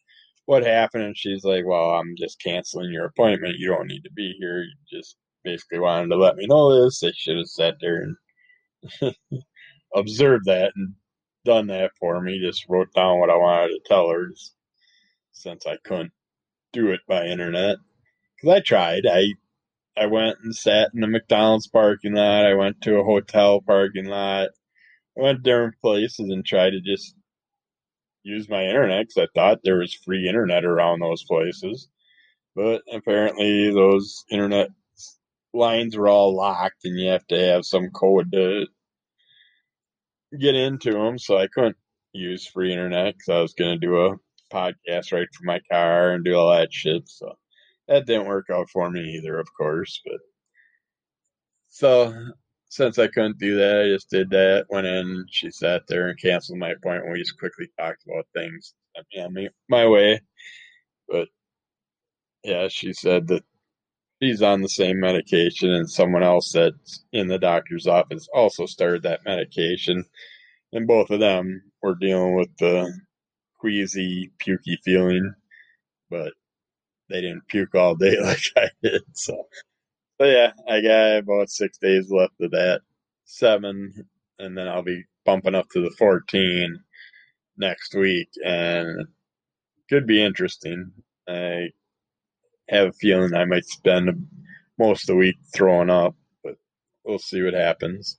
what 0.46 0.64
happened, 0.64 1.04
and 1.04 1.16
she's 1.16 1.44
like, 1.44 1.64
"Well, 1.66 1.90
I'm 1.92 2.14
just 2.18 2.42
canceling 2.42 2.92
your 2.92 3.06
appointment. 3.06 3.58
You 3.58 3.68
don't 3.68 3.88
need 3.88 4.04
to 4.04 4.12
be 4.12 4.34
here. 4.40 4.62
You 4.62 4.74
just 4.90 5.16
basically 5.44 5.78
wanted 5.80 6.08
to 6.10 6.16
let 6.16 6.36
me 6.36 6.46
know 6.46 6.84
this. 6.84 7.00
They 7.00 7.12
should 7.12 7.36
have 7.38 7.46
sat 7.48 7.76
there 7.80 8.02
and 9.02 9.14
observed 9.94 10.46
that 10.46 10.72
and 10.76 10.94
done 11.44 11.68
that 11.68 11.92
for 12.00 12.20
me. 12.20 12.40
Just 12.40 12.66
wrote 12.68 12.92
down 12.94 13.18
what 13.20 13.30
I 13.30 13.36
wanted 13.36 13.68
to 13.70 13.80
tell 13.86 14.10
her 14.10 14.28
since 15.32 15.66
I 15.66 15.76
couldn't 15.84 16.12
do 16.72 16.90
it 16.92 17.00
by 17.08 17.26
internet. 17.26 17.78
Because 18.36 18.56
I 18.58 18.60
tried. 18.60 19.06
I 19.06 19.34
I 19.96 20.06
went 20.06 20.38
and 20.42 20.54
sat 20.56 20.90
in 20.94 21.00
the 21.00 21.06
McDonald's 21.08 21.68
parking 21.68 22.14
lot. 22.14 22.46
I 22.46 22.54
went 22.54 22.80
to 22.82 22.98
a 22.98 23.04
hotel 23.04 23.60
parking 23.60 24.06
lot. 24.06 24.50
I 25.18 25.22
went 25.22 25.42
different 25.42 25.80
places 25.80 26.30
and 26.30 26.44
tried 26.44 26.70
to 26.70 26.80
just 26.80 27.14
use 28.22 28.48
my 28.48 28.64
internet 28.64 29.06
because 29.08 29.28
I 29.28 29.38
thought 29.38 29.60
there 29.64 29.78
was 29.78 29.94
free 29.94 30.28
internet 30.28 30.64
around 30.64 31.00
those 31.00 31.24
places. 31.24 31.88
But 32.54 32.82
apparently, 32.92 33.70
those 33.72 34.24
internet 34.30 34.68
lines 35.52 35.96
were 35.96 36.08
all 36.08 36.34
locked, 36.34 36.84
and 36.84 36.98
you 36.98 37.10
have 37.10 37.26
to 37.28 37.38
have 37.38 37.64
some 37.64 37.90
code 37.90 38.32
to 38.32 38.66
get 40.38 40.54
into 40.54 40.92
them. 40.92 41.18
So 41.18 41.36
I 41.36 41.48
couldn't 41.48 41.76
use 42.12 42.46
free 42.46 42.72
internet 42.72 43.14
because 43.14 43.28
I 43.28 43.40
was 43.40 43.54
going 43.54 43.78
to 43.78 43.86
do 43.86 43.96
a 43.98 44.16
podcast 44.52 45.12
right 45.12 45.28
from 45.32 45.46
my 45.46 45.60
car 45.70 46.12
and 46.12 46.24
do 46.24 46.34
all 46.34 46.50
that 46.52 46.72
shit. 46.72 47.08
So 47.08 47.36
that 47.88 48.06
didn't 48.06 48.26
work 48.26 48.46
out 48.52 48.68
for 48.70 48.90
me 48.90 49.16
either, 49.16 49.38
of 49.38 49.48
course. 49.56 50.00
But 50.04 50.20
so 51.68 52.32
since 52.70 52.98
I 52.98 53.08
couldn't 53.08 53.38
do 53.38 53.56
that, 53.56 53.82
I 53.82 53.88
just 53.88 54.10
did 54.10 54.30
that. 54.30 54.66
Went 54.70 54.86
in, 54.86 55.26
she 55.28 55.50
sat 55.50 55.82
there 55.88 56.08
and 56.08 56.20
canceled 56.20 56.60
my 56.60 56.70
appointment. 56.70 57.12
We 57.12 57.18
just 57.18 57.38
quickly 57.38 57.68
talked 57.78 58.04
about 58.06 58.26
things. 58.34 58.74
I 58.96 59.28
mean, 59.28 59.50
my 59.68 59.88
way. 59.88 60.20
But 61.08 61.28
yeah, 62.44 62.68
she 62.68 62.92
said 62.92 63.28
that 63.28 63.42
she's 64.22 64.42
on 64.42 64.62
the 64.62 64.68
same 64.68 65.00
medication, 65.00 65.70
and 65.70 65.90
someone 65.90 66.22
else 66.22 66.52
that's 66.52 67.04
in 67.12 67.26
the 67.28 67.38
doctor's 67.38 67.88
office 67.88 68.28
also 68.32 68.66
started 68.66 69.02
that 69.02 69.24
medication, 69.24 70.04
and 70.72 70.86
both 70.86 71.10
of 71.10 71.20
them 71.20 71.62
were 71.82 71.96
dealing 71.96 72.36
with 72.36 72.56
the 72.58 72.92
queasy, 73.58 74.30
pukey 74.40 74.76
feeling, 74.84 75.34
but 76.10 76.32
they 77.10 77.20
didn't 77.20 77.48
puke 77.48 77.74
all 77.74 77.96
day 77.96 78.18
like 78.22 78.42
I 78.56 78.70
did. 78.82 79.02
So, 79.14 79.44
but 80.20 80.26
yeah, 80.28 80.52
I 80.68 80.82
got 80.82 81.18
about 81.20 81.50
six 81.50 81.78
days 81.78 82.12
left 82.12 82.40
of 82.42 82.52
that, 82.52 82.82
seven, 83.24 84.06
and 84.38 84.58
then 84.58 84.68
I'll 84.68 84.84
be 84.84 85.04
bumping 85.26 85.56
up 85.56 85.68
to 85.70 85.82
the 85.82 85.90
14 85.98 86.78
next 87.58 87.94
week, 87.94 88.28
and 88.44 89.08
could 89.90 90.06
be 90.06 90.22
interesting. 90.24 90.92
I 91.28 91.70
have 92.68 92.88
a 92.88 92.92
feeling 92.92 93.34
I 93.34 93.46
might 93.46 93.66
spend 93.66 94.28
most 94.78 95.04
of 95.04 95.08
the 95.08 95.16
week 95.16 95.36
throwing 95.54 95.90
up, 95.90 96.16
but 96.44 96.56
we'll 97.04 97.18
see 97.18 97.42
what 97.42 97.54
happens. 97.54 98.18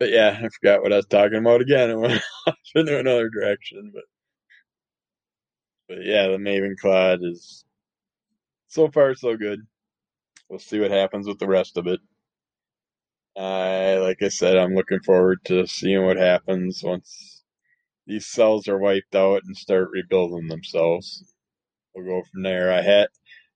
But 0.00 0.10
yeah, 0.10 0.38
I 0.42 0.48
forgot 0.48 0.82
what 0.82 0.92
I 0.92 0.96
was 0.96 1.06
talking 1.06 1.38
about 1.38 1.62
again. 1.62 1.90
It 1.92 1.98
went 1.98 2.22
off 2.46 2.56
into 2.74 2.98
another 2.98 3.28
direction, 3.30 3.92
but 3.94 4.04
but 5.88 6.04
yeah, 6.04 6.28
the 6.28 6.38
Mavenclad 6.38 7.24
is 7.24 7.64
so 8.68 8.88
far 8.90 9.14
so 9.14 9.36
good. 9.36 9.60
We'll 10.48 10.58
see 10.58 10.80
what 10.80 10.90
happens 10.90 11.26
with 11.26 11.38
the 11.38 11.48
rest 11.48 11.76
of 11.76 11.86
it. 11.86 12.00
Like 14.16 14.22
I 14.22 14.28
said, 14.28 14.56
I'm 14.56 14.74
looking 14.74 15.00
forward 15.00 15.40
to 15.46 15.66
seeing 15.66 16.04
what 16.06 16.16
happens 16.16 16.80
once 16.82 17.42
these 18.06 18.26
cells 18.26 18.68
are 18.68 18.78
wiped 18.78 19.14
out 19.14 19.42
and 19.44 19.56
start 19.56 19.90
rebuilding 19.92 20.48
themselves. 20.48 21.34
We'll 21.94 22.06
go 22.06 22.22
from 22.32 22.44
there. 22.44 22.72
I 22.72 22.82
had 22.82 23.08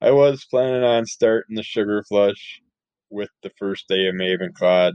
I 0.02 0.10
was 0.10 0.44
planning 0.44 0.82
on 0.82 1.06
starting 1.06 1.54
the 1.56 1.62
sugar 1.62 2.02
flush 2.02 2.60
with 3.10 3.30
the 3.42 3.52
first 3.58 3.88
day 3.88 4.06
of 4.08 4.16
Maven 4.16 4.50
Mavenclad, 4.60 4.94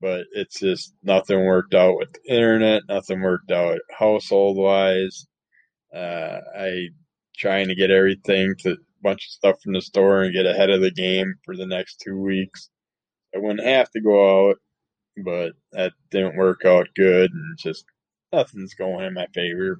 but 0.00 0.26
it's 0.32 0.60
just 0.60 0.92
nothing 1.02 1.44
worked 1.44 1.74
out 1.74 1.96
with 1.96 2.12
the 2.12 2.34
internet, 2.34 2.82
nothing 2.88 3.22
worked 3.22 3.52
out 3.52 3.78
household 3.96 4.56
wise. 4.58 5.26
Uh, 5.94 6.40
I 6.58 6.88
trying 7.36 7.68
to 7.68 7.74
get 7.76 7.90
everything 7.90 8.56
to 8.58 8.76
bunch 9.02 9.26
of 9.26 9.30
stuff 9.32 9.56
from 9.62 9.72
the 9.74 9.80
store 9.80 10.22
and 10.22 10.34
get 10.34 10.46
ahead 10.46 10.70
of 10.70 10.80
the 10.80 10.90
game 10.90 11.34
for 11.44 11.56
the 11.56 11.66
next 11.66 12.00
two 12.00 12.18
weeks. 12.18 12.70
I 13.34 13.38
wouldn't 13.38 13.66
have 13.66 13.90
to 13.90 14.00
go 14.00 14.48
out, 14.50 14.56
but 15.24 15.52
that 15.72 15.92
didn't 16.10 16.36
work 16.36 16.64
out 16.64 16.88
good, 16.96 17.32
and 17.32 17.58
just 17.58 17.84
nothing's 18.32 18.74
going 18.74 19.04
in 19.04 19.14
my 19.14 19.26
favor. 19.34 19.78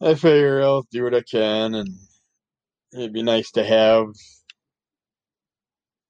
I 0.00 0.14
figure 0.14 0.62
I'll 0.62 0.86
do 0.90 1.04
what 1.04 1.14
I 1.14 1.22
can, 1.22 1.74
and 1.74 1.88
it'd 2.92 3.12
be 3.12 3.22
nice 3.22 3.50
to 3.52 3.64
have 3.64 4.06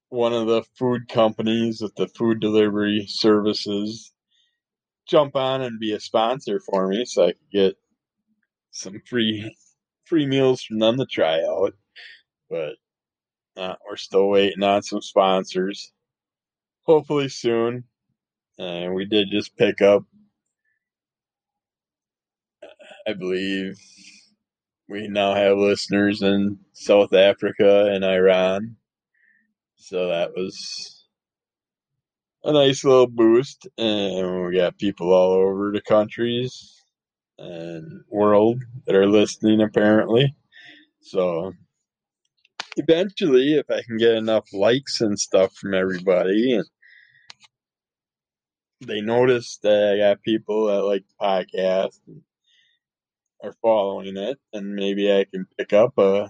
one 0.09 0.33
of 0.33 0.47
the 0.47 0.63
food 0.77 1.07
companies 1.09 1.81
with 1.81 1.95
the 1.95 2.07
food 2.07 2.39
delivery 2.39 3.05
services 3.07 4.13
jump 5.07 5.35
on 5.35 5.61
and 5.61 5.79
be 5.79 5.93
a 5.93 5.99
sponsor 5.99 6.59
for 6.59 6.87
me 6.87 7.05
so 7.05 7.23
I 7.23 7.27
could 7.33 7.51
get 7.51 7.75
some 8.71 9.01
free 9.09 9.55
free 10.05 10.25
meals 10.25 10.63
from 10.63 10.79
them 10.79 10.97
to 10.97 11.05
try 11.05 11.41
out. 11.41 11.73
But 12.49 12.75
uh, 13.55 13.75
we're 13.87 13.95
still 13.97 14.29
waiting 14.29 14.63
on 14.63 14.83
some 14.83 15.01
sponsors. 15.01 15.91
Hopefully 16.83 17.29
soon. 17.29 17.85
And 18.57 18.93
we 18.93 19.05
did 19.05 19.29
just 19.31 19.55
pick 19.57 19.81
up, 19.81 20.03
I 23.07 23.13
believe, 23.13 23.77
we 24.87 25.07
now 25.07 25.33
have 25.33 25.57
listeners 25.57 26.21
in 26.21 26.59
South 26.73 27.13
Africa 27.13 27.91
and 27.91 28.05
Iran. 28.05 28.75
So 29.75 30.09
that 30.09 30.31
was 30.35 31.05
a 32.43 32.51
nice 32.51 32.83
little 32.83 33.07
boost. 33.07 33.67
And 33.77 34.45
we 34.45 34.57
got 34.57 34.77
people 34.77 35.13
all 35.13 35.31
over 35.31 35.71
the 35.71 35.81
countries 35.81 36.82
and 37.37 38.03
world 38.09 38.63
that 38.85 38.95
are 38.95 39.07
listening, 39.07 39.61
apparently. 39.61 40.35
So 41.01 41.53
eventually, 42.77 43.55
if 43.55 43.69
I 43.69 43.81
can 43.83 43.97
get 43.97 44.15
enough 44.15 44.47
likes 44.53 45.01
and 45.01 45.19
stuff 45.19 45.53
from 45.55 45.73
everybody, 45.73 46.53
and 46.53 46.65
they 48.85 49.01
notice 49.01 49.59
that 49.63 49.93
I 49.93 49.97
got 49.97 50.23
people 50.23 50.67
that 50.67 50.83
like 50.83 51.03
the 51.07 51.25
podcast 51.25 51.99
and 52.07 52.21
are 53.43 53.55
following 53.61 54.17
it, 54.17 54.39
and 54.53 54.75
maybe 54.75 55.11
I 55.11 55.25
can 55.25 55.45
pick 55.57 55.73
up 55.73 55.97
a 55.97 56.29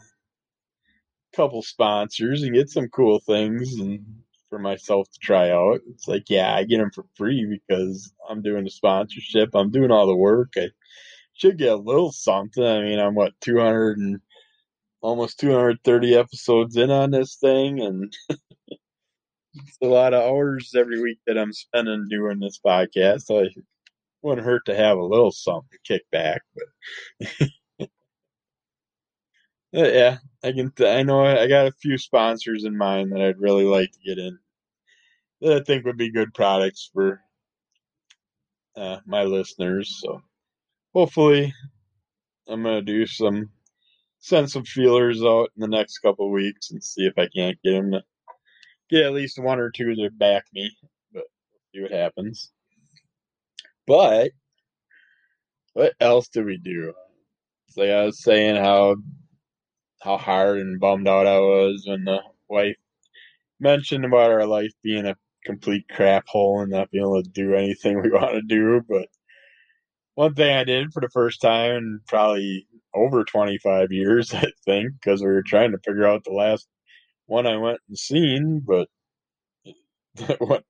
couple 1.36 1.62
sponsors 1.62 2.44
and 2.44 2.54
get 2.54 2.70
some 2.70 2.88
cool 2.90 3.20
things 3.20 3.74
and 3.80 4.23
for 4.54 4.60
myself 4.60 5.10
to 5.10 5.18
try 5.20 5.50
out. 5.50 5.82
It's 5.90 6.08
like, 6.08 6.30
yeah, 6.30 6.54
I 6.54 6.64
get 6.64 6.78
them 6.78 6.92
for 6.92 7.06
free 7.16 7.44
because 7.68 8.14
I'm 8.30 8.44
doing 8.44 8.66
the 8.66 8.70
sponsorship. 8.70 9.50
I'm 9.56 9.72
doing 9.72 9.90
all 9.90 10.06
the 10.06 10.16
work. 10.16 10.54
I 10.56 10.70
should 11.34 11.58
get 11.58 11.72
a 11.72 11.76
little 11.76 12.12
something. 12.12 12.64
I 12.64 12.82
mean, 12.82 13.00
I'm 13.00 13.16
what 13.16 13.34
200 13.42 13.98
and 13.98 14.20
almost 15.02 15.40
230 15.40 16.14
episodes 16.14 16.78
in 16.78 16.92
on 16.92 17.10
this 17.10 17.38
thing, 17.38 17.82
and 17.82 18.14
it's 18.70 19.78
a 19.82 19.88
lot 19.88 20.14
of 20.14 20.22
hours 20.22 20.76
every 20.78 21.02
week 21.02 21.18
that 21.26 21.40
I'm 21.40 21.52
spending 21.52 22.06
doing 22.08 22.40
this 22.40 22.60
podcast. 22.64 23.24
So 23.24 23.40
it 23.40 23.54
wouldn't 24.22 24.46
hurt 24.46 24.68
to 24.68 24.76
have 24.76 25.00
a 25.00 25.04
little 25.04 25.32
something 25.32 25.68
to 25.72 25.94
kick 25.94 26.04
back, 26.12 26.44
but. 27.20 27.90
yeah, 29.72 30.18
I 30.44 30.52
can. 30.52 30.72
I 30.80 31.02
know 31.02 31.26
I 31.26 31.48
got 31.48 31.66
a 31.66 31.72
few 31.72 31.98
sponsors 31.98 32.66
in 32.66 32.78
mind 32.78 33.12
that 33.14 33.22
I'd 33.22 33.40
really 33.40 33.66
like 33.66 33.92
to 33.92 34.00
get 34.06 34.20
in. 34.20 34.38
That 35.44 35.58
I 35.58 35.64
think 35.64 35.84
would 35.84 35.98
be 35.98 36.10
good 36.10 36.34
products 36.34 36.90
for 36.94 37.20
uh, 38.78 39.00
my 39.06 39.24
listeners. 39.24 40.00
So 40.02 40.22
hopefully, 40.94 41.54
I'm 42.48 42.64
gonna 42.64 42.82
do 42.82 43.06
some 43.06 43.50
send 44.20 44.50
some 44.50 44.64
feelers 44.64 45.22
out 45.22 45.50
in 45.58 45.60
the 45.60 45.68
next 45.68 45.98
couple 46.00 46.32
weeks 46.32 46.72
and 46.72 46.82
see 46.82 47.06
if 47.06 47.14
I 47.18 47.28
can't 47.28 47.62
get 47.62 47.74
them 47.74 47.92
to 47.92 48.02
get 48.90 49.06
at 49.06 49.12
least 49.12 49.38
one 49.38 49.60
or 49.60 49.70
two 49.70 49.94
to 49.94 50.10
back 50.12 50.46
me. 50.54 50.72
But 51.14 51.24
see 51.76 51.82
what 51.82 51.92
happens. 51.92 52.54
But 53.86 54.32
what 55.74 55.94
else 56.00 56.30
did 56.30 56.46
we 56.46 56.56
do? 56.58 56.94
Like 57.76 57.90
I 57.90 58.06
was 58.06 58.24
saying 58.24 58.56
how 58.56 58.96
how 60.02 60.18
hard 60.18 60.60
and 60.60 60.80
bummed 60.80 61.10
out 61.10 61.28
I 61.28 61.40
was 61.40 61.84
when 61.86 62.06
the 62.06 62.22
wife 62.48 62.78
mentioned 63.60 64.06
about 64.06 64.32
our 64.32 64.46
life 64.46 64.72
being 64.82 65.06
a 65.06 65.18
complete 65.46 65.86
crap 65.90 66.28
hole 66.28 66.62
and 66.62 66.72
not 66.72 66.92
being 66.92 67.04
able 67.04 67.22
to 67.24 67.30
do 67.30 67.56
anything 67.56 68.02
we 68.02 68.12
want 68.12 68.34
to 68.34 68.42
do. 68.42 68.82
But 68.88 69.08
one 70.16 70.36
thing 70.36 70.56
I 70.56 70.64
did 70.64 70.94
for 70.94 71.02
the 71.02 71.10
first 71.10 71.42
time 71.42 71.72
in 71.76 72.00
probably 72.08 72.68
over 72.94 73.24
25 73.24 73.92
years, 73.92 74.34
I 74.36 74.46
think, 74.66 74.94
because 74.94 75.22
we 75.22 75.28
were 75.28 75.44
trying 75.44 75.72
to 75.72 75.80
figure 75.80 76.08
out 76.08 76.24
the 76.24 76.34
last 76.34 76.68
one 77.28 77.48
I 77.48 77.58
went 77.58 77.80
and 77.88 77.98
seen, 77.98 78.64
but 78.66 78.88
the 80.16 80.64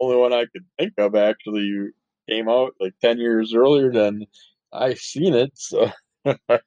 only 0.00 0.16
one 0.16 0.32
I 0.32 0.46
could 0.52 0.64
think 0.78 0.94
of 0.98 1.14
actually 1.14 1.90
came 2.28 2.48
out 2.48 2.74
like 2.80 2.94
10 3.00 3.18
years 3.18 3.54
earlier 3.54 3.90
than 3.92 4.26
I 4.72 4.94
seen 4.94 5.34
it. 5.34 5.52
So 5.54 5.90
I 6.26 6.60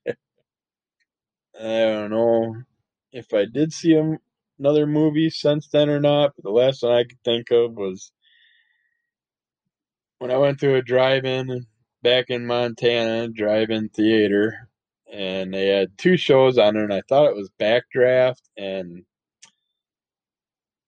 don't 1.60 2.12
know. 2.12 2.56
if 3.12 3.34
I 3.34 3.46
did 3.46 3.74
see 3.74 3.92
him 3.94 4.18
another 4.62 4.86
movie 4.86 5.32
since 5.32 5.68
then 5.70 5.90
or 5.90 6.00
not, 6.00 6.34
but 6.36 6.44
the 6.44 6.52
last 6.52 6.84
one 6.84 6.94
I 6.94 7.04
could 7.04 7.18
think 7.26 7.50
of 7.50 7.74
was 7.74 8.12
when 10.20 10.30
I 10.30 10.38
went 10.38 10.60
to 10.60 10.76
a 10.76 10.84
drive-in 10.84 11.66
back 12.04 12.26
in 12.30 12.46
Montana, 12.46 13.28
drive-in 13.28 13.90
theater, 13.90 14.70
and 15.12 15.52
they 15.52 15.68
had 15.68 15.98
two 15.98 16.16
shows 16.16 16.60
on 16.60 16.76
there, 16.76 16.84
and 16.84 16.94
I 16.94 17.02
thought 17.10 17.30
it 17.30 17.36
was 17.36 17.50
Backdraft 17.60 18.42
and 18.56 19.04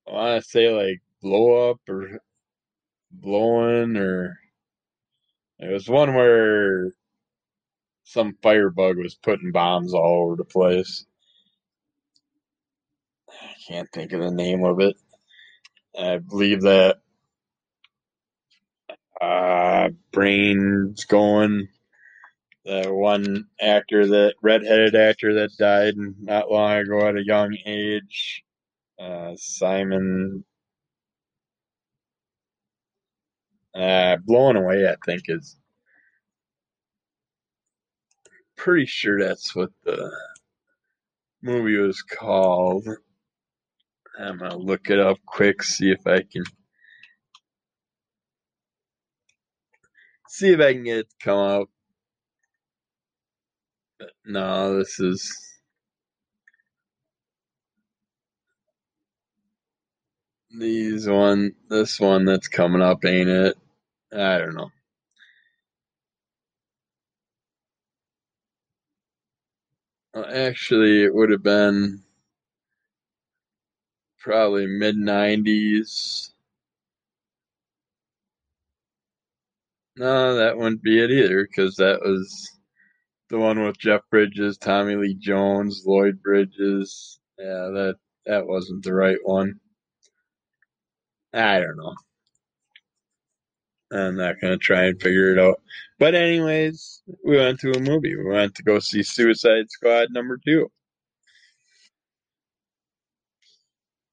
I 0.08 0.12
want 0.12 0.44
to 0.44 0.50
say 0.50 0.70
like 0.70 1.02
Blow 1.22 1.72
Up 1.72 1.80
or 1.90 2.20
Blowing 3.12 3.98
or 3.98 4.38
it 5.58 5.72
was 5.72 5.90
one 5.90 6.14
where 6.14 6.92
some 8.04 8.38
firebug 8.44 8.98
was 8.98 9.16
putting 9.16 9.52
bombs 9.52 9.94
all 9.94 10.26
over 10.28 10.36
the 10.36 10.46
place. 10.46 11.06
Can't 13.68 13.90
think 13.92 14.12
of 14.14 14.22
the 14.22 14.32
name 14.32 14.64
of 14.64 14.80
it. 14.80 14.96
I 15.98 16.18
believe 16.18 16.62
that 16.62 16.98
uh, 19.22 19.90
brain's 20.12 21.06
going. 21.06 21.70
The 22.66 22.94
one 22.94 23.48
actor, 23.60 24.08
that 24.08 24.36
redheaded 24.42 24.96
actor 24.96 25.34
that 25.36 25.58
died 25.58 25.96
not 25.98 26.50
long 26.50 26.78
ago 26.78 27.08
at 27.08 27.18
a 27.18 27.26
young 27.26 27.58
age, 27.66 28.44
uh, 29.00 29.34
Simon. 29.36 30.46
Uh, 33.76 34.18
Blown 34.26 34.56
Away, 34.56 34.88
I 34.88 34.96
think, 35.06 35.24
is 35.28 35.58
pretty 38.56 38.86
sure 38.86 39.20
that's 39.20 39.56
what 39.56 39.72
the 39.84 40.12
movie 41.42 41.78
was 41.78 42.02
called. 42.02 42.88
I'm 44.20 44.40
gonna 44.40 44.58
look 44.58 44.90
it 44.90 45.00
up 45.00 45.20
quick, 45.26 45.64
see 45.64 45.92
if 45.92 46.08
I 46.08 46.22
can 46.22 46.44
see 50.30 50.54
if 50.54 50.62
I 50.62 50.74
can 50.74 50.84
get 50.86 51.00
it 51.00 51.10
to 51.12 51.16
come 51.26 51.40
up. 51.40 51.70
No, 54.26 54.80
this 54.80 55.00
is 55.00 55.32
these 60.58 61.08
one 61.08 61.54
this 61.70 62.00
one 62.00 62.26
that's 62.26 62.48
coming 62.50 62.82
up, 62.82 63.06
ain't 63.06 63.30
it? 63.30 63.58
I 64.14 64.40
don't 64.40 64.56
know. 64.56 64.72
Actually, 70.16 71.04
it 71.06 71.16
would 71.16 71.32
have 71.32 71.44
been 71.44 72.03
probably 74.24 74.66
mid 74.68 74.96
'90s. 74.96 76.32
No, 79.98 80.36
that 80.36 80.58
wouldn't 80.58 80.82
be 80.82 81.04
it 81.04 81.12
either, 81.12 81.46
because 81.48 81.76
that 81.76 82.02
was 82.02 82.52
the 83.30 83.38
one 83.40 83.64
with 83.64 83.78
Jeff 83.78 84.02
Bridges, 84.10 84.58
Tommy 84.58 84.96
Lee 84.96 85.16
Jones, 85.16 85.84
Lloyd 85.86 86.22
Bridges. 86.24 87.20
Yeah, 87.38 87.70
that 87.74 87.96
that 88.26 88.48
wasn't 88.48 88.84
the 88.84 88.94
right 88.94 89.20
one. 89.24 89.60
I 91.34 91.60
don't 91.60 91.78
know. 91.78 91.96
I'm 93.92 94.18
not 94.18 94.40
gonna 94.42 94.58
try 94.58 94.86
and 94.86 95.02
figure 95.02 95.32
it 95.32 95.40
out. 95.40 95.62
But 96.00 96.16
anyways, 96.16 97.04
we 97.26 97.38
went 97.38 97.60
to 97.62 97.72
a 97.72 97.80
movie. 97.80 98.16
We 98.16 98.26
went 98.26 98.56
to 98.56 98.64
go 98.64 98.80
see 98.80 99.04
Suicide 99.04 99.70
Squad 99.70 100.10
number 100.12 100.40
two. 100.46 100.72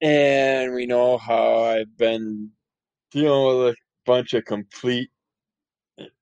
And 0.01 0.73
we 0.73 0.85
know 0.87 1.17
how 1.17 1.63
I've 1.63 1.95
been 1.97 2.51
dealing 3.11 3.59
with 3.65 3.75
a 3.75 3.77
bunch 4.05 4.33
of 4.33 4.45
complete 4.45 5.09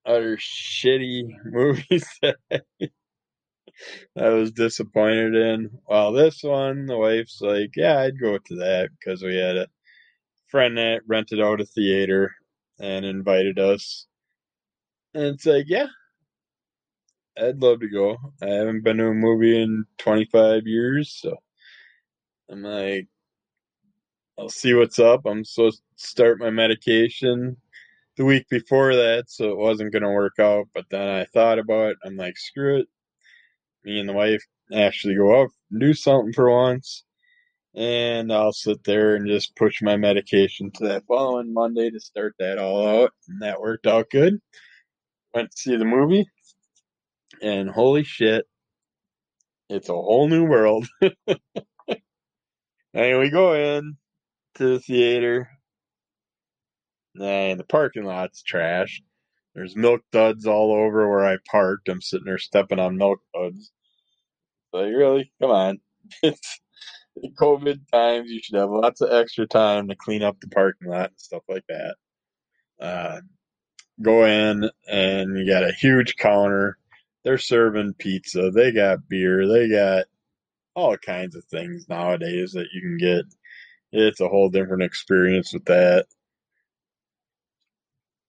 utter 0.06 0.36
shitty 0.36 1.28
movies 1.44 2.06
that 2.22 2.36
I 4.18 4.28
was 4.28 4.52
disappointed 4.52 5.34
in. 5.34 5.70
Well, 5.88 6.12
this 6.12 6.42
one, 6.42 6.86
the 6.86 6.98
wife's 6.98 7.40
like, 7.40 7.70
yeah, 7.76 8.00
I'd 8.00 8.20
go 8.20 8.38
to 8.38 8.56
that 8.56 8.90
because 8.98 9.22
we 9.22 9.36
had 9.36 9.56
a 9.56 9.68
friend 10.48 10.76
that 10.78 11.02
rented 11.06 11.40
out 11.40 11.60
a 11.60 11.66
theater 11.66 12.34
and 12.78 13.04
invited 13.04 13.58
us. 13.58 14.06
And 15.14 15.24
it's 15.24 15.46
like, 15.46 15.66
yeah, 15.68 15.86
I'd 17.38 17.62
love 17.62 17.80
to 17.80 17.88
go. 17.88 18.16
I 18.42 18.46
haven't 18.48 18.84
been 18.84 18.98
to 18.98 19.08
a 19.08 19.14
movie 19.14 19.60
in 19.60 19.84
25 19.98 20.66
years, 20.66 21.18
so 21.20 21.36
I'm 22.50 22.62
like, 22.62 23.08
I'll 24.40 24.48
see 24.48 24.72
what's 24.72 24.98
up. 24.98 25.26
I'm 25.26 25.44
supposed 25.44 25.82
to 25.98 26.06
start 26.06 26.38
my 26.38 26.48
medication 26.48 27.58
the 28.16 28.24
week 28.24 28.48
before 28.48 28.96
that, 28.96 29.24
so 29.28 29.50
it 29.50 29.58
wasn't 29.58 29.92
going 29.92 30.02
to 30.02 30.08
work 30.08 30.38
out. 30.38 30.66
But 30.74 30.86
then 30.90 31.06
I 31.06 31.26
thought 31.26 31.58
about 31.58 31.90
it. 31.90 31.98
I'm 32.06 32.16
like, 32.16 32.38
screw 32.38 32.78
it. 32.78 32.88
Me 33.84 34.00
and 34.00 34.08
the 34.08 34.14
wife 34.14 34.42
actually 34.72 35.14
go 35.16 35.42
out 35.42 35.50
and 35.70 35.78
do 35.78 35.92
something 35.92 36.32
for 36.32 36.50
once. 36.50 37.04
And 37.74 38.32
I'll 38.32 38.54
sit 38.54 38.82
there 38.84 39.14
and 39.14 39.28
just 39.28 39.56
push 39.56 39.82
my 39.82 39.98
medication 39.98 40.70
to 40.72 40.84
that 40.84 41.04
following 41.06 41.52
Monday 41.52 41.90
to 41.90 42.00
start 42.00 42.34
that 42.38 42.56
all 42.56 42.88
out. 42.88 43.12
And 43.28 43.42
that 43.42 43.60
worked 43.60 43.86
out 43.86 44.08
good. 44.08 44.40
Went 45.34 45.50
to 45.50 45.56
see 45.58 45.76
the 45.76 45.84
movie. 45.84 46.26
And 47.42 47.68
holy 47.68 48.04
shit, 48.04 48.46
it's 49.68 49.90
a 49.90 49.92
whole 49.92 50.28
new 50.28 50.46
world. 50.46 50.88
and 52.94 53.18
we 53.18 53.28
go 53.28 53.52
in 53.52 53.98
to 54.56 54.68
the 54.68 54.80
theater. 54.80 55.48
And 57.20 57.58
the 57.58 57.64
parking 57.64 58.04
lot's 58.04 58.42
trash. 58.42 59.02
There's 59.54 59.76
milk 59.76 60.02
duds 60.12 60.46
all 60.46 60.72
over 60.72 61.08
where 61.08 61.26
I 61.26 61.38
parked. 61.50 61.88
I'm 61.88 62.00
sitting 62.00 62.26
there 62.26 62.38
stepping 62.38 62.78
on 62.78 62.96
milk 62.96 63.20
duds. 63.34 63.72
Like, 64.72 64.92
really? 64.94 65.32
Come 65.40 65.50
on. 65.50 65.80
It's 66.22 66.60
COVID 67.40 67.80
times. 67.92 68.30
You 68.30 68.40
should 68.42 68.56
have 68.56 68.70
lots 68.70 69.00
of 69.00 69.12
extra 69.12 69.46
time 69.46 69.88
to 69.88 69.96
clean 69.96 70.22
up 70.22 70.40
the 70.40 70.48
parking 70.48 70.88
lot 70.88 71.10
and 71.10 71.18
stuff 71.20 71.42
like 71.48 71.64
that. 71.68 71.96
Uh, 72.80 73.20
go 74.00 74.24
in 74.24 74.70
and 74.88 75.36
you 75.36 75.46
got 75.46 75.68
a 75.68 75.72
huge 75.72 76.16
counter. 76.16 76.78
They're 77.24 77.38
serving 77.38 77.94
pizza. 77.98 78.50
They 78.50 78.72
got 78.72 79.08
beer. 79.08 79.46
They 79.46 79.68
got 79.68 80.06
all 80.74 80.96
kinds 80.96 81.36
of 81.36 81.44
things 81.46 81.88
nowadays 81.88 82.52
that 82.52 82.68
you 82.72 82.80
can 82.80 82.96
get. 82.96 83.24
It's 83.92 84.20
a 84.20 84.28
whole 84.28 84.50
different 84.50 84.82
experience 84.82 85.52
with 85.52 85.64
that 85.66 86.06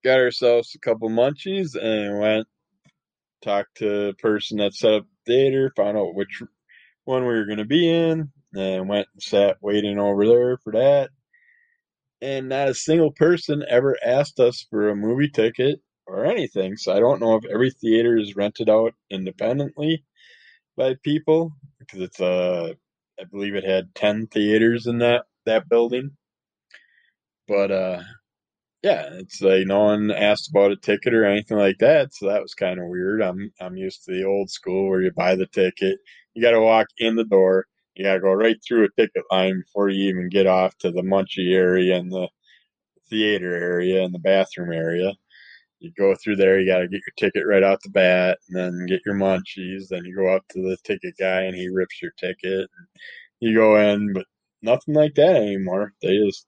got 0.04 0.18
ourselves 0.18 0.74
a 0.74 0.78
couple 0.78 1.08
munchies 1.08 1.76
and 1.80 2.18
went 2.18 2.46
talked 3.42 3.76
to 3.78 4.06
the 4.06 4.14
person 4.18 4.58
that 4.58 4.74
set 4.74 4.94
up 4.94 5.06
the 5.26 5.32
theater, 5.32 5.72
found 5.76 5.96
out 5.96 6.14
which 6.14 6.42
one 7.04 7.22
we 7.22 7.34
were 7.34 7.44
going 7.44 7.58
to 7.58 7.64
be 7.64 7.88
in, 7.88 8.30
and 8.54 8.88
went 8.88 9.08
and 9.12 9.22
sat 9.22 9.56
waiting 9.60 9.98
over 9.98 10.26
there 10.26 10.58
for 10.58 10.72
that. 10.72 11.10
And 12.20 12.48
not 12.48 12.68
a 12.68 12.74
single 12.74 13.10
person 13.10 13.64
ever 13.68 13.96
asked 14.04 14.38
us 14.38 14.64
for 14.70 14.88
a 14.88 14.96
movie 14.96 15.28
ticket 15.28 15.80
or 16.06 16.24
anything. 16.24 16.76
So 16.76 16.92
I 16.92 17.00
don't 17.00 17.20
know 17.20 17.34
if 17.36 17.44
every 17.44 17.70
theater 17.72 18.16
is 18.16 18.36
rented 18.36 18.70
out 18.70 18.94
independently 19.10 20.04
by 20.76 20.94
people 21.02 21.52
because 21.80 22.00
it's 22.00 22.20
a, 22.20 22.24
uh, 22.24 22.72
I 23.20 23.24
believe 23.24 23.56
it 23.56 23.64
had 23.64 23.94
ten 23.94 24.28
theaters 24.28 24.86
in 24.86 24.98
that 24.98 25.24
that 25.46 25.68
building. 25.68 26.10
But 27.48 27.70
uh, 27.70 28.02
yeah, 28.82 29.08
it's 29.14 29.40
like 29.40 29.66
no 29.66 29.84
one 29.84 30.10
asked 30.10 30.50
about 30.50 30.72
a 30.72 30.76
ticket 30.76 31.14
or 31.14 31.24
anything 31.24 31.58
like 31.58 31.78
that, 31.78 32.14
so 32.14 32.26
that 32.28 32.42
was 32.42 32.54
kind 32.54 32.80
of 32.80 32.88
weird. 32.88 33.22
I'm 33.22 33.52
I'm 33.60 33.76
used 33.76 34.04
to 34.04 34.12
the 34.12 34.24
old 34.24 34.50
school 34.50 34.88
where 34.88 35.02
you 35.02 35.12
buy 35.12 35.36
the 35.36 35.46
ticket, 35.46 35.98
you 36.34 36.42
got 36.42 36.52
to 36.52 36.60
walk 36.60 36.88
in 36.98 37.16
the 37.16 37.24
door, 37.24 37.66
you 37.94 38.04
got 38.04 38.14
to 38.14 38.20
go 38.20 38.32
right 38.32 38.56
through 38.66 38.84
a 38.86 39.00
ticket 39.00 39.24
line 39.30 39.60
before 39.60 39.88
you 39.90 40.08
even 40.08 40.28
get 40.28 40.46
off 40.46 40.76
to 40.78 40.90
the 40.90 41.02
munchie 41.02 41.54
area 41.54 41.96
and 41.96 42.10
the 42.10 42.28
theater 43.10 43.54
area 43.54 44.02
and 44.02 44.14
the 44.14 44.18
bathroom 44.18 44.72
area. 44.72 45.12
You 45.80 45.92
go 45.98 46.14
through 46.14 46.36
there, 46.36 46.60
you 46.60 46.66
got 46.70 46.78
to 46.78 46.88
get 46.88 47.02
your 47.06 47.14
ticket 47.30 47.44
right 47.46 47.62
out 47.64 47.80
the 47.82 47.90
bat, 47.90 48.38
and 48.48 48.56
then 48.56 48.86
get 48.86 49.02
your 49.04 49.16
munchies. 49.16 49.88
Then 49.88 50.04
you 50.04 50.16
go 50.16 50.34
up 50.34 50.46
to 50.50 50.62
the 50.62 50.76
ticket 50.84 51.16
guy, 51.18 51.42
and 51.42 51.56
he 51.56 51.68
rips 51.68 52.00
your 52.00 52.12
ticket. 52.12 52.60
And 52.60 52.86
you 53.40 53.54
go 53.54 53.76
in, 53.76 54.12
but 54.12 54.26
nothing 54.62 54.94
like 54.94 55.14
that 55.16 55.36
anymore. 55.36 55.92
They 56.02 56.18
just 56.18 56.46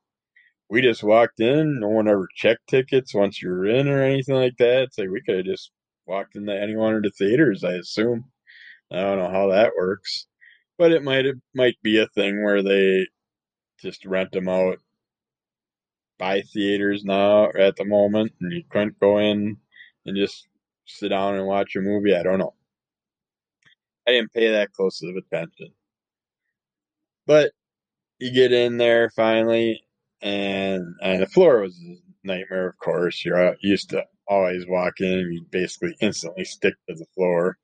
we 0.70 0.80
just 0.82 1.02
walked 1.02 1.40
in. 1.40 1.80
No 1.80 1.88
one 1.88 2.08
ever 2.08 2.28
checked 2.34 2.68
tickets 2.68 3.14
once 3.14 3.42
you 3.42 3.50
were 3.50 3.66
in 3.66 3.88
or 3.88 4.02
anything 4.02 4.34
like 4.36 4.56
that. 4.58 4.84
It's 4.84 4.98
like 4.98 5.10
we 5.10 5.22
could 5.22 5.36
have 5.38 5.44
just 5.46 5.70
walked 6.06 6.36
into 6.36 6.52
any 6.54 6.76
one 6.76 6.94
of 6.94 7.02
the 7.02 7.10
theaters, 7.10 7.64
I 7.64 7.74
assume. 7.74 8.24
I 8.92 9.00
don't 9.00 9.18
know 9.18 9.30
how 9.30 9.48
that 9.48 9.72
works, 9.76 10.26
but 10.78 10.92
it 10.92 11.02
might 11.02 11.26
it 11.26 11.36
might 11.54 11.76
be 11.82 12.00
a 12.00 12.08
thing 12.08 12.44
where 12.44 12.62
they 12.62 13.06
just 13.80 14.04
rent 14.06 14.32
them 14.32 14.48
out 14.48 14.78
by 16.18 16.42
theaters 16.42 17.04
now 17.04 17.50
at 17.58 17.76
the 17.76 17.84
moment, 17.84 18.32
and 18.40 18.52
you 18.52 18.62
couldn't 18.70 19.00
go 19.00 19.18
in 19.18 19.56
and 20.06 20.16
just 20.16 20.48
sit 20.86 21.08
down 21.08 21.34
and 21.36 21.46
watch 21.46 21.76
a 21.76 21.80
movie. 21.80 22.14
I 22.14 22.22
don't 22.22 22.38
know. 22.38 22.54
I 24.06 24.12
didn't 24.12 24.32
pay 24.32 24.50
that 24.50 24.72
close 24.72 25.02
of 25.02 25.16
attention. 25.16 25.72
But 27.26 27.52
you 28.24 28.32
get 28.32 28.52
in 28.52 28.78
there 28.78 29.10
finally, 29.10 29.84
and 30.22 30.82
and 31.02 31.20
the 31.20 31.26
floor 31.26 31.60
was 31.60 31.78
a 31.78 31.96
nightmare. 32.26 32.68
Of 32.68 32.78
course, 32.78 33.22
you're 33.22 33.54
used 33.60 33.90
to 33.90 34.02
always 34.26 34.66
walk 34.66 35.00
in, 35.00 35.30
you 35.30 35.44
basically 35.50 35.94
instantly 36.00 36.46
stick 36.46 36.74
to 36.88 36.94
the 36.94 37.04
floor. 37.14 37.58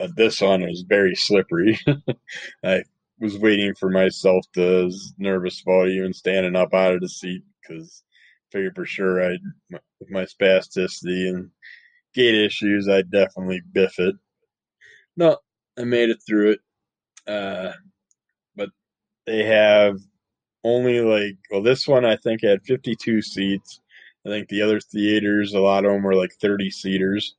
But 0.00 0.16
this 0.16 0.40
one 0.40 0.62
was 0.62 0.84
very 0.88 1.14
slippery. 1.14 1.78
I 2.64 2.82
was 3.20 3.38
waiting 3.38 3.76
for 3.76 3.90
myself 3.90 4.44
to 4.54 4.90
nervous 5.18 5.62
about 5.62 5.86
even 5.86 6.12
standing 6.12 6.56
up 6.56 6.74
out 6.74 6.94
of 6.94 7.00
the 7.00 7.08
seat 7.08 7.44
because 7.62 8.02
I 8.48 8.58
figured 8.58 8.74
for 8.74 8.86
sure 8.86 9.22
I'd 9.22 9.38
with 9.70 10.10
my 10.10 10.24
spasticity 10.24 11.28
and 11.28 11.50
gait 12.12 12.34
issues 12.34 12.88
I'd 12.88 13.12
definitely 13.12 13.62
biff 13.72 14.00
it. 14.00 14.16
No, 15.16 15.38
I 15.78 15.84
made 15.84 16.10
it 16.10 16.18
through 16.26 16.56
it. 16.56 16.60
Uh, 17.28 17.72
they 19.26 19.44
have 19.44 19.98
only 20.64 21.00
like 21.00 21.36
well 21.50 21.62
this 21.62 21.86
one 21.86 22.04
I 22.04 22.16
think 22.16 22.42
had 22.42 22.64
52 22.64 23.22
seats. 23.22 23.80
I 24.26 24.30
think 24.30 24.48
the 24.48 24.62
other 24.62 24.80
theaters 24.80 25.54
a 25.54 25.60
lot 25.60 25.84
of 25.84 25.92
them 25.92 26.02
were 26.02 26.14
like 26.14 26.32
30 26.40 26.70
seaters, 26.70 27.34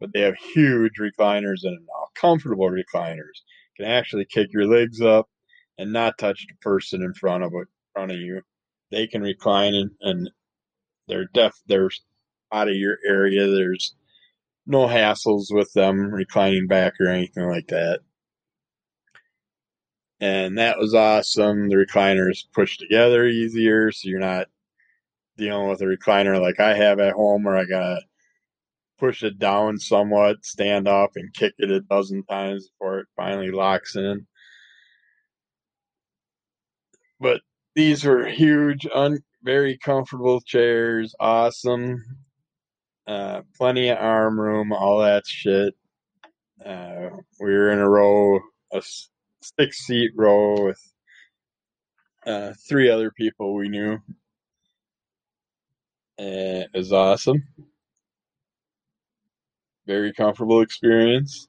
but 0.00 0.12
they 0.12 0.20
have 0.20 0.36
huge 0.36 0.94
recliners 1.00 1.64
and 1.64 1.78
comfortable 2.14 2.70
recliners. 2.70 3.42
Can 3.76 3.86
actually 3.86 4.24
kick 4.24 4.52
your 4.52 4.66
legs 4.66 5.00
up 5.00 5.28
and 5.78 5.92
not 5.92 6.18
touch 6.18 6.46
the 6.48 6.54
person 6.60 7.02
in 7.02 7.14
front 7.14 7.44
of 7.44 7.52
it, 7.54 7.68
front 7.94 8.12
of 8.12 8.18
you. 8.18 8.42
They 8.90 9.06
can 9.06 9.22
recline 9.22 9.74
and, 9.74 9.90
and 10.00 10.30
they're 11.06 11.26
deaf. 11.32 11.56
They're 11.66 11.90
out 12.52 12.68
of 12.68 12.74
your 12.74 12.98
area. 13.06 13.46
There's 13.46 13.94
no 14.66 14.86
hassles 14.86 15.46
with 15.50 15.72
them 15.72 16.12
reclining 16.12 16.66
back 16.66 16.94
or 17.00 17.08
anything 17.08 17.48
like 17.48 17.68
that. 17.68 18.00
And 20.20 20.58
that 20.58 20.78
was 20.78 20.94
awesome. 20.94 21.68
The 21.68 21.76
recliners 21.76 22.44
pushed 22.52 22.80
together 22.80 23.26
easier, 23.26 23.92
so 23.92 24.08
you're 24.08 24.18
not 24.18 24.48
dealing 25.36 25.68
with 25.68 25.80
a 25.80 25.84
recliner 25.84 26.40
like 26.40 26.58
I 26.58 26.74
have 26.74 26.98
at 26.98 27.14
home 27.14 27.44
where 27.44 27.56
I 27.56 27.64
gotta 27.64 28.00
push 28.98 29.22
it 29.22 29.38
down 29.38 29.78
somewhat, 29.78 30.44
stand 30.44 30.88
up, 30.88 31.12
and 31.14 31.32
kick 31.32 31.54
it 31.58 31.70
a 31.70 31.80
dozen 31.80 32.24
times 32.24 32.68
before 32.68 33.00
it 33.00 33.06
finally 33.16 33.50
locks 33.50 33.94
in. 33.96 34.26
But 37.20 37.42
these 37.76 38.04
were 38.04 38.26
huge, 38.26 38.86
un- 38.92 39.22
very 39.42 39.78
comfortable 39.78 40.40
chairs, 40.40 41.14
awesome. 41.20 42.04
Uh, 43.06 43.42
plenty 43.56 43.88
of 43.88 43.98
arm 43.98 44.38
room, 44.38 44.72
all 44.72 44.98
that 44.98 45.26
shit. 45.26 45.74
Uh, 46.64 47.10
we 47.40 47.50
were 47.52 47.70
in 47.70 47.78
a 47.78 47.88
row, 47.88 48.40
six 49.58 49.78
seat 49.86 50.12
row 50.16 50.64
with 50.64 50.80
uh, 52.26 52.52
three 52.68 52.90
other 52.90 53.10
people 53.10 53.54
we 53.54 53.68
knew. 53.68 53.98
And 56.18 56.64
it 56.64 56.70
was 56.74 56.92
awesome. 56.92 57.46
Very 59.86 60.12
comfortable 60.12 60.60
experience. 60.60 61.48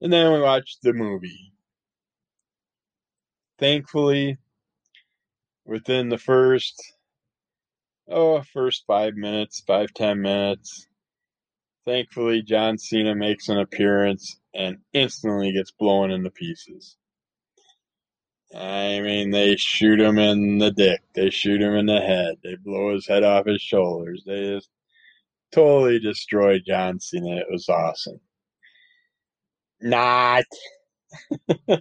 And 0.00 0.12
then 0.12 0.32
we 0.32 0.40
watched 0.40 0.78
the 0.82 0.92
movie. 0.92 1.52
Thankfully, 3.58 4.38
within 5.64 6.08
the 6.08 6.18
first 6.18 6.74
oh 8.08 8.42
first 8.52 8.84
five 8.86 9.14
minutes, 9.14 9.62
five 9.66 9.92
ten 9.94 10.20
minutes, 10.20 10.88
thankfully 11.86 12.42
John 12.42 12.78
Cena 12.78 13.14
makes 13.14 13.48
an 13.48 13.58
appearance 13.58 14.40
and 14.54 14.78
instantly 14.92 15.52
gets 15.52 15.70
blown 15.70 16.10
into 16.10 16.30
pieces. 16.30 16.96
I 18.54 19.00
mean, 19.00 19.30
they 19.30 19.56
shoot 19.56 20.00
him 20.00 20.18
in 20.18 20.58
the 20.58 20.70
dick. 20.70 21.00
They 21.14 21.30
shoot 21.30 21.62
him 21.62 21.74
in 21.74 21.86
the 21.86 22.00
head. 22.00 22.36
They 22.42 22.56
blow 22.56 22.92
his 22.92 23.06
head 23.06 23.24
off 23.24 23.46
his 23.46 23.62
shoulders. 23.62 24.24
They 24.26 24.54
just 24.54 24.68
totally 25.52 25.98
destroy 25.98 26.58
John 26.58 27.00
Cena. 27.00 27.36
It 27.36 27.46
was 27.50 27.68
awesome. 27.68 28.20
Not. 29.80 30.44
as 31.68 31.80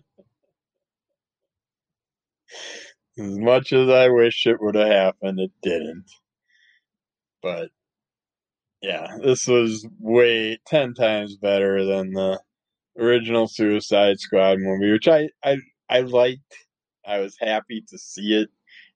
much 3.18 3.74
as 3.74 3.90
I 3.90 4.10
wish 4.10 4.46
it 4.46 4.62
would 4.62 4.76
have 4.76 4.88
happened, 4.88 5.40
it 5.40 5.52
didn't. 5.62 6.06
But 7.42 7.70
yeah, 8.82 9.18
this 9.22 9.48
was 9.48 9.86
way 10.00 10.60
10 10.68 10.94
times 10.94 11.38
better 11.38 11.86
than 11.86 12.14
the 12.14 12.40
original 12.98 13.48
Suicide 13.48 14.20
Squad 14.20 14.60
movie, 14.60 14.92
which 14.92 15.08
I, 15.08 15.30
I, 15.44 15.58
I 15.92 16.00
liked. 16.00 16.56
I 17.06 17.20
was 17.20 17.36
happy 17.38 17.84
to 17.90 17.98
see 17.98 18.34
it 18.42 18.50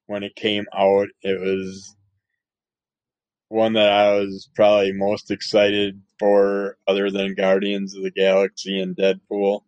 when 0.05 0.23
it 0.23 0.35
came 0.35 0.65
out. 0.73 1.09
It 1.21 1.39
was 1.41 1.93
one 3.49 3.73
that 3.73 3.91
I 3.91 4.15
was 4.15 4.49
probably 4.55 4.93
most 4.93 5.29
excited 5.29 6.01
for, 6.19 6.77
other 6.87 7.11
than 7.11 7.35
Guardians 7.35 7.95
of 7.95 8.03
the 8.03 8.11
Galaxy 8.11 8.79
and 8.79 8.95
Deadpool. 8.95 9.61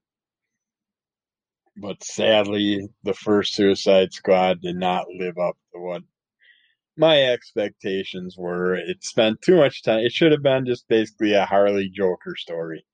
But 1.76 2.02
sadly, 2.02 2.88
the 3.04 3.14
first 3.14 3.54
Suicide 3.54 4.14
Squad 4.14 4.62
did 4.62 4.78
not 4.78 5.08
live 5.10 5.38
up 5.38 5.58
to 5.74 5.80
what 5.82 6.04
my 6.96 7.22
expectations 7.24 8.36
were. 8.38 8.74
It 8.76 9.04
spent 9.04 9.42
too 9.42 9.58
much 9.58 9.84
time. 9.84 10.00
It 10.00 10.14
should 10.14 10.32
have 10.32 10.42
been 10.42 10.66
just 10.66 10.88
basically 10.88 11.34
a 11.34 11.46
Harley 11.46 11.90
Joker 11.90 12.36
story. 12.38 12.86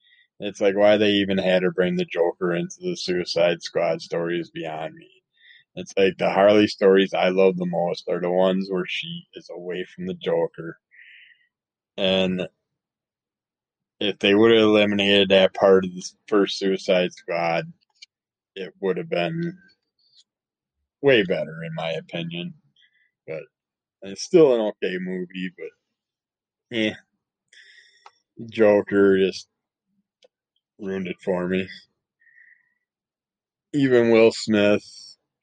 It's 0.46 0.60
like 0.60 0.76
why 0.76 0.98
they 0.98 1.12
even 1.12 1.38
had 1.38 1.62
to 1.62 1.72
bring 1.72 1.96
the 1.96 2.04
Joker 2.04 2.54
into 2.54 2.76
the 2.82 2.98
Suicide 2.98 3.62
Squad 3.62 4.02
story 4.02 4.42
is 4.42 4.52
beyond 4.52 4.94
me. 4.94 5.10
It's 5.76 5.94
like 5.96 6.18
the 6.18 6.30
Harley 6.30 6.68
stories 6.68 7.14
I 7.14 7.30
love 7.30 7.56
the 7.56 7.66
most 7.66 8.10
are 8.10 8.20
the 8.20 8.30
ones 8.30 8.68
where 8.70 8.86
she 8.86 9.26
is 9.36 9.50
away 9.50 9.86
from 9.86 10.06
the 10.06 10.16
Joker. 10.16 10.80
And 11.96 12.46
if 14.02 14.20
they 14.20 14.36
would 14.36 14.52
have 14.52 14.64
eliminated 14.64 15.30
that 15.30 15.54
part 15.54 15.86
of 15.86 15.96
the 15.96 16.04
first 16.28 16.60
Suicide 16.60 17.14
Squad, 17.14 17.72
it 18.58 18.74
would 18.82 18.98
have 18.98 19.10
been 19.10 19.58
way 21.02 21.24
better, 21.24 21.64
in 21.64 21.74
my 21.74 21.92
opinion. 21.92 22.54
But 23.26 23.44
it's 24.02 24.24
still 24.24 24.54
an 24.56 24.60
okay 24.60 24.98
movie, 25.00 25.54
but 25.58 26.78
yeah. 26.78 26.96
Joker 28.50 29.18
just 29.18 29.48
ruined 30.80 31.08
it 31.08 31.18
for 31.24 31.48
me. 31.48 31.68
Even 33.74 34.12
Will 34.12 34.32
Smith 34.32 34.84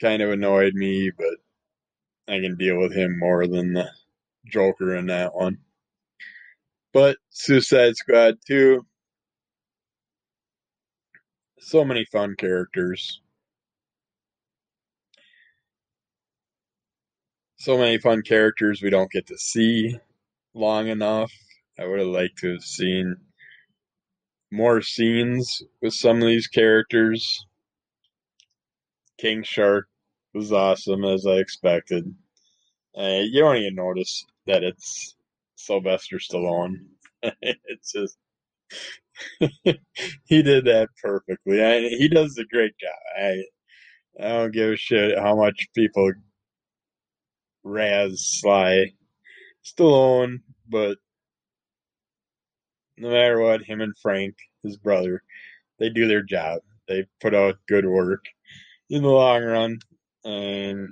kind 0.00 0.22
of 0.22 0.30
annoyed 0.30 0.74
me, 0.74 1.10
but 1.10 1.36
I 2.28 2.40
can 2.40 2.56
deal 2.56 2.78
with 2.78 2.92
him 2.92 3.18
more 3.18 3.46
than 3.46 3.72
the 3.72 3.90
Joker 4.46 4.96
in 4.96 5.06
that 5.06 5.34
one. 5.34 5.58
But 6.92 7.18
Suicide 7.30 7.96
Squad 7.96 8.38
2, 8.46 8.84
so 11.58 11.84
many 11.84 12.04
fun 12.06 12.34
characters. 12.36 13.20
So 17.58 17.76
many 17.76 17.98
fun 17.98 18.22
characters 18.22 18.80
we 18.82 18.90
don't 18.90 19.10
get 19.10 19.26
to 19.26 19.36
see 19.36 19.98
long 20.54 20.88
enough. 20.88 21.32
I 21.78 21.86
would 21.86 21.98
have 21.98 22.08
liked 22.08 22.38
to 22.38 22.52
have 22.52 22.62
seen 22.62 23.16
more 24.50 24.82
scenes 24.82 25.62
with 25.80 25.94
some 25.94 26.20
of 26.20 26.28
these 26.28 26.46
characters. 26.46 27.46
King 29.18 29.42
Shark 29.42 29.86
was 30.34 30.52
awesome 30.52 31.04
as 31.04 31.26
I 31.26 31.34
expected. 31.34 32.14
Uh, 32.96 33.20
you 33.22 33.40
don't 33.40 33.56
even 33.56 33.76
notice 33.76 34.24
that 34.46 34.62
it's 34.64 35.14
Sylvester 35.56 36.16
Stallone. 36.16 36.86
it's 37.22 37.92
just 37.92 38.16
he 40.24 40.42
did 40.42 40.64
that 40.64 40.88
perfectly. 41.02 41.62
I, 41.62 41.80
he 41.88 42.08
does 42.08 42.36
a 42.38 42.44
great 42.44 42.72
job. 42.78 42.90
I 43.18 43.42
I 44.18 44.28
don't 44.28 44.52
give 44.52 44.72
a 44.72 44.76
shit 44.76 45.18
how 45.18 45.36
much 45.36 45.68
people 45.74 46.12
razz 47.62 48.38
Sly 48.40 48.92
Stallone, 49.64 50.40
but 50.68 50.98
no 53.00 53.10
matter 53.10 53.40
what, 53.40 53.62
him 53.62 53.80
and 53.80 53.96
Frank, 54.02 54.36
his 54.62 54.76
brother, 54.76 55.22
they 55.78 55.88
do 55.88 56.06
their 56.06 56.22
job. 56.22 56.60
They 56.86 57.06
put 57.20 57.34
out 57.34 57.56
good 57.66 57.86
work 57.86 58.24
in 58.90 59.02
the 59.02 59.08
long 59.08 59.42
run. 59.42 59.78
And 60.24 60.88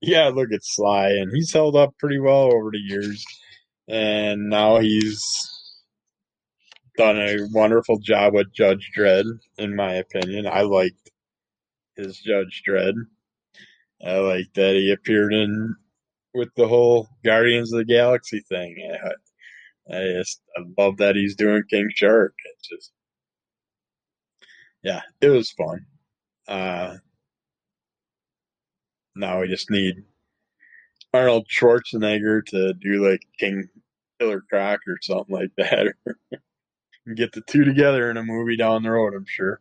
yeah, 0.00 0.28
look 0.28 0.52
at 0.52 0.64
Sly, 0.64 1.10
and 1.10 1.30
he's 1.32 1.52
held 1.52 1.76
up 1.76 1.96
pretty 1.98 2.18
well 2.18 2.52
over 2.52 2.70
the 2.70 2.78
years. 2.78 3.24
And 3.88 4.50
now 4.50 4.78
he's 4.78 5.22
done 6.96 7.18
a 7.18 7.38
wonderful 7.52 7.98
job 7.98 8.34
with 8.34 8.52
Judge 8.52 8.90
Dredd, 8.96 9.24
in 9.58 9.74
my 9.74 9.94
opinion. 9.94 10.46
I 10.46 10.62
liked 10.62 11.10
his 11.96 12.18
Judge 12.18 12.62
Dredd. 12.68 12.94
I 14.04 14.18
like 14.18 14.52
that 14.54 14.74
he 14.74 14.92
appeared 14.92 15.32
in 15.32 15.74
with 16.34 16.50
the 16.56 16.68
whole 16.68 17.08
Guardians 17.24 17.72
of 17.72 17.78
the 17.78 17.84
Galaxy 17.84 18.40
thing. 18.48 18.76
I, 19.90 20.14
just 20.18 20.40
I 20.56 20.62
love 20.78 20.98
that 20.98 21.16
he's 21.16 21.36
doing 21.36 21.62
King 21.68 21.88
Shark. 21.94 22.34
It's 22.56 22.68
just 22.68 22.92
yeah, 24.82 25.02
it 25.20 25.28
was 25.28 25.50
fun. 25.50 25.86
Uh, 26.46 26.96
now 29.16 29.40
we 29.40 29.48
just 29.48 29.70
need 29.70 30.04
Arnold 31.12 31.46
Schwarzenegger 31.48 32.44
to 32.46 32.74
do 32.74 33.08
like 33.08 33.22
King 33.38 33.68
Killer 34.20 34.42
Croc 34.48 34.80
or 34.86 34.98
something 35.02 35.34
like 35.34 35.50
that. 35.56 35.94
Get 37.16 37.32
the 37.32 37.42
two 37.42 37.64
together 37.64 38.10
in 38.10 38.16
a 38.16 38.24
movie 38.24 38.56
down 38.56 38.82
the 38.82 38.90
road, 38.90 39.14
I'm 39.14 39.26
sure. 39.26 39.60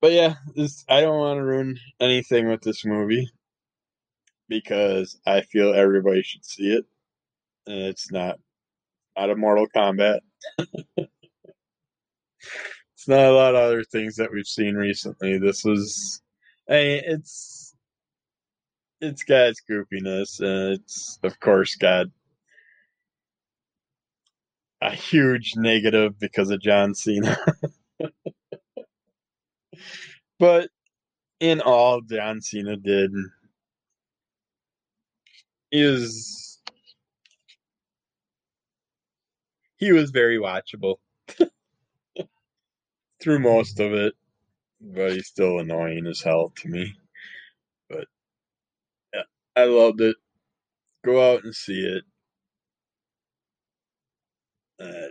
But 0.00 0.12
yeah, 0.12 0.34
this 0.56 0.84
I 0.88 1.02
don't 1.02 1.18
want 1.18 1.38
to 1.38 1.44
ruin 1.44 1.78
anything 2.00 2.48
with 2.48 2.62
this 2.62 2.84
movie 2.84 3.30
because 4.48 5.18
I 5.26 5.42
feel 5.42 5.74
everybody 5.74 6.22
should 6.22 6.44
see 6.44 6.72
it. 6.74 6.86
It's 7.70 8.10
not 8.10 8.38
not 9.16 9.30
a 9.30 9.36
Mortal 9.36 9.66
Kombat. 9.74 10.20
it's 10.58 11.08
not 13.08 13.26
a 13.26 13.32
lot 13.32 13.54
of 13.54 13.62
other 13.62 13.84
things 13.84 14.16
that 14.16 14.32
we've 14.32 14.46
seen 14.46 14.74
recently. 14.74 15.38
This 15.38 15.64
was 15.64 16.22
I 16.68 16.74
it's 17.04 17.74
it's 19.00 19.22
got 19.22 19.48
its 19.48 19.62
goofiness 19.68 20.40
and 20.40 20.80
it's 20.80 21.18
of 21.22 21.38
course 21.40 21.76
got 21.76 22.06
a 24.82 24.90
huge 24.90 25.54
negative 25.56 26.18
because 26.18 26.50
of 26.50 26.60
John 26.60 26.94
Cena. 26.94 27.36
but 30.38 30.70
in 31.40 31.60
all 31.60 32.00
John 32.00 32.40
Cena 32.40 32.76
did 32.76 33.10
is 35.72 36.49
he 39.80 39.92
was 39.92 40.10
very 40.10 40.38
watchable 40.38 40.96
through 43.22 43.38
most 43.38 43.80
of 43.80 43.92
it, 43.92 44.14
but 44.80 45.12
he's 45.12 45.26
still 45.26 45.58
annoying 45.58 46.06
as 46.06 46.20
hell 46.20 46.52
to 46.58 46.68
me. 46.68 46.94
But 47.88 48.06
yeah, 49.14 49.22
I 49.56 49.64
loved 49.64 50.02
it. 50.02 50.16
Go 51.04 51.32
out 51.32 51.44
and 51.44 51.54
see 51.54 51.80
it. 51.80 52.04
Uh, 54.78 55.08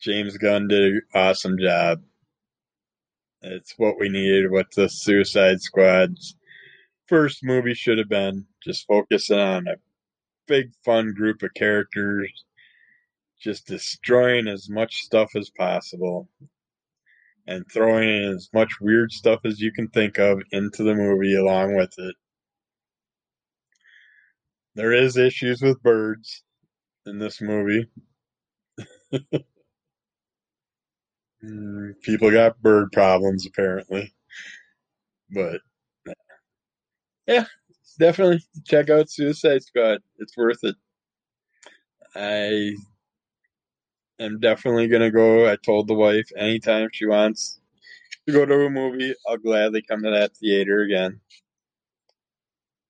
James 0.00 0.36
Gunn 0.38 0.68
did 0.68 0.94
an 0.94 1.02
awesome 1.14 1.58
job. 1.58 2.02
It's 3.42 3.74
what 3.76 3.98
we 4.00 4.08
needed. 4.08 4.50
What 4.50 4.72
the 4.74 4.88
Suicide 4.88 5.60
Squad's 5.60 6.36
first 7.06 7.44
movie 7.44 7.74
should 7.74 7.98
have 7.98 8.08
been. 8.08 8.46
Just 8.62 8.86
focusing 8.86 9.38
on 9.38 9.68
a 9.68 9.76
big, 10.46 10.72
fun 10.84 11.12
group 11.14 11.42
of 11.42 11.52
characters, 11.54 12.44
just 13.44 13.66
destroying 13.66 14.48
as 14.48 14.70
much 14.70 15.02
stuff 15.02 15.36
as 15.36 15.50
possible, 15.50 16.28
and 17.46 17.64
throwing 17.70 18.08
in 18.08 18.32
as 18.34 18.48
much 18.54 18.80
weird 18.80 19.12
stuff 19.12 19.40
as 19.44 19.60
you 19.60 19.70
can 19.70 19.86
think 19.88 20.18
of 20.18 20.40
into 20.50 20.82
the 20.82 20.94
movie 20.94 21.36
along 21.36 21.76
with 21.76 21.92
it. 21.98 22.16
There 24.74 24.94
is 24.94 25.18
issues 25.18 25.60
with 25.60 25.82
birds 25.82 26.42
in 27.06 27.18
this 27.18 27.40
movie. 27.42 27.88
People 32.02 32.30
got 32.30 32.62
bird 32.62 32.90
problems 32.92 33.46
apparently. 33.46 34.14
But 35.30 35.60
yeah, 37.26 37.44
definitely 37.98 38.42
check 38.66 38.88
out 38.88 39.10
Suicide 39.10 39.62
Squad. 39.62 40.00
It's 40.18 40.36
worth 40.36 40.64
it. 40.64 40.76
I 42.16 42.74
am 44.20 44.40
definitely 44.40 44.88
gonna 44.88 45.10
go. 45.10 45.50
I 45.50 45.56
told 45.56 45.88
the 45.88 45.94
wife 45.94 46.28
anytime 46.36 46.88
she 46.92 47.06
wants 47.06 47.60
to 48.26 48.32
go 48.32 48.46
to 48.46 48.66
a 48.66 48.70
movie, 48.70 49.14
I'll 49.28 49.38
gladly 49.38 49.82
come 49.82 50.02
to 50.02 50.10
that 50.10 50.36
theater 50.36 50.82
again. 50.82 51.20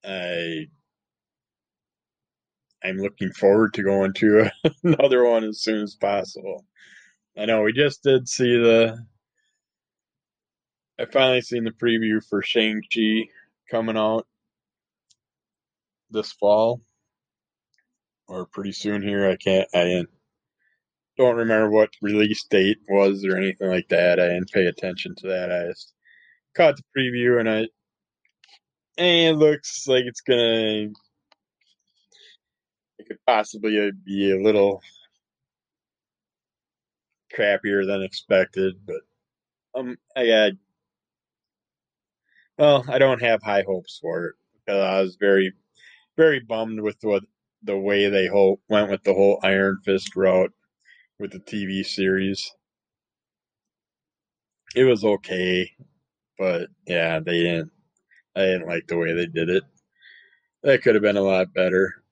I 0.05 0.69
I'm 2.85 2.99
looking 2.99 3.33
forward 3.33 3.73
to 3.75 3.83
going 3.83 4.13
to 4.15 4.51
another 4.85 5.25
one 5.25 5.45
as 5.45 5.63
soon 5.63 5.83
as 5.83 5.95
possible. 5.95 6.65
I 7.37 7.47
know 7.47 7.63
we 7.63 7.73
just 7.73 8.03
did 8.03 8.29
see 8.29 8.57
the. 8.57 8.99
I 10.99 11.07
finally 11.07 11.41
seen 11.41 11.65
the 11.65 11.73
preview 11.73 12.23
for 12.29 12.43
Shang 12.43 12.83
Chi 12.95 13.25
coming 13.71 13.97
out 13.97 14.27
this 16.11 16.33
fall 16.33 16.83
or 18.29 18.47
pretty 18.47 18.73
soon 18.73 19.03
here. 19.03 19.29
I 19.29 19.37
can't. 19.37 19.69
I 19.75 20.05
don't 21.17 21.37
remember 21.37 21.71
what 21.71 21.91
release 22.03 22.45
date 22.45 22.79
was 22.89 23.25
or 23.25 23.37
anything 23.37 23.69
like 23.69 23.89
that. 23.89 24.19
I 24.19 24.29
didn't 24.29 24.51
pay 24.53 24.67
attention 24.67 25.15
to 25.17 25.29
that. 25.29 25.53
I 25.53 25.69
just 25.69 25.93
caught 26.57 26.77
the 26.77 26.83
preview 26.97 27.39
and 27.41 27.49
I. 27.49 27.67
And 28.97 29.37
it 29.37 29.39
looks 29.39 29.87
like 29.87 30.05
it's 30.05 30.21
gonna. 30.21 30.89
It 32.99 33.07
could 33.09 33.19
possibly 33.27 33.91
be 34.05 34.31
a 34.31 34.41
little 34.41 34.81
crappier 37.37 37.87
than 37.87 38.03
expected, 38.03 38.75
but 38.87 39.01
um, 39.75 39.97
I 40.17 40.27
got. 40.27 40.53
Well, 42.59 42.85
I 42.89 42.99
don't 42.99 43.21
have 43.21 43.43
high 43.43 43.65
hopes 43.67 43.99
for 44.01 44.27
it 44.27 44.35
because 44.65 44.81
I 44.81 45.01
was 45.01 45.17
very, 45.17 45.53
very 46.17 46.39
bummed 46.39 46.81
with 46.81 46.97
what 47.03 47.25
the 47.65 47.77
way 47.77 48.09
they 48.09 48.29
hope 48.29 48.61
went 48.69 48.91
with 48.91 49.03
the 49.03 49.15
whole 49.15 49.41
Iron 49.43 49.79
Fist 49.85 50.15
route 50.15 50.53
with 51.19 51.33
the 51.33 51.41
TV 51.41 51.85
series. 51.85 52.53
It 54.75 54.85
was 54.85 55.05
okay, 55.05 55.71
but 56.39 56.69
yeah, 56.87 57.21
they 57.21 57.43
didn't. 57.43 57.71
I 58.37 58.41
didn't 58.41 58.67
like 58.67 58.87
the 58.89 58.97
way 58.97 59.13
they 59.13 59.27
did 59.27 59.49
it. 59.49 59.63
That 60.63 60.83
could 60.83 60.95
have 60.95 61.03
been 61.03 61.17
a 61.17 61.23
lot 61.23 61.55
better. 61.55 62.03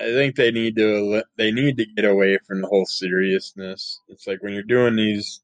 I 0.00 0.04
think 0.12 0.36
they 0.36 0.52
need 0.52 0.76
to 0.76 1.24
they 1.36 1.50
need 1.50 1.76
to 1.78 1.86
get 1.86 2.04
away 2.04 2.38
from 2.46 2.60
the 2.60 2.68
whole 2.68 2.86
seriousness. 2.86 4.00
It's 4.08 4.26
like 4.26 4.42
when 4.42 4.52
you're 4.52 4.62
doing 4.62 4.94
these. 4.96 5.40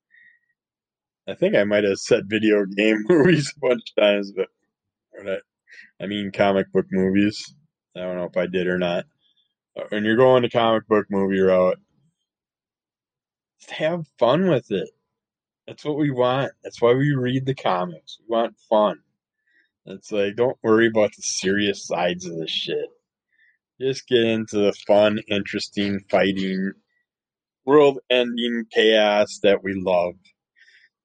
I 1.27 1.35
think 1.35 1.57
I 1.57 1.65
might 1.65 1.85
have 1.85 1.99
said 1.99 2.29
video 2.29 2.65
game 2.77 3.05
movies 3.09 3.53
a 3.57 3.61
bunch 3.61 3.83
of 3.91 4.03
times, 4.03 4.33
but 4.33 4.49
I, 5.27 5.39
I 6.03 6.07
mean 6.07 6.31
comic 6.31 6.71
book 6.73 6.87
movies. 6.93 7.55
I 7.97 8.01
don't 8.01 8.17
know 8.17 8.25
if 8.25 8.37
I 8.37 8.47
did 8.47 8.69
or 8.69 8.79
not. 8.79 9.07
When 9.89 10.05
you're 10.05 10.17
going 10.17 10.43
to 10.43 10.51
comic 10.51 10.87
book 10.87 11.07
movie 11.11 11.41
route, 11.41 11.79
have 13.71 14.07
fun 14.19 14.49
with 14.49 14.71
it. 14.71 14.91
That's 15.67 15.85
what 15.85 15.97
we 15.97 16.11
want. 16.11 16.53
That's 16.63 16.83
why 16.83 16.95
we 16.95 17.15
read 17.15 17.47
the 17.47 17.55
comics. 17.55 18.19
We 18.21 18.35
want 18.35 18.57
fun. 18.69 18.99
It's 19.87 20.13
like 20.13 20.37
don't 20.37 20.59
worry 20.63 20.89
about 20.89 21.15
the 21.15 21.23
serious 21.23 21.87
sides 21.87 22.27
of 22.27 22.37
the 22.37 22.47
shit 22.47 22.89
just 23.81 24.07
get 24.07 24.25
into 24.25 24.57
the 24.57 24.73
fun, 24.87 25.21
interesting, 25.29 26.01
fighting, 26.11 26.73
world 27.65 27.99
ending 28.11 28.65
chaos 28.73 29.41
that 29.43 29.63
we 29.63 29.75
love. 29.75 30.15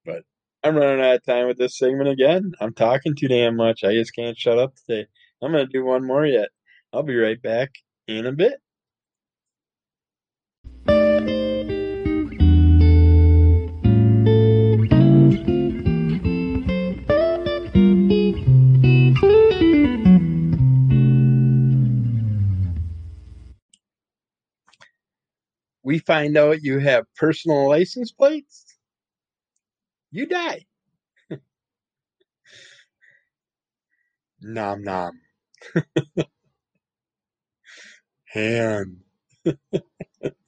But 0.06 0.24
I'm 0.64 0.76
running 0.76 1.04
out 1.04 1.16
of 1.16 1.26
time 1.26 1.48
with 1.48 1.58
this 1.58 1.78
segment 1.78 2.10
again. 2.10 2.54
I'm 2.60 2.74
talking 2.74 3.16
too 3.16 3.28
damn 3.28 3.56
much. 3.56 3.84
I 3.84 3.94
just 3.94 4.16
can't 4.16 4.38
shut 4.38 4.60
up 4.60 4.74
today. 4.76 5.08
I'm 5.42 5.52
going 5.52 5.66
to 5.66 5.72
do 5.72 5.86
one 5.86 6.06
more 6.06 6.26
yet. 6.26 6.50
I'll 6.94 7.04
be 7.04 7.16
right 7.16 7.42
back 7.42 7.72
in 8.08 8.26
a 8.26 8.32
bit. 8.32 8.60
We 25.90 25.98
find 25.98 26.38
out 26.38 26.62
you 26.62 26.78
have 26.78 27.04
personal 27.16 27.68
license 27.68 28.12
plates, 28.12 28.78
you 30.12 30.28
die. 30.28 30.64
nom 34.42 34.84
nom. 34.84 35.20
Hand. 38.26 38.98
but 39.44 39.74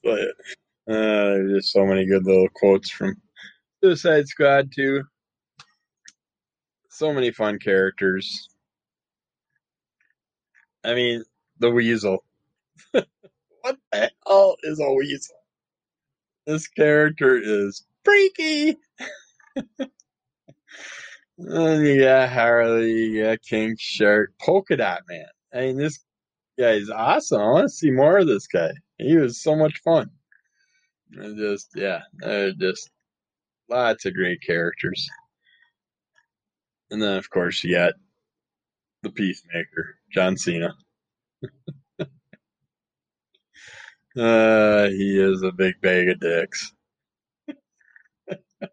uh, 0.06 0.22
there's 0.86 1.72
so 1.72 1.84
many 1.86 2.06
good 2.06 2.24
little 2.24 2.46
quotes 2.54 2.88
from 2.88 3.16
Suicide 3.82 4.28
Squad 4.28 4.70
too. 4.72 5.02
So 6.88 7.12
many 7.12 7.32
fun 7.32 7.58
characters. 7.58 8.48
I 10.84 10.94
mean, 10.94 11.24
the 11.58 11.72
Weasel. 11.72 12.22
What 13.62 13.76
the 13.92 14.10
hell 14.26 14.56
is 14.62 14.80
a 14.80 14.92
weasel? 14.92 15.36
This 16.46 16.68
character 16.68 17.38
is 17.42 17.84
freaky. 18.04 18.76
and 21.38 21.86
you 21.86 22.02
got 22.02 22.28
Harley, 22.28 22.92
you 22.92 23.24
got 23.24 23.42
King 23.42 23.76
Shark, 23.78 24.32
Polka 24.40 24.76
Dot 24.76 25.02
Man. 25.08 25.26
I 25.54 25.60
mean, 25.60 25.76
this 25.76 26.00
guy 26.58 26.72
is 26.72 26.90
awesome. 26.90 27.40
I 27.40 27.46
want 27.46 27.64
to 27.64 27.68
see 27.68 27.90
more 27.90 28.18
of 28.18 28.26
this 28.26 28.46
guy. 28.46 28.72
He 28.98 29.16
was 29.16 29.42
so 29.42 29.54
much 29.56 29.80
fun. 29.84 30.10
And 31.12 31.38
just, 31.38 31.68
yeah, 31.74 32.00
just 32.58 32.90
lots 33.68 34.04
of 34.04 34.14
great 34.14 34.40
characters. 34.44 35.08
And 36.90 37.00
then, 37.00 37.16
of 37.16 37.30
course, 37.30 37.62
you 37.64 37.74
got 37.74 37.94
the 39.02 39.10
Peacemaker, 39.10 39.96
John 40.12 40.36
Cena. 40.36 40.74
uh, 44.16 44.88
he 44.88 45.18
is 45.18 45.42
a 45.42 45.52
big 45.52 45.80
bag 45.80 46.08
of 46.08 46.20
dicks. 46.20 46.72
but 48.58 48.68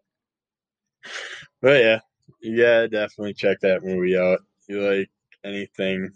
yeah, 1.62 2.00
yeah, 2.42 2.86
definitely 2.86 3.34
check 3.34 3.60
that 3.60 3.82
movie 3.82 4.16
out. 4.16 4.40
You 4.68 4.80
like 4.80 5.10
anything, 5.44 6.10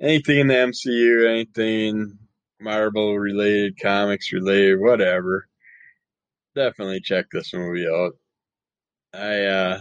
anything 0.00 0.38
in 0.38 0.46
the 0.48 0.54
MCU, 0.54 1.28
anything 1.28 2.18
Marvel 2.60 3.18
related, 3.18 3.78
comics 3.80 4.32
related, 4.32 4.80
whatever. 4.80 5.46
Definitely 6.54 7.00
check 7.00 7.26
this 7.32 7.54
movie 7.54 7.86
out. 7.88 8.12
I 9.14 9.44
uh, 9.44 9.80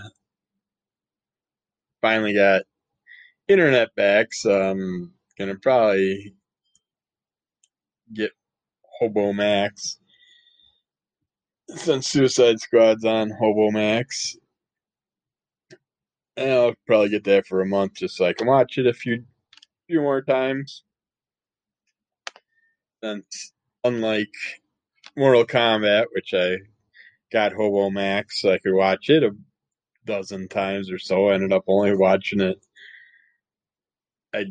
finally 2.02 2.34
got 2.34 2.64
internet 3.48 3.94
back, 3.96 4.34
so 4.34 4.72
I'm 4.72 5.14
gonna 5.38 5.56
probably 5.56 6.34
get 8.14 8.32
Hobo 9.00 9.34
Max 9.34 10.00
since 11.70 12.08
Suicide 12.08 12.60
Squad's 12.60 13.06
on 13.06 13.30
Hobo 13.30 13.72
Max. 13.72 14.36
And 16.38 16.52
I'll 16.52 16.76
probably 16.88 17.10
get 17.10 17.24
that 17.26 17.48
for 17.48 17.62
a 17.62 17.66
month 17.66 17.96
just 17.96 18.16
so 18.16 18.26
I 18.26 18.34
can 18.34 18.48
watch 18.48 18.78
it 18.78 18.88
a 18.88 18.94
few 18.94 19.24
few 19.88 20.02
more 20.02 20.22
times. 20.22 20.84
Since 23.04 23.54
unlike 23.84 24.34
Mortal 25.16 25.46
Kombat, 25.46 26.06
which 26.14 26.34
I 26.34 26.58
got 27.32 27.54
Hobo 27.54 27.90
Max 27.90 28.42
so 28.42 28.52
I 28.52 28.58
could 28.58 28.74
watch 28.74 29.10
it 29.10 29.24
a 29.24 29.36
dozen 30.06 30.48
times 30.48 30.90
or 30.92 31.00
so, 31.00 31.30
I 31.30 31.36
ended 31.36 31.54
up 31.54 31.64
only 31.68 31.96
watching 31.96 32.42
it 32.42 32.58
I 34.34 34.46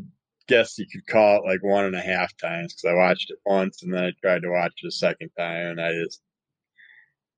guess 0.49 0.78
you 0.78 0.86
could 0.90 1.07
call 1.07 1.36
it 1.38 1.46
like 1.46 1.62
one 1.62 1.84
and 1.84 1.94
a 1.94 2.01
half 2.01 2.36
times 2.36 2.74
because 2.74 2.90
I 2.90 2.94
watched 2.94 3.30
it 3.30 3.38
once 3.44 3.82
and 3.82 3.92
then 3.92 4.05
I 4.05 4.12
tried 4.22 4.42
to 4.42 4.51
watch 4.51 4.72
it 4.82 4.88
a 4.88 4.90
second 4.90 5.30
time 5.38 5.78
and 5.78 5.80
I 5.80 5.92
just 5.92 6.22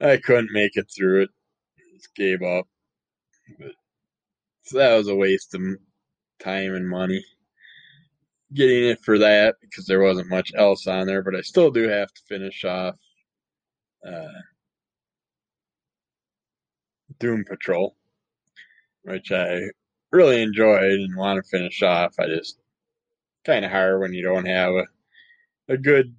I 0.01 0.17
couldn't 0.17 0.53
make 0.53 0.77
it 0.77 0.91
through 0.97 1.23
it. 1.23 1.31
Just 1.95 2.15
gave 2.15 2.43
up. 2.43 2.67
But, 3.59 3.73
so 4.63 4.79
that 4.79 4.97
was 4.97 5.09
a 5.09 5.15
waste 5.15 5.55
of 5.55 5.61
time 6.39 6.75
and 6.75 6.89
money 6.89 7.25
getting 8.55 8.91
it 8.91 9.01
for 9.05 9.19
that 9.19 9.57
because 9.61 9.87
there 9.87 10.01
wasn't 10.01 10.31
much 10.31 10.53
else 10.57 10.87
on 10.87 11.07
there. 11.07 11.23
But 11.23 11.37
I 11.37 11.43
still 11.43 11.71
do 11.71 11.89
have 11.89 12.13
to 12.13 12.23
finish 12.29 12.65
off 12.65 12.95
uh, 14.07 14.41
Doom 17.19 17.45
Patrol, 17.45 17.95
which 19.03 19.33
I 19.33 19.61
really 20.13 20.43
enjoyed 20.43 21.01
and 21.01 21.17
want 21.17 21.43
to 21.43 21.49
finish 21.49 21.83
off. 21.83 22.15
I 22.19 22.27
just 22.27 22.59
kind 23.45 23.64
of 23.64 23.70
hard 23.70 24.01
when 24.01 24.12
you 24.12 24.22
don't 24.22 24.47
have 24.47 24.74
a 24.74 24.84
a 25.68 25.76
good 25.76 26.14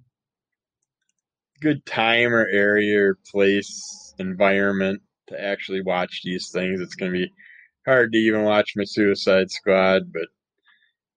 good 1.60 1.84
time 1.86 2.34
or 2.34 2.46
area 2.46 3.00
or 3.00 3.18
place 3.30 4.14
environment 4.18 5.00
to 5.28 5.40
actually 5.40 5.82
watch 5.82 6.22
these 6.24 6.50
things. 6.50 6.80
It's 6.80 6.96
going 6.96 7.12
to 7.12 7.18
be 7.18 7.32
hard 7.86 8.12
to 8.12 8.18
even 8.18 8.42
watch 8.42 8.72
my 8.74 8.84
Suicide 8.84 9.50
Squad, 9.50 10.12
but 10.12 10.28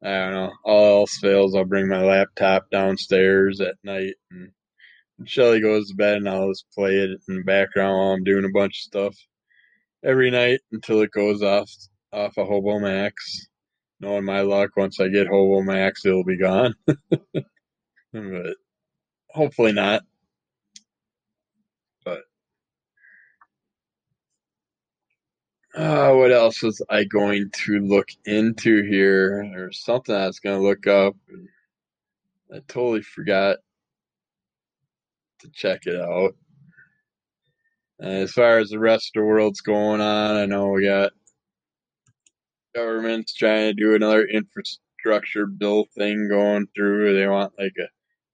I 0.07 0.11
don't 0.11 0.33
know. 0.33 0.51
All 0.63 1.01
else 1.01 1.17
fails, 1.17 1.55
I'll 1.55 1.65
bring 1.65 1.87
my 1.87 2.01
laptop 2.03 2.69
downstairs 2.69 3.59
at 3.61 3.75
night 3.83 4.15
and 4.29 4.51
Shelly 5.23 5.61
goes 5.61 5.89
to 5.89 5.95
bed 5.95 6.17
and 6.17 6.29
I'll 6.29 6.49
just 6.49 6.65
play 6.75 6.95
it 6.95 7.11
in 7.27 7.37
the 7.37 7.43
background 7.43 7.97
while 7.97 8.11
I'm 8.11 8.23
doing 8.23 8.45
a 8.45 8.49
bunch 8.49 8.79
of 8.79 8.81
stuff 8.81 9.15
every 10.03 10.29
night 10.29 10.59
until 10.71 11.01
it 11.01 11.11
goes 11.11 11.41
off 11.41 11.71
off 12.11 12.37
of 12.37 12.47
Hobo 12.47 12.79
Max. 12.79 13.47
Knowing 13.99 14.25
my 14.25 14.41
luck, 14.41 14.71
once 14.75 14.99
I 14.99 15.07
get 15.07 15.27
Hobo 15.27 15.61
Max, 15.61 16.05
it'll 16.05 16.23
be 16.23 16.37
gone. 16.37 16.75
but 18.13 18.55
hopefully 19.29 19.71
not. 19.71 20.03
But 22.03 22.21
uh, 25.75 26.13
what 26.13 26.31
else 26.31 26.61
was 26.61 26.81
I 26.89 27.05
going 27.05 27.49
to 27.65 27.79
look 27.79 28.09
into 28.25 28.83
here? 28.83 29.49
There's 29.53 29.83
something 29.83 30.13
I 30.13 30.27
was 30.27 30.39
going 30.39 30.59
to 30.59 30.67
look 30.67 30.87
up. 30.87 31.15
I 32.53 32.59
totally 32.67 33.01
forgot 33.01 33.57
to 35.39 35.49
check 35.51 35.85
it 35.85 35.99
out. 35.99 36.35
as 37.99 38.31
far 38.31 38.59
as 38.59 38.69
the 38.69 38.79
rest 38.79 39.11
of 39.15 39.21
the 39.21 39.25
world's 39.25 39.61
going 39.61 40.01
on, 40.01 40.35
I 40.35 40.45
know 40.45 40.69
we 40.69 40.85
got 40.85 41.11
government's 42.75 43.33
trying 43.33 43.67
to 43.67 43.73
do 43.73 43.95
another 43.95 44.25
infrastructure 44.25 45.45
bill 45.45 45.85
thing 45.97 46.27
going 46.29 46.67
through. 46.75 47.15
They 47.15 47.27
want 47.27 47.53
like 47.57 47.73
a 47.79 47.87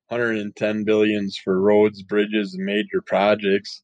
110 0.07 0.83
billions 0.83 1.37
for 1.37 1.61
roads, 1.61 2.03
bridges, 2.03 2.55
and 2.55 2.65
major 2.65 3.01
projects. 3.05 3.83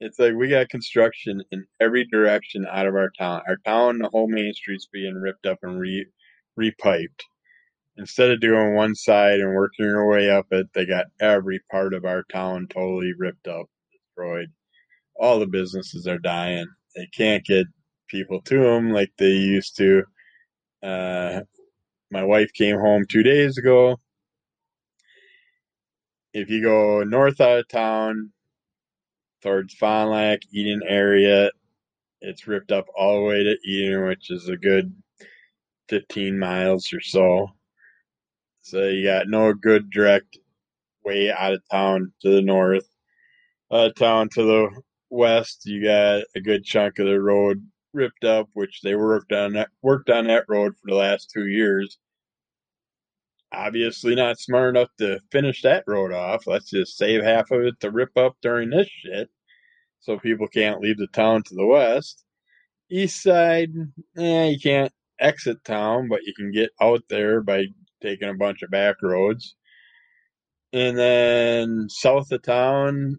It's 0.00 0.18
like 0.18 0.34
we 0.34 0.48
got 0.48 0.70
construction 0.70 1.42
in 1.52 1.66
every 1.80 2.06
direction 2.06 2.66
out 2.70 2.86
of 2.86 2.94
our 2.94 3.10
town. 3.18 3.42
Our 3.46 3.58
town, 3.66 3.98
the 3.98 4.08
whole 4.08 4.28
main 4.28 4.54
street's 4.54 4.88
being 4.90 5.14
ripped 5.14 5.46
up 5.46 5.58
and 5.62 5.78
re 5.78 6.06
repiped. 6.58 7.22
Instead 7.96 8.30
of 8.30 8.40
doing 8.40 8.74
one 8.74 8.94
side 8.94 9.40
and 9.40 9.54
working 9.54 9.84
your 9.84 10.08
way 10.08 10.30
up 10.30 10.46
it, 10.50 10.68
they 10.72 10.86
got 10.86 11.06
every 11.20 11.60
part 11.70 11.92
of 11.92 12.04
our 12.04 12.24
town 12.32 12.66
totally 12.68 13.12
ripped 13.16 13.46
up, 13.46 13.66
destroyed. 13.92 14.50
All 15.16 15.38
the 15.38 15.46
businesses 15.46 16.06
are 16.06 16.18
dying. 16.18 16.66
They 16.96 17.06
can't 17.14 17.44
get 17.44 17.66
people 18.10 18.40
to 18.42 18.60
them 18.60 18.92
like 18.92 19.12
they 19.16 19.30
used 19.30 19.76
to. 19.76 20.02
Uh, 20.82 21.40
my 22.10 22.24
wife 22.24 22.52
came 22.52 22.78
home 22.78 23.04
two 23.08 23.22
days 23.22 23.56
ago. 23.56 23.98
If 26.32 26.50
you 26.50 26.62
go 26.62 27.02
north 27.02 27.40
out 27.40 27.58
of 27.58 27.68
town 27.68 28.30
towards 29.42 29.74
Fond 29.74 30.08
du 30.08 30.12
Lac, 30.12 30.40
Eden 30.52 30.82
area, 30.86 31.50
it's 32.20 32.46
ripped 32.46 32.72
up 32.72 32.86
all 32.96 33.16
the 33.16 33.26
way 33.26 33.42
to 33.44 33.56
Eden, 33.64 34.06
which 34.06 34.30
is 34.30 34.48
a 34.48 34.56
good 34.56 34.94
15 35.88 36.38
miles 36.38 36.92
or 36.92 37.00
so. 37.00 37.48
So 38.62 38.86
you 38.88 39.04
got 39.04 39.28
no 39.28 39.52
good 39.54 39.90
direct 39.90 40.38
way 41.04 41.30
out 41.30 41.54
of 41.54 41.62
town 41.70 42.12
to 42.22 42.30
the 42.30 42.42
north. 42.42 42.86
Out 43.72 43.86
of 43.86 43.94
town 43.94 44.28
to 44.34 44.42
the 44.42 44.82
west, 45.10 45.62
you 45.64 45.82
got 45.82 46.22
a 46.34 46.40
good 46.40 46.64
chunk 46.64 46.98
of 46.98 47.06
the 47.06 47.20
road 47.20 47.64
ripped 47.92 48.24
up, 48.24 48.48
which 48.54 48.80
they 48.82 48.94
worked 48.94 49.32
on 49.32 49.54
that 49.54 49.70
worked 49.82 50.10
on 50.10 50.26
that 50.26 50.44
road 50.48 50.74
for 50.76 50.90
the 50.90 50.96
last 50.96 51.30
two 51.32 51.46
years. 51.46 51.98
Obviously 53.52 54.14
not 54.14 54.38
smart 54.38 54.76
enough 54.76 54.90
to 54.98 55.20
finish 55.32 55.62
that 55.62 55.84
road 55.86 56.12
off. 56.12 56.46
Let's 56.46 56.70
just 56.70 56.96
save 56.96 57.22
half 57.24 57.50
of 57.50 57.62
it 57.62 57.80
to 57.80 57.90
rip 57.90 58.16
up 58.16 58.36
during 58.42 58.70
this 58.70 58.88
shit. 58.88 59.28
So 60.00 60.18
people 60.18 60.46
can't 60.46 60.80
leave 60.80 60.98
the 60.98 61.08
town 61.08 61.42
to 61.44 61.54
the 61.54 61.66
west. 61.66 62.24
East 62.90 63.22
side, 63.22 63.70
eh, 64.16 64.46
you 64.46 64.58
can't 64.60 64.92
exit 65.20 65.64
town, 65.64 66.08
but 66.08 66.24
you 66.24 66.32
can 66.34 66.52
get 66.52 66.70
out 66.80 67.02
there 67.08 67.42
by 67.42 67.66
taking 68.02 68.28
a 68.28 68.34
bunch 68.34 68.62
of 68.62 68.70
back 68.70 68.96
roads. 69.02 69.56
And 70.72 70.96
then 70.96 71.88
south 71.88 72.30
of 72.32 72.42
town, 72.42 73.18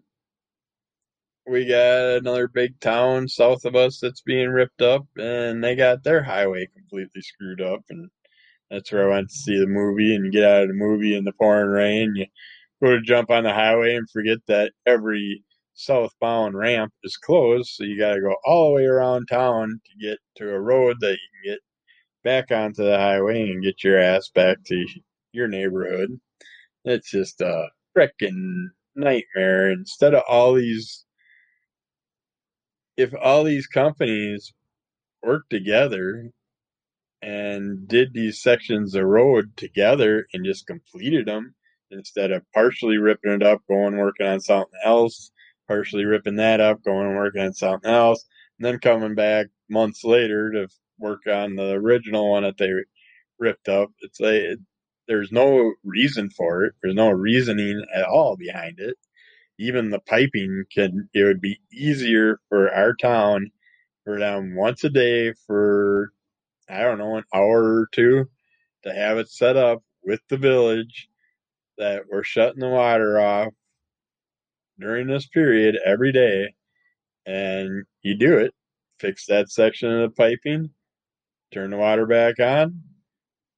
we 1.46 1.66
got 1.66 2.18
another 2.18 2.48
big 2.48 2.78
town 2.80 3.28
south 3.28 3.64
of 3.64 3.74
us 3.74 3.98
that's 4.00 4.20
being 4.22 4.48
ripped 4.50 4.82
up, 4.82 5.06
and 5.16 5.62
they 5.62 5.74
got 5.74 6.04
their 6.04 6.22
highway 6.22 6.68
completely 6.74 7.20
screwed 7.20 7.60
up. 7.60 7.82
And 7.90 8.10
that's 8.70 8.92
where 8.92 9.10
I 9.10 9.16
went 9.16 9.28
to 9.28 9.34
see 9.34 9.58
the 9.58 9.66
movie. 9.66 10.14
And 10.14 10.32
get 10.32 10.44
out 10.44 10.62
of 10.62 10.68
the 10.68 10.74
movie 10.74 11.16
in 11.16 11.24
the 11.24 11.32
pouring 11.32 11.70
rain, 11.70 12.14
you 12.16 12.26
go 12.82 12.92
to 12.92 13.02
jump 13.02 13.30
on 13.30 13.44
the 13.44 13.52
highway 13.52 13.96
and 13.96 14.08
forget 14.10 14.38
that 14.48 14.72
every 14.86 15.44
southbound 15.74 16.56
ramp 16.56 16.92
is 17.02 17.16
closed, 17.16 17.70
so 17.70 17.84
you 17.84 17.98
got 17.98 18.14
to 18.14 18.20
go 18.20 18.36
all 18.44 18.68
the 18.68 18.74
way 18.76 18.84
around 18.84 19.26
town 19.26 19.80
to 19.86 20.06
get 20.06 20.18
to 20.36 20.50
a 20.50 20.60
road 20.60 20.96
that 21.00 21.12
you 21.12 21.28
can 21.42 21.52
get 21.52 21.60
back 22.22 22.50
onto 22.50 22.84
the 22.84 22.98
highway 22.98 23.50
and 23.50 23.62
get 23.64 23.82
your 23.82 23.98
ass 23.98 24.28
back 24.34 24.58
to 24.66 24.86
your 25.32 25.48
neighborhood. 25.48 26.20
It's 26.84 27.10
just 27.10 27.40
a 27.40 27.68
freaking 27.96 28.66
nightmare. 28.94 29.70
Instead 29.70 30.14
of 30.14 30.22
all 30.28 30.54
these 30.54 31.04
if 32.96 33.12
all 33.20 33.44
these 33.44 33.66
companies 33.66 34.52
worked 35.22 35.50
together 35.50 36.30
and 37.22 37.86
did 37.88 38.12
these 38.12 38.42
sections 38.42 38.94
of 38.94 39.04
road 39.04 39.56
together 39.56 40.26
and 40.32 40.44
just 40.44 40.66
completed 40.66 41.26
them 41.26 41.54
instead 41.90 42.32
of 42.32 42.42
partially 42.52 42.98
ripping 42.98 43.32
it 43.32 43.42
up, 43.42 43.60
going 43.68 43.96
working 43.96 44.26
on 44.26 44.40
something 44.40 44.78
else, 44.84 45.30
partially 45.68 46.04
ripping 46.04 46.36
that 46.36 46.60
up, 46.60 46.82
going 46.84 47.14
working 47.14 47.42
on 47.42 47.52
something 47.52 47.90
else, 47.90 48.24
and 48.58 48.66
then 48.66 48.78
coming 48.78 49.14
back 49.14 49.46
months 49.70 50.04
later 50.04 50.50
to 50.50 50.68
work 50.98 51.26
on 51.26 51.56
the 51.56 51.72
original 51.72 52.30
one 52.32 52.42
that 52.42 52.58
they 52.58 52.70
ripped 53.38 53.68
up. 53.68 53.90
It's 54.00 54.20
like 54.20 54.58
there's 55.08 55.32
no 55.32 55.72
reason 55.84 56.30
for 56.30 56.64
it. 56.64 56.74
There's 56.82 56.94
no 56.94 57.10
reasoning 57.10 57.84
at 57.94 58.04
all 58.04 58.36
behind 58.36 58.80
it 58.80 58.96
even 59.62 59.90
the 59.90 60.00
piping 60.00 60.64
can 60.74 61.08
it 61.14 61.24
would 61.24 61.40
be 61.40 61.60
easier 61.72 62.40
for 62.48 62.72
our 62.72 62.94
town 62.94 63.50
for 64.04 64.18
them 64.18 64.56
once 64.56 64.84
a 64.84 64.90
day 64.90 65.32
for 65.46 66.12
I 66.68 66.82
don't 66.82 66.98
know, 66.98 67.16
an 67.16 67.24
hour 67.34 67.80
or 67.80 67.88
two 67.92 68.28
to 68.84 68.94
have 68.94 69.18
it 69.18 69.28
set 69.28 69.56
up 69.56 69.82
with 70.02 70.20
the 70.28 70.36
village 70.38 71.08
that 71.78 72.04
we're 72.10 72.24
shutting 72.24 72.60
the 72.60 72.68
water 72.68 73.20
off 73.20 73.52
during 74.80 75.06
this 75.06 75.26
period 75.26 75.76
every 75.84 76.12
day. 76.12 76.54
And 77.26 77.84
you 78.02 78.16
do 78.16 78.38
it, 78.38 78.54
fix 78.98 79.26
that 79.26 79.50
section 79.50 79.92
of 79.92 80.10
the 80.10 80.16
piping, 80.16 80.70
turn 81.52 81.70
the 81.70 81.76
water 81.76 82.06
back 82.06 82.40
on. 82.40 82.82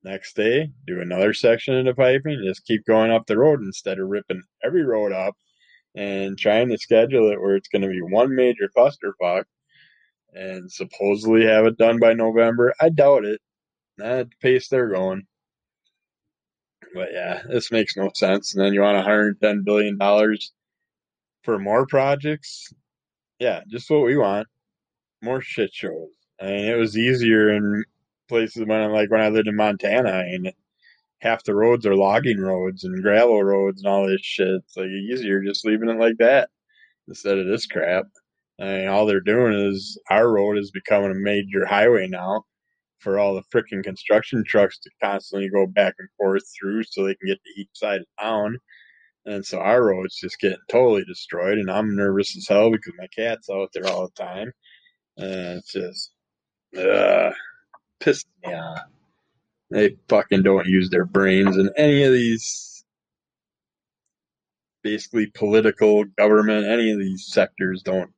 Next 0.03 0.37
day, 0.37 0.71
do 0.87 1.01
another 1.01 1.33
section 1.33 1.77
of 1.79 1.87
the 1.87 1.95
piping, 1.95 2.43
just 2.45 2.67
keep 2.67 2.85
going 2.85 3.11
up 3.11 3.27
the 3.27 3.39
road 3.39 3.61
instead 3.63 3.99
of 3.99 4.09
ripping 4.09 4.43
every 4.63 4.85
road 4.85 5.13
up 5.13 5.35
and 5.95 6.39
trying 6.39 6.69
to 6.69 6.79
schedule 6.79 7.31
it 7.31 7.41
where 7.41 7.57
it's 7.57 7.69
going 7.69 7.83
to 7.83 7.89
be 7.89 8.01
one 8.01 8.35
major 8.35 8.69
clusterfuck 8.77 9.45
and 10.33 10.71
supposedly 10.71 11.45
have 11.47 11.67
it 11.67 11.79
done 11.79 12.01
by 12.01 12.13
November. 12.13 12.75
I 12.81 12.89
doubt 12.89 13.25
it. 13.25 13.41
Not 13.97 14.09
at 14.09 14.31
the 14.31 14.37
pace 14.43 14.69
they're 14.69 14.89
going. 14.91 15.27
But 16.95 17.13
yeah, 17.13 17.43
this 17.49 17.71
makes 17.71 17.97
no 17.97 18.11
sense. 18.15 18.55
And 18.55 18.65
then 18.65 18.75
you 18.75 18.81
want 18.81 18.97
110 18.97 19.63
billion 19.65 19.99
dollars 19.99 20.53
for 21.43 21.59
more 21.59 21.87
projects? 21.87 22.73
Yeah, 23.39 23.63
just 23.69 23.91
what 23.91 24.05
we 24.05 24.17
want. 24.17 24.49
More 25.23 25.41
shit 25.41 25.73
shows. 25.73 26.11
I 26.41 26.47
mean, 26.47 26.65
it 26.67 26.77
was 26.77 26.99
easier 26.99 27.51
in 27.51 27.85
places 28.29 28.65
when, 28.65 28.91
like, 28.91 29.11
when 29.11 29.21
I 29.21 29.29
lived 29.29 29.49
in 29.49 29.57
Montana. 29.57 30.11
I 30.11 30.39
mean, 30.39 30.53
half 31.25 31.43
the 31.43 31.55
roads 31.55 31.87
are 31.87 31.97
logging 31.97 32.39
roads 32.39 32.85
and 32.85 33.03
gravel 33.03 33.43
roads 33.43 33.83
and 33.83 33.91
all 33.91 34.07
this 34.07 34.21
shit. 34.23 34.47
It's 34.47 34.77
like 34.77 34.89
easier 34.89 35.43
just 35.43 35.65
leaving 35.65 35.89
it 35.89 35.99
like 35.99 36.19
that 36.19 36.51
instead 37.09 37.39
of 37.39 37.47
this 37.47 37.67
crap. 37.67 38.05
I 38.61 38.65
mean, 38.65 38.89
all 38.89 39.07
they're 39.07 39.21
doing 39.21 39.55
is 39.55 39.99
our 40.11 40.31
road 40.31 40.59
is 40.59 40.71
becoming 40.71 41.11
a 41.11 41.15
major 41.15 41.65
highway 41.67 42.07
now 42.07 42.45
for 42.99 43.19
all 43.19 43.35
the 43.35 43.43
freaking 43.53 43.83
construction 43.83 44.45
trucks 44.47 44.79
to 44.81 44.91
constantly 45.03 45.49
go 45.49 45.67
back 45.67 45.95
and 45.99 46.09
forth 46.19 46.43
through 46.59 46.85
so 46.85 47.05
they 47.05 47.15
can 47.15 47.29
get 47.29 47.39
to 47.43 47.61
each 47.61 47.69
side 47.73 48.01
of 48.01 48.07
town. 48.21 48.59
And 49.27 49.45
so 49.45 49.59
our 49.59 49.83
road's 49.83 50.21
just 50.21 50.39
getting 50.39 50.59
totally 50.71 51.05
destroyed, 51.05 51.57
and 51.57 51.71
I'm 51.71 51.97
nervous 51.97 52.37
as 52.37 52.47
hell 52.47 52.71
because 52.71 52.93
my 52.99 53.07
cat's 53.17 53.49
out 53.49 53.71
there 53.73 53.87
all 53.87 54.09
the 54.09 54.23
time. 54.23 54.53
And 55.17 55.59
it's 55.59 55.73
just, 55.73 56.11
uh, 56.79 57.33
pissed 58.01 58.27
me 58.45 58.53
off. 58.53 58.83
They 59.71 59.97
fucking 60.09 60.43
don't 60.43 60.67
use 60.67 60.91
their 60.91 61.05
brains 61.05 61.57
in 61.57 61.71
any 61.77 62.03
of 62.05 62.13
these 62.13 62.85
basically 64.83 65.27
political 65.27 66.05
government, 66.05 66.67
any 66.67 66.93
of 66.93 66.99
these 66.99 67.27
sectors 67.27 67.83
don't. 67.83 68.13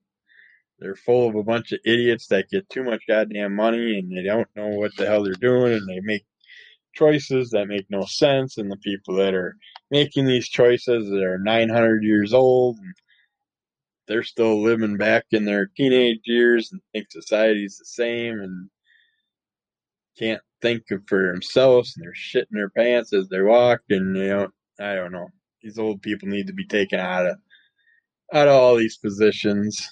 They're 0.78 0.96
full 0.96 1.28
of 1.28 1.34
a 1.36 1.42
bunch 1.42 1.72
of 1.72 1.78
idiots 1.86 2.26
that 2.26 2.50
get 2.50 2.68
too 2.68 2.84
much 2.84 3.04
goddamn 3.08 3.54
money 3.54 3.98
and 3.98 4.14
they 4.14 4.22
don't 4.22 4.48
know 4.54 4.68
what 4.68 4.94
the 4.96 5.06
hell 5.06 5.22
they're 5.22 5.32
doing 5.34 5.72
and 5.72 5.88
they 5.88 6.00
make 6.02 6.26
choices 6.94 7.50
that 7.50 7.68
make 7.68 7.86
no 7.88 8.04
sense. 8.04 8.58
And 8.58 8.70
the 8.70 8.76
people 8.76 9.14
that 9.14 9.32
are 9.32 9.56
making 9.90 10.26
these 10.26 10.48
choices 10.48 11.08
that 11.08 11.22
are 11.22 11.38
900 11.38 12.02
years 12.02 12.34
old 12.34 12.78
and 12.78 12.94
they're 14.08 14.22
still 14.22 14.62
living 14.62 14.96
back 14.98 15.24
in 15.30 15.44
their 15.44 15.70
teenage 15.76 16.20
years 16.24 16.70
and 16.72 16.80
think 16.92 17.06
society's 17.10 17.78
the 17.78 17.84
same 17.84 18.40
and 18.40 18.68
can't 20.18 20.42
think 20.62 20.82
for 21.06 21.32
themselves 21.32 21.94
and 21.96 22.04
they're 22.04 22.12
shitting 22.14 22.52
their 22.52 22.70
pants 22.70 23.12
as 23.12 23.28
they 23.28 23.42
walk 23.42 23.80
and 23.90 24.16
you 24.16 24.28
know 24.28 24.48
I 24.80 24.94
don't 24.94 25.12
know. 25.12 25.28
These 25.62 25.78
old 25.78 26.02
people 26.02 26.28
need 26.28 26.46
to 26.48 26.52
be 26.52 26.66
taken 26.66 27.00
out 27.00 27.26
of 27.26 27.38
out 28.32 28.48
of 28.48 28.54
all 28.54 28.76
these 28.76 28.98
positions. 28.98 29.88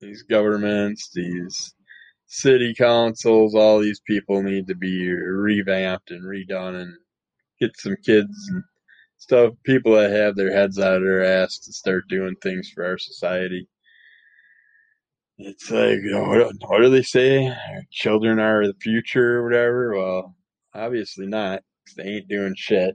These 0.00 0.22
governments, 0.24 1.10
these 1.14 1.74
city 2.26 2.74
councils, 2.74 3.54
all 3.54 3.78
these 3.78 4.00
people 4.06 4.42
need 4.42 4.66
to 4.66 4.74
be 4.74 5.08
revamped 5.08 6.10
and 6.10 6.24
redone 6.24 6.82
and 6.82 6.92
get 7.60 7.76
some 7.78 7.96
kids 8.04 8.48
and 8.50 8.62
stuff, 9.18 9.54
people 9.64 9.94
that 9.94 10.10
have 10.10 10.36
their 10.36 10.52
heads 10.52 10.78
out 10.78 10.96
of 10.96 11.02
their 11.02 11.24
ass 11.24 11.58
to 11.60 11.72
start 11.72 12.04
doing 12.08 12.34
things 12.42 12.70
for 12.74 12.84
our 12.84 12.98
society. 12.98 13.66
It's 15.38 15.70
like, 15.70 15.98
you 16.02 16.12
know, 16.12 16.24
what, 16.24 16.52
what 16.68 16.78
do 16.80 16.90
they 16.90 17.02
say? 17.02 17.52
Children 17.90 18.38
are 18.38 18.66
the 18.66 18.74
future 18.80 19.38
or 19.38 19.44
whatever. 19.44 19.94
Well, 19.96 20.36
obviously 20.74 21.26
not, 21.26 21.62
they 21.96 22.04
ain't 22.04 22.28
doing 22.28 22.54
shit. 22.56 22.94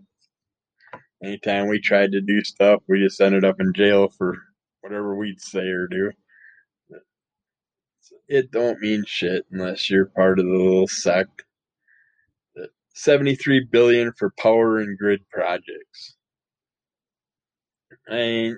Anytime 1.24 1.68
we 1.68 1.82
tried 1.82 2.14
to 2.14 2.22
do 2.22 2.42
stuff, 2.44 2.82
we 2.88 3.04
just 3.04 3.20
ended 3.20 3.44
up 3.44 3.60
in 3.60 3.74
jail 3.74 4.08
for 4.18 4.38
whatever 4.82 5.16
we'd 5.16 5.42
say 5.42 5.68
or 5.68 5.88
do. 5.88 6.12
It 8.30 8.52
don't 8.52 8.80
mean 8.80 9.04
shit 9.06 9.46
unless 9.52 9.90
you're 9.90 10.06
part 10.06 10.40
of 10.40 10.46
the 10.46 10.52
little 10.52 10.88
sect. 10.88 11.44
73 12.94 13.66
billion 13.72 14.14
for 14.18 14.34
power 14.38 14.78
and 14.80 14.98
grid 14.98 15.22
projects. 15.30 16.16
I 18.10 18.14
mean, 18.14 18.58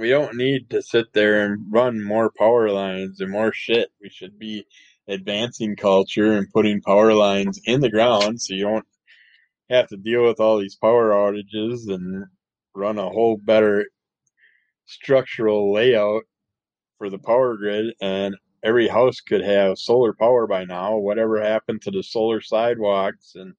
we 0.00 0.08
don't 0.08 0.34
need 0.36 0.70
to 0.70 0.80
sit 0.80 1.12
there 1.12 1.44
and 1.44 1.66
run 1.70 2.02
more 2.02 2.30
power 2.30 2.70
lines 2.70 3.20
and 3.20 3.30
more 3.30 3.52
shit. 3.52 3.90
We 4.00 4.08
should 4.08 4.38
be 4.38 4.64
advancing 5.06 5.76
culture 5.76 6.32
and 6.32 6.50
putting 6.50 6.80
power 6.80 7.12
lines 7.12 7.60
in 7.66 7.80
the 7.82 7.90
ground 7.90 8.40
so 8.40 8.54
you 8.54 8.64
don't 8.64 8.86
have 9.68 9.88
to 9.88 9.98
deal 9.98 10.24
with 10.24 10.40
all 10.40 10.58
these 10.58 10.76
power 10.76 11.10
outages 11.10 11.92
and 11.92 12.24
run 12.74 12.98
a 12.98 13.10
whole 13.10 13.36
better 13.36 13.86
structural 14.86 15.72
layout 15.72 16.22
for 16.96 17.10
the 17.10 17.18
power 17.18 17.56
grid 17.58 17.94
and 18.00 18.34
every 18.62 18.88
house 18.88 19.20
could 19.20 19.42
have 19.42 19.78
solar 19.78 20.14
power 20.14 20.46
by 20.46 20.64
now. 20.64 20.96
Whatever 20.96 21.42
happened 21.42 21.82
to 21.82 21.90
the 21.90 22.02
solar 22.02 22.40
sidewalks 22.40 23.34
and 23.34 23.52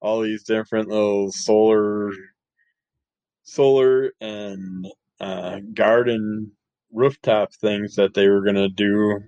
all 0.00 0.20
these 0.20 0.44
different 0.44 0.88
little 0.88 1.32
solar 1.32 2.12
solar 3.42 4.12
and 4.20 4.86
uh, 5.22 5.60
garden 5.74 6.52
rooftop 6.92 7.54
things 7.54 7.94
that 7.96 8.14
they 8.14 8.28
were 8.28 8.42
gonna 8.42 8.68
do. 8.68 9.20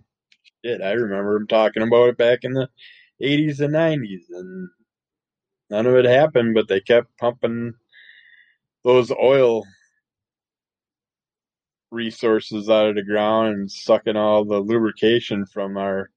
Shit, 0.64 0.82
I 0.82 0.92
remember 0.92 1.34
them 1.38 1.46
talking 1.46 1.82
about 1.82 2.10
it 2.10 2.18
back 2.18 2.40
in 2.42 2.52
the 2.52 2.68
eighties 3.20 3.60
and 3.60 3.72
nineties, 3.72 4.26
and 4.30 4.68
none 5.70 5.86
of 5.86 5.94
it 5.94 6.04
happened. 6.04 6.54
But 6.54 6.68
they 6.68 6.80
kept 6.80 7.16
pumping 7.18 7.74
those 8.84 9.10
oil 9.12 9.64
resources 11.90 12.68
out 12.68 12.88
of 12.88 12.96
the 12.96 13.04
ground 13.04 13.54
and 13.54 13.70
sucking 13.70 14.16
all 14.16 14.44
the 14.44 14.58
lubrication 14.60 15.46
from 15.46 15.76
our 15.76 16.10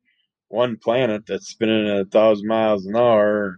one 0.49 0.77
planet 0.77 1.23
that's 1.27 1.47
spinning 1.49 1.87
at 1.87 2.01
a 2.01 2.05
thousand 2.05 2.47
miles 2.47 2.85
an 2.85 2.95
hour. 2.95 3.57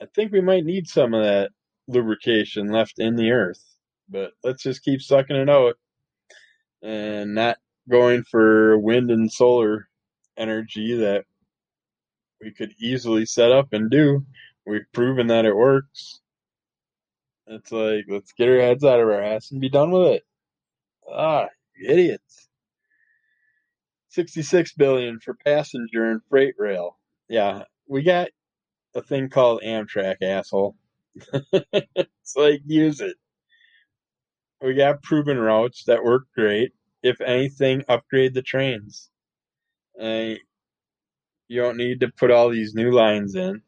I 0.00 0.06
think 0.14 0.32
we 0.32 0.40
might 0.40 0.64
need 0.64 0.86
some 0.86 1.14
of 1.14 1.24
that 1.24 1.50
lubrication 1.88 2.70
left 2.70 2.98
in 2.98 3.16
the 3.16 3.32
earth, 3.32 3.73
but 4.08 4.32
let's 4.42 4.62
just 4.62 4.82
keep 4.84 5.00
sucking 5.00 5.36
it 5.36 5.50
out 5.50 5.74
and 6.82 7.34
not 7.34 7.58
going 7.88 8.22
for 8.24 8.78
wind 8.78 9.10
and 9.10 9.32
solar 9.32 9.88
energy 10.36 10.96
that 10.96 11.24
we 12.40 12.52
could 12.52 12.72
easily 12.78 13.26
set 13.26 13.50
up 13.52 13.72
and 13.72 13.90
do. 13.90 14.24
We've 14.66 14.90
proven 14.92 15.28
that 15.28 15.44
it 15.44 15.56
works. 15.56 16.20
It's 17.46 17.72
like, 17.72 18.04
let's 18.08 18.32
get 18.32 18.48
our 18.48 18.60
heads 18.60 18.84
out 18.84 19.00
of 19.00 19.08
our 19.08 19.22
ass 19.22 19.50
and 19.50 19.60
be 19.60 19.68
done 19.68 19.90
with 19.90 20.12
it. 20.12 20.22
Ah, 21.10 21.48
idiots. 21.82 22.48
66 24.08 24.72
billion 24.74 25.20
for 25.20 25.34
passenger 25.34 26.10
and 26.10 26.20
freight 26.30 26.54
rail. 26.58 26.98
Yeah, 27.28 27.64
we 27.88 28.02
got 28.02 28.28
a 28.94 29.02
thing 29.02 29.28
called 29.28 29.62
Amtrak, 29.64 30.16
asshole. 30.22 30.76
it's 31.52 32.36
like 32.36 32.62
use 32.64 33.00
it. 33.00 33.16
We 34.64 34.74
got 34.74 35.02
proven 35.02 35.38
routes 35.38 35.84
that 35.84 36.02
work 36.02 36.24
great. 36.34 36.72
If 37.02 37.20
anything, 37.20 37.84
upgrade 37.86 38.32
the 38.32 38.40
trains. 38.40 39.10
You 40.00 40.38
don't 41.50 41.76
need 41.76 42.00
to 42.00 42.08
put 42.08 42.30
all 42.30 42.48
these 42.48 42.74
new 42.74 42.90
lines 42.90 43.34
in. 43.34 43.60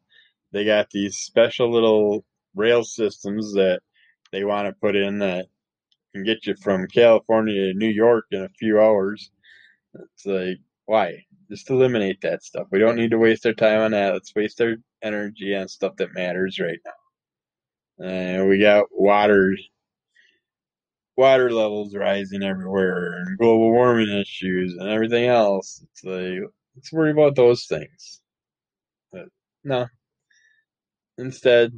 They 0.52 0.64
got 0.64 0.89
these 0.90 1.18
special 1.18 1.70
little 1.70 2.24
rail 2.55 2.82
systems 2.82 3.52
that 3.52 3.81
they 4.32 4.43
want 4.44 4.68
to 4.68 4.81
put 4.81 4.97
in 4.97 5.18
that 5.18 5.47
can 6.14 6.24
get 6.24 6.47
you 6.47 6.55
from 6.62 6.86
California 6.86 7.66
to 7.66 7.74
New 7.74 7.90
York 7.90 8.24
in 8.31 8.43
a 8.44 8.48
few 8.59 8.81
hours. 8.81 9.31
It's 9.94 10.24
like, 10.24 10.60
why? 10.86 11.27
Just 11.51 11.68
eliminate 11.68 12.23
that 12.23 12.43
stuff. 12.43 12.68
We 12.70 12.78
don't 12.78 12.97
need 12.97 13.10
to 13.10 13.18
waste 13.18 13.44
our 13.44 13.52
time 13.52 13.81
on 13.81 13.90
that. 13.90 14.14
Let's 14.14 14.35
waste 14.35 14.62
our 14.62 14.77
energy 15.02 15.55
on 15.55 15.68
stuff 15.68 15.97
that 15.97 16.14
matters 16.14 16.59
right 16.59 16.81
now. 16.86 18.06
And 18.06 18.48
we 18.48 18.59
got 18.59 18.86
water 18.90 19.55
water 21.16 21.51
levels 21.51 21.94
rising 21.97 22.43
everywhere 22.43 23.14
and 23.14 23.38
global 23.38 23.70
warming 23.70 24.10
issues 24.10 24.74
and 24.74 24.88
everything 24.88 25.26
else. 25.26 25.82
It's 25.90 26.05
like 26.05 26.51
let's 26.74 26.93
worry 26.93 27.10
about 27.10 27.34
those 27.36 27.64
things. 27.66 28.20
But 29.12 29.28
no. 29.64 29.86
Instead, 31.18 31.72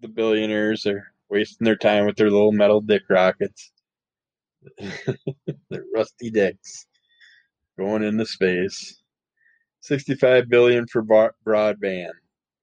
the 0.00 0.08
billionaires 0.08 0.86
are 0.86 1.12
wasting 1.30 1.64
their 1.64 1.76
time 1.76 2.04
with 2.06 2.16
their 2.16 2.30
little 2.30 2.52
metal 2.52 2.80
dick 2.80 3.02
rockets. 3.08 3.72
their 5.70 5.84
rusty 5.94 6.30
dicks 6.30 6.86
going 7.78 8.02
into 8.02 8.26
space. 8.26 9.02
65 9.80 10.48
billion 10.50 10.86
for 10.86 11.02
broadband. 11.02 12.12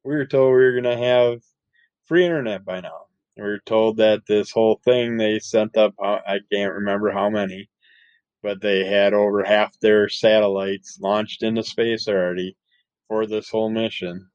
We 0.04 0.16
were 0.16 0.28
told 0.28 0.50
we 0.50 0.64
were 0.64 0.80
going 0.80 0.84
to 0.84 1.04
have 1.04 1.40
free 2.06 2.24
internet 2.24 2.64
by 2.64 2.82
now. 2.82 3.07
We 3.38 3.44
were 3.44 3.60
told 3.66 3.98
that 3.98 4.26
this 4.28 4.52
whole 4.52 4.82
thing 4.84 5.18
they 5.18 5.40
sent 5.40 5.78
up, 5.78 5.94
uh, 6.04 6.20
I 6.28 6.40
can't 6.52 6.74
remember 6.74 7.12
how 7.12 7.30
many, 7.30 7.70
but 8.42 8.62
they 8.62 8.86
had 8.86 9.14
over 9.14 9.44
half 9.44 9.80
their 9.80 10.10
satellites 10.10 10.98
launched 11.00 11.44
into 11.44 11.64
space 11.64 12.08
already 12.08 12.58
for 13.08 13.28
this 13.28 13.50
whole 13.50 13.70
mission 13.70 14.28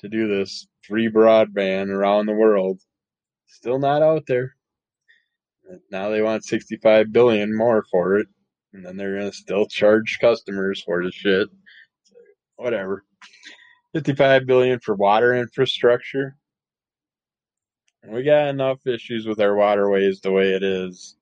to 0.00 0.08
do 0.08 0.28
this 0.28 0.66
free 0.82 1.08
broadband 1.10 1.88
around 1.88 2.26
the 2.26 2.34
world. 2.34 2.80
Still 3.46 3.78
not 3.78 4.02
out 4.02 4.24
there. 4.26 4.56
Now 5.90 6.10
they 6.10 6.22
want 6.22 6.44
65 6.44 7.12
billion 7.12 7.56
more 7.56 7.84
for 7.90 8.18
it, 8.18 8.28
and 8.74 8.84
then 8.84 8.96
they're 8.96 9.18
gonna 9.18 9.32
still 9.32 9.66
charge 9.66 10.18
customers 10.20 10.82
for 10.82 11.02
the 11.04 11.12
shit. 11.12 11.48
whatever. 12.56 13.04
55 13.94 14.46
billion 14.46 14.80
for 14.80 14.94
water 14.94 15.34
infrastructure. 15.34 16.36
We 18.06 18.22
got 18.22 18.48
enough 18.48 18.86
issues 18.86 19.26
with 19.26 19.40
our 19.40 19.54
waterways 19.54 20.20
the 20.20 20.32
way 20.32 20.52
it 20.54 20.62
is. 20.62 21.16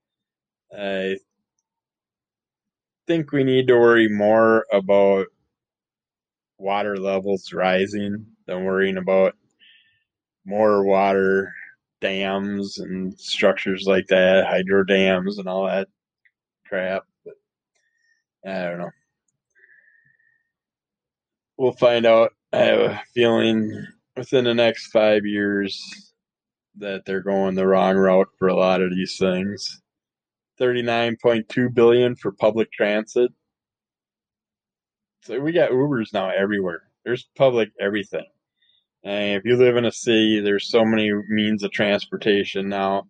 I 0.77 1.19
think 3.07 3.33
we 3.33 3.43
need 3.43 3.67
to 3.69 3.75
worry 3.75 4.09
more 4.09 4.65
about 4.73 5.27
water 6.59 6.97
levels 6.97 7.53
rising 7.53 8.27
than 8.47 8.65
worrying 8.65 8.97
about 8.97 9.35
more 10.45 10.85
water 10.85 11.53
dams 12.01 12.79
and 12.79 13.19
structures 13.19 13.85
like 13.87 14.07
that, 14.09 14.47
hydro 14.47 14.85
dams 14.85 15.39
and 15.39 15.49
all 15.49 15.67
that 15.67 15.89
crap. 16.67 17.03
But 17.25 17.35
I 18.47 18.65
don't 18.65 18.79
know. 18.79 18.91
We'll 21.57 21.73
find 21.73 22.07
out. 22.07 22.33
I 22.53 22.59
have 22.59 22.79
a 22.79 23.03
feeling 23.15 23.87
within 24.17 24.45
the 24.45 24.55
next 24.55 24.87
five 24.87 25.27
years 25.27 26.09
that 26.79 27.05
they're 27.05 27.23
going 27.23 27.55
the 27.55 27.67
wrong 27.67 27.97
route 27.97 28.29
for 28.39 28.49
a 28.49 28.57
lot 28.57 28.83
of 28.83 28.91
these 28.91 29.17
things. 29.19 29.81
39.2 30.61 31.73
billion 31.73 32.17
for 32.17 32.33
public 32.33 32.73
transit. 32.73 33.31
So 35.23 35.41
we 35.41 35.53
got 35.53 35.71
Ubers 35.71 36.13
now 36.13 36.31
everywhere. 36.31 36.83
There's 37.05 37.29
public 37.37 37.71
everything. 37.81 38.27
And 39.05 39.37
if 39.37 39.45
you 39.45 39.57
live 39.57 39.77
in 39.77 39.85
a 39.85 39.93
city, 39.93 40.41
there's 40.41 40.71
so 40.71 40.85
many 40.85 41.13
means 41.29 41.63
of 41.63 41.71
transportation 41.71 42.69
now. 42.69 43.05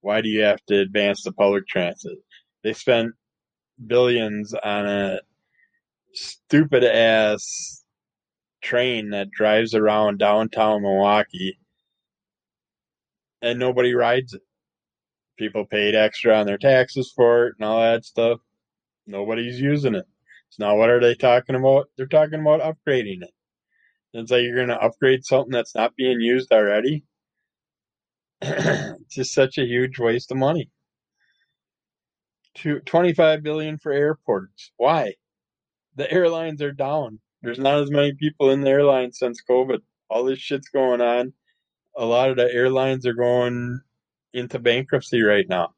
Why 0.00 0.20
do 0.20 0.28
you 0.28 0.42
have 0.42 0.64
to 0.66 0.80
advance 0.80 1.22
the 1.22 1.32
public 1.32 1.66
transit? 1.66 2.18
They 2.62 2.72
spent 2.72 3.12
billions 3.86 4.54
on 4.54 4.86
a 4.86 5.20
stupid 6.12 6.84
ass 6.84 7.84
train 8.62 9.10
that 9.10 9.30
drives 9.30 9.74
around 9.74 10.18
downtown 10.18 10.82
Milwaukee 10.82 11.58
and 13.42 13.58
nobody 13.58 13.94
rides 13.94 14.34
it. 14.34 14.42
People 15.36 15.64
paid 15.64 15.94
extra 15.94 16.34
on 16.34 16.46
their 16.46 16.58
taxes 16.58 17.12
for 17.14 17.48
it 17.48 17.54
and 17.58 17.66
all 17.66 17.80
that 17.80 18.04
stuff. 18.04 18.38
Nobody's 19.06 19.60
using 19.60 19.94
it. 19.94 20.06
So 20.50 20.64
now 20.64 20.76
what 20.76 20.90
are 20.90 21.00
they 21.00 21.14
talking 21.14 21.56
about? 21.56 21.88
They're 21.96 22.06
talking 22.06 22.40
about 22.40 22.60
upgrading 22.60 23.22
it. 23.22 23.30
It's 24.14 24.30
like 24.30 24.42
you're 24.42 24.56
going 24.56 24.68
to 24.68 24.80
upgrade 24.80 25.24
something 25.24 25.50
that's 25.52 25.74
not 25.74 25.96
being 25.96 26.20
used 26.20 26.52
already. 26.52 27.04
it's 28.42 29.14
just 29.14 29.32
such 29.32 29.56
a 29.58 29.64
huge 29.64 29.98
waste 29.98 30.30
of 30.30 30.36
money. 30.36 30.70
25 32.54 33.42
billion 33.42 33.78
for 33.78 33.92
airports. 33.92 34.72
Why? 34.76 35.14
The 35.96 36.10
airlines 36.12 36.60
are 36.60 36.72
down. 36.72 37.20
There's 37.42 37.58
not 37.58 37.80
as 37.80 37.90
many 37.90 38.12
people 38.12 38.50
in 38.50 38.60
the 38.60 38.70
airlines 38.70 39.18
since 39.18 39.42
COVID. 39.48 39.80
All 40.10 40.24
this 40.24 40.38
shit's 40.38 40.68
going 40.68 41.00
on. 41.00 41.32
A 41.96 42.04
lot 42.04 42.30
of 42.30 42.36
the 42.36 42.50
airlines 42.52 43.06
are 43.06 43.14
going 43.14 43.80
into 44.32 44.58
bankruptcy 44.58 45.22
right 45.22 45.46
now. 45.48 45.74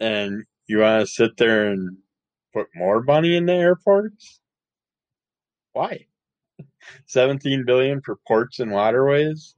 And 0.00 0.44
you 0.66 0.78
want 0.78 1.00
to 1.00 1.06
sit 1.06 1.36
there 1.36 1.68
and 1.68 1.98
put 2.52 2.68
more 2.74 3.02
money 3.02 3.36
in 3.36 3.46
the 3.46 3.54
airports? 3.54 4.40
Why? 5.72 6.06
17 7.06 7.64
billion 7.66 8.00
for 8.02 8.16
ports 8.26 8.58
and 8.58 8.70
waterways. 8.72 9.54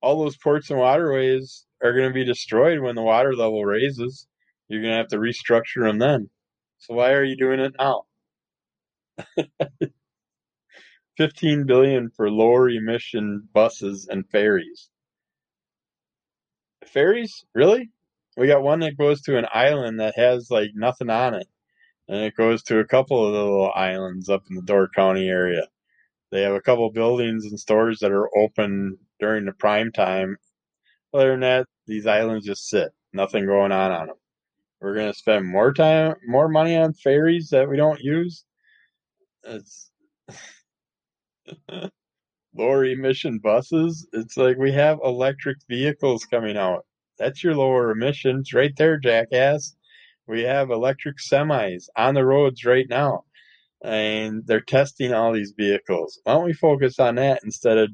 All 0.00 0.22
those 0.22 0.36
ports 0.36 0.70
and 0.70 0.78
waterways 0.78 1.66
are 1.82 1.92
going 1.92 2.08
to 2.08 2.14
be 2.14 2.24
destroyed 2.24 2.80
when 2.80 2.94
the 2.94 3.02
water 3.02 3.34
level 3.34 3.64
raises. 3.64 4.26
You're 4.68 4.82
going 4.82 4.92
to 4.92 4.98
have 4.98 5.08
to 5.08 5.18
restructure 5.18 5.86
them 5.86 5.98
then. 5.98 6.30
So 6.78 6.94
why 6.94 7.12
are 7.12 7.24
you 7.24 7.36
doing 7.36 7.60
it 7.60 7.74
now? 7.78 8.04
15 11.18 11.66
billion 11.66 12.10
for 12.10 12.30
lower 12.30 12.70
emission 12.70 13.48
buses 13.52 14.06
and 14.08 14.24
ferries. 14.30 14.88
Ferries? 16.86 17.44
Really? 17.54 17.90
We 18.36 18.46
got 18.46 18.62
one 18.62 18.80
that 18.80 18.96
goes 18.96 19.20
to 19.22 19.36
an 19.36 19.46
island 19.52 19.98
that 19.98 20.14
has 20.16 20.48
like 20.48 20.70
nothing 20.74 21.10
on 21.10 21.34
it. 21.34 21.48
And 22.06 22.18
it 22.18 22.36
goes 22.36 22.62
to 22.64 22.78
a 22.78 22.86
couple 22.86 23.26
of 23.26 23.32
little 23.32 23.70
islands 23.74 24.28
up 24.30 24.44
in 24.48 24.54
the 24.54 24.62
Door 24.62 24.90
County 24.94 25.28
area. 25.28 25.66
They 26.30 26.42
have 26.42 26.54
a 26.54 26.60
couple 26.60 26.90
buildings 26.92 27.44
and 27.44 27.58
stores 27.58 27.98
that 27.98 28.12
are 28.12 28.30
open 28.38 28.98
during 29.18 29.44
the 29.44 29.52
prime 29.52 29.90
time. 29.90 30.36
Other 31.12 31.32
than 31.32 31.40
that, 31.40 31.66
these 31.86 32.06
islands 32.06 32.46
just 32.46 32.68
sit. 32.68 32.90
Nothing 33.12 33.44
going 33.46 33.72
on 33.72 33.90
on 33.90 34.06
them. 34.06 34.16
We're 34.80 34.94
going 34.94 35.12
to 35.12 35.18
spend 35.18 35.46
more 35.46 35.72
time, 35.72 36.14
more 36.26 36.48
money 36.48 36.76
on 36.76 36.92
ferries 36.92 37.48
that 37.50 37.68
we 37.68 37.76
don't 37.76 38.00
use. 38.00 38.44
It's 39.42 39.90
lower 42.54 42.84
emission 42.84 43.38
buses. 43.38 44.06
It's 44.12 44.36
like 44.36 44.58
we 44.58 44.72
have 44.72 44.98
electric 45.04 45.58
vehicles 45.68 46.24
coming 46.24 46.56
out. 46.56 46.86
That's 47.18 47.44
your 47.44 47.54
lower 47.54 47.90
emissions 47.90 48.52
right 48.52 48.72
there, 48.76 48.98
jackass. 48.98 49.76
We 50.26 50.42
have 50.42 50.70
electric 50.70 51.16
semis 51.18 51.88
on 51.96 52.14
the 52.14 52.24
roads 52.24 52.64
right 52.64 52.86
now 52.88 53.24
and 53.82 54.42
they're 54.46 54.60
testing 54.60 55.12
all 55.12 55.32
these 55.32 55.54
vehicles. 55.56 56.20
Why 56.24 56.34
don't 56.34 56.44
we 56.44 56.52
focus 56.52 56.98
on 56.98 57.16
that 57.16 57.40
instead 57.44 57.78
of 57.78 57.90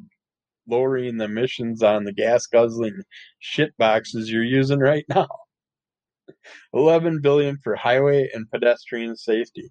lowering 0.68 1.18
the 1.18 1.26
emissions 1.26 1.82
on 1.82 2.05
the 2.05 2.12
gas 2.12 2.47
guzzling 2.47 3.02
shit 3.39 3.76
boxes 3.76 4.31
you're 4.31 4.44
using 4.44 4.78
right 4.78 5.05
now? 5.09 5.28
11 6.74 7.20
billion 7.22 7.59
for 7.62 7.76
highway 7.76 8.31
and 8.32 8.51
pedestrian 8.51 9.16
safety. 9.16 9.70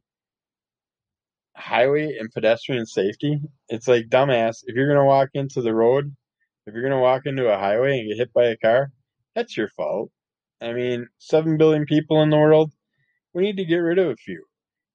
Highway 1.55 2.17
and 2.17 2.31
pedestrian 2.31 2.85
safety? 2.85 3.39
It's 3.69 3.87
like 3.87 4.09
dumbass. 4.09 4.63
If 4.65 4.75
you're 4.75 4.93
to 4.93 5.03
walk 5.03 5.29
into 5.33 5.61
the 5.61 5.73
road, 5.73 6.15
if 6.65 6.73
you're 6.73 6.89
to 6.89 6.97
walk 6.97 7.25
into 7.25 7.51
a 7.51 7.57
highway 7.57 7.99
and 7.99 8.09
get 8.09 8.17
hit 8.17 8.33
by 8.33 8.45
a 8.45 8.57
car, 8.57 8.91
that's 9.35 9.55
your 9.55 9.69
fault. 9.69 10.11
I 10.61 10.73
mean, 10.73 11.07
7 11.19 11.57
billion 11.57 11.85
people 11.85 12.21
in 12.21 12.29
the 12.29 12.37
world, 12.37 12.71
we 13.33 13.43
need 13.43 13.57
to 13.57 13.65
get 13.65 13.77
rid 13.77 13.99
of 13.99 14.09
a 14.09 14.15
few. 14.15 14.45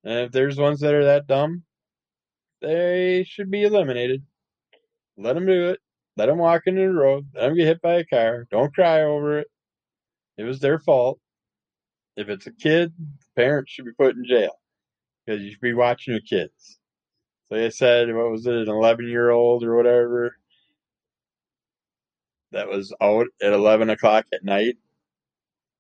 And 0.05 0.26
if 0.26 0.32
there's 0.32 0.59
ones 0.59 0.80
that 0.80 0.94
are 0.94 1.05
that 1.05 1.26
dumb, 1.26 1.64
they 2.62 3.24
should 3.28 3.51
be 3.51 3.64
eliminated. 3.64 4.24
Let 5.16 5.35
them 5.35 5.47
do 5.47 5.70
it. 5.70 5.80
Let 6.16 6.26
them 6.26 6.39
walk 6.39 6.62
into 6.66 6.80
the 6.80 6.93
road. 6.93 7.26
Let 7.35 7.48
them 7.48 7.56
get 7.56 7.66
hit 7.66 7.82
by 7.82 7.94
a 7.94 8.05
car. 8.05 8.47
Don't 8.51 8.74
cry 8.74 9.02
over 9.02 9.40
it. 9.40 9.48
It 10.36 10.44
was 10.44 10.60
their 10.60 10.78
fault. 10.78 11.20
If 12.16 12.28
it's 12.28 12.47
a 12.47 12.52
kid, 12.52 12.93
the 12.98 13.40
parents 13.40 13.70
should 13.70 13.85
be 13.85 13.93
put 13.93 14.16
in 14.16 14.24
jail 14.24 14.57
because 15.28 15.42
you 15.42 15.50
should 15.50 15.60
be 15.60 15.74
watching 15.74 16.12
your 16.12 16.20
kids. 16.22 16.78
So 17.48 17.56
they 17.56 17.70
said, 17.70 18.14
what 18.14 18.30
was 18.30 18.46
it, 18.46 18.55
an 18.55 18.68
11 18.68 19.09
year 19.09 19.30
old 19.30 19.62
or 19.62 19.76
whatever 19.76 20.36
that 22.52 22.68
was 22.68 22.94
out 23.00 23.26
at 23.42 23.52
11 23.52 23.90
o'clock 23.90 24.24
at 24.32 24.44
night 24.44 24.76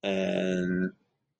and 0.02 0.90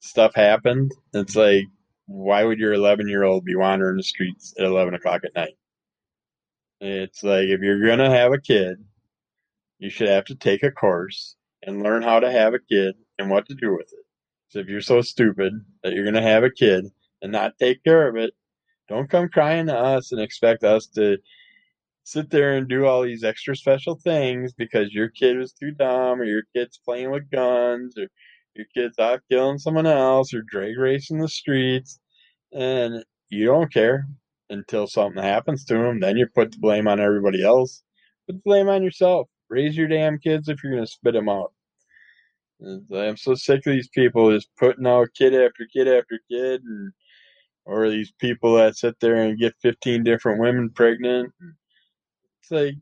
stuff 0.01 0.35
happened. 0.35 0.93
It's 1.13 1.37
like, 1.37 1.65
why 2.07 2.45
would 2.45 2.59
your 2.59 2.73
11 2.73 3.09
year 3.09 3.25
old 3.25 3.45
be 3.45 3.55
wandering 3.55 3.99
the 3.99 4.03
streets 4.03 4.55
at 4.59 4.65
11 4.65 4.95
o'clock 4.95 5.23
at 5.25 5.35
night? 5.35 5.57
It's 6.81 7.23
like 7.23 7.49
if 7.49 7.61
you're 7.61 7.85
going 7.85 7.99
to 7.99 8.11
have 8.11 8.33
a 8.33 8.41
kid, 8.41 8.79
you 9.79 9.91
should 9.91 10.09
have 10.09 10.25
to 10.27 10.35
take 10.35 10.63
a 10.63 10.71
course 10.71 11.37
and 11.63 11.83
learn 11.83 12.03
how 12.03 12.21
to 12.21 12.31
have 12.31 12.55
a 12.55 12.59
kid 12.59 12.95
and 13.19 13.29
what 13.29 13.47
to 13.49 13.55
do 13.55 13.73
with 13.73 13.93
it. 13.93 14.07
So 14.49 14.61
if 14.61 14.69
you're 14.69 14.81
so 14.81 15.03
stupid 15.03 15.53
that 15.83 15.93
you're 15.93 16.05
going 16.05 16.15
to 16.15 16.23
have 16.23 16.45
a 16.45 16.51
kid 16.51 16.87
and 17.23 17.33
not 17.33 17.59
take 17.59 17.83
care 17.85 18.09
of 18.09 18.17
it, 18.17 18.33
don't 18.89 19.11
come 19.11 19.29
crying 19.29 19.67
to 19.67 19.77
us 19.77 20.13
and 20.13 20.21
expect 20.21 20.65
us 20.65 20.87
to 20.87 21.19
sit 22.05 22.31
there 22.31 22.57
and 22.57 22.69
do 22.69 22.87
all 22.87 23.03
these 23.03 23.25
extra 23.25 23.55
special 23.55 23.95
things 23.95 24.55
because 24.55 24.95
your 24.95 25.09
kid 25.11 25.37
was 25.37 25.53
too 25.53 25.71
dumb 25.73 26.21
or 26.21 26.25
your 26.25 26.45
kid's 26.55 26.79
playing 26.79 27.11
with 27.11 27.31
guns 27.31 27.99
or 27.99 28.09
your 28.55 28.67
kid's 28.75 28.99
out 28.99 29.21
killing 29.31 29.59
someone 29.59 29.87
else 29.87 30.33
or 30.35 30.43
drag 30.43 30.79
racing 30.79 31.19
the 31.19 31.29
streets, 31.29 32.01
and 32.53 33.05
you 33.29 33.47
don't 33.47 33.73
care 33.73 34.07
until 34.51 34.87
something 34.87 35.23
happens 35.23 35.65
to 35.67 35.75
them. 35.75 36.01
Then 36.01 36.17
you 36.17 36.27
put 36.27 36.53
the 36.53 36.59
blame 36.59 36.89
on 36.89 36.99
everybody 36.99 37.45
else. 37.45 37.83
Put 38.27 38.37
the 38.37 38.43
blame 38.45 38.69
on 38.69 38.83
yourself. 38.83 39.29
Raise 39.51 39.77
your 39.77 39.89
damn 39.89 40.19
kids 40.19 40.49
if 40.49 40.63
you're 40.63 40.73
going 40.73 40.85
to 40.85 40.91
spit 40.91 41.15
them 41.15 41.29
out. 41.29 41.53
I'm 42.93 43.17
so 43.17 43.35
sick 43.35 43.67
of 43.67 43.73
these 43.73 43.89
people 43.89 44.33
just 44.33 44.49
putting 44.59 44.87
out 44.87 45.09
kid 45.17 45.35
after 45.35 45.67
kid 45.73 45.87
after 45.87 46.19
kid 46.31 46.63
and 46.65 46.93
or 47.69 47.91
these 47.91 48.11
people 48.19 48.57
that 48.57 48.77
sit 48.77 48.99
there 48.99 49.17
and 49.17 49.39
get 49.39 49.55
15 49.61 50.03
different 50.03 50.41
women 50.41 50.71
pregnant. 50.71 51.33
It's 52.41 52.51
like 52.51 52.75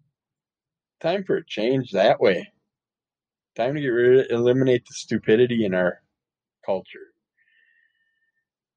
time 1.01 1.25
for 1.25 1.39
a 1.39 1.45
change 1.45 1.91
that 1.91 2.21
way. 2.21 2.49
Time 3.57 3.75
to 3.75 3.81
get 3.81 3.89
rid 3.89 4.21
of, 4.21 4.27
eliminate 4.31 4.87
the 4.87 4.95
stupidity 4.95 5.65
in 5.65 5.75
our 5.75 6.01
culture. 6.65 7.13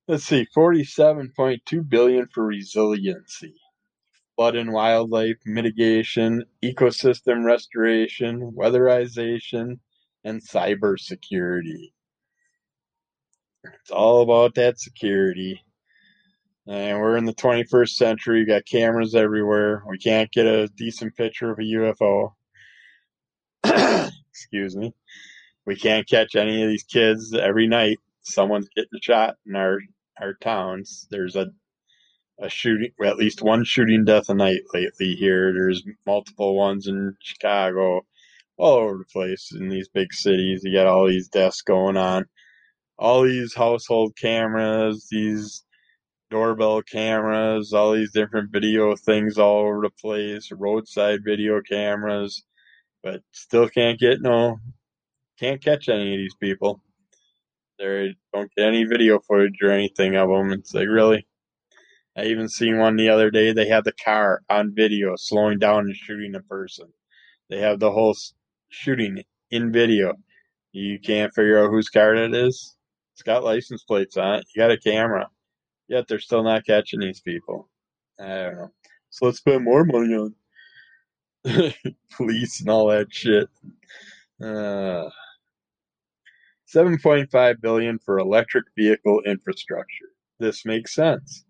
Let's 0.08 0.24
see, 0.24 0.48
47.2 0.58 1.88
billion 1.88 2.28
for 2.34 2.44
resiliency, 2.44 3.54
flood 4.36 4.56
and 4.56 4.74
wildlife 4.74 5.38
mitigation, 5.46 6.44
ecosystem 6.64 7.46
restoration, 7.46 8.52
weatherization, 8.58 9.78
and 10.24 10.42
cybersecurity. 10.42 11.92
It's 13.64 13.92
all 13.92 14.24
about 14.24 14.56
that 14.56 14.80
security. 14.80 15.62
And 16.70 17.00
we're 17.00 17.18
in 17.18 17.26
the 17.26 17.34
21st 17.34 17.90
century. 17.90 18.42
We 18.42 18.46
got 18.46 18.64
cameras 18.64 19.16
everywhere. 19.16 19.82
We 19.90 19.98
can't 19.98 20.32
get 20.32 20.46
a 20.46 20.68
decent 20.68 21.16
picture 21.16 21.50
of 21.50 21.58
a 21.58 21.64
UFO. 21.64 22.34
Excuse 24.30 24.76
me. 24.76 24.94
We 25.66 25.76
can't 25.76 26.08
catch 26.08 26.36
any 26.36 26.62
of 26.62 26.70
these 26.70 26.84
kids 26.84 27.34
every 27.34 27.68
night. 27.68 27.98
Someone's 28.22 28.70
getting 28.76 29.00
shot 29.02 29.38
in 29.48 29.56
our 29.56 29.80
our 30.22 30.36
towns. 30.36 31.08
There's 31.10 31.36
a 31.36 31.48
a 32.40 32.50
shooting, 32.50 32.92
at 33.04 33.18
least 33.18 33.42
one 33.42 33.64
shooting 33.64 34.06
death 34.06 34.30
a 34.30 34.36
night 34.36 34.62
lately 34.72 35.16
here. 35.16 35.52
There's 35.52 35.82
multiple 36.06 36.56
ones 36.56 36.86
in 36.88 37.16
Chicago, 37.20 38.06
all 38.58 38.76
over 38.76 39.00
the 39.00 39.06
place 39.12 39.52
in 39.60 39.70
these 39.70 39.90
big 39.90 40.14
cities. 40.14 40.62
You 40.64 40.74
got 40.74 40.86
all 40.86 41.08
these 41.08 41.30
deaths 41.30 41.64
going 41.64 41.98
on, 41.98 42.26
all 43.00 43.24
these 43.24 43.56
household 43.56 44.16
cameras, 44.16 45.08
these 45.10 45.64
doorbell 46.30 46.82
cameras, 46.82 47.74
all 47.74 47.94
these 47.94 48.12
different 48.12 48.52
video 48.52 48.96
things 48.96 49.38
all 49.38 49.62
over 49.62 49.82
the 49.82 49.90
place, 49.90 50.52
roadside 50.52 51.20
video 51.24 51.62
cameras, 51.62 52.44
but 53.04 53.22
still 53.32 53.68
can't 53.70 54.00
get 54.00 54.22
no, 54.22 54.58
can't 55.40 55.64
catch 55.64 55.90
any 55.90 56.14
of 56.14 56.18
these 56.20 56.36
people. 56.40 56.82
They 57.78 58.16
don't 58.34 58.52
get 58.56 58.68
any 58.68 58.84
video 58.84 59.20
footage 59.20 59.58
or 59.62 59.72
anything 59.72 60.16
of 60.16 60.30
them. 60.30 60.52
It's 60.52 60.74
like, 60.74 60.88
really? 60.88 61.26
I 62.18 62.26
even 62.26 62.50
seen 62.50 62.78
one 62.78 62.98
the 62.98 63.10
other 63.10 63.32
day. 63.32 63.54
They 63.54 63.68
have 63.70 63.86
the 63.86 63.94
car 63.94 64.42
on 64.50 64.76
video 64.76 65.14
slowing 65.16 65.60
down 65.60 65.86
and 65.86 65.96
shooting 65.96 66.36
a 66.36 66.42
person. 66.42 66.88
They 67.50 67.60
have 67.60 67.80
the 67.80 67.92
whole 67.92 68.16
shooting 68.68 69.24
in 69.52 69.72
video. 69.72 70.14
You 70.74 71.00
can't 71.00 71.34
figure 71.34 71.64
out 71.64 71.72
whose 71.72 71.90
car 71.90 72.16
it 72.16 72.36
is. 72.36 72.76
It's 73.14 73.24
got 73.24 73.44
license 73.46 73.84
plates 73.84 74.18
on 74.18 74.40
it. 74.40 74.46
You 74.54 74.62
got 74.62 74.72
a 74.72 74.78
camera. 74.78 75.30
Yet 75.90 76.08
they're 76.08 76.20
still 76.20 76.44
not 76.44 76.66
catching 76.66 77.00
these 77.00 77.20
people. 77.20 77.68
I 78.20 78.28
don't 78.28 78.56
know. 78.56 78.72
So 79.10 79.26
let's 79.26 79.40
spend 79.40 79.64
more 79.64 79.84
money 79.84 80.14
on 80.14 80.36
police 82.16 82.62
and 82.62 82.70
all 82.70 82.88
that 82.88 83.08
shit. 83.12 83.50
Uh, 84.42 85.10
7.5 86.74 87.62
billion 87.62 87.98
for 88.00 88.20
electric 88.20 88.66
vehicle 88.78 89.22
infrastructure. 89.26 90.10
This 90.40 90.66
makes 90.66 90.94
sense. 90.94 91.44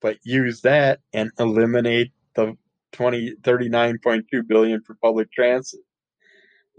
But 0.00 0.16
use 0.24 0.62
that 0.62 1.00
and 1.12 1.30
eliminate 1.38 2.12
the 2.34 2.56
20 2.92 3.34
39.2 3.42 4.24
billion 4.46 4.80
for 4.82 4.94
public 5.02 5.30
transit. 5.32 5.80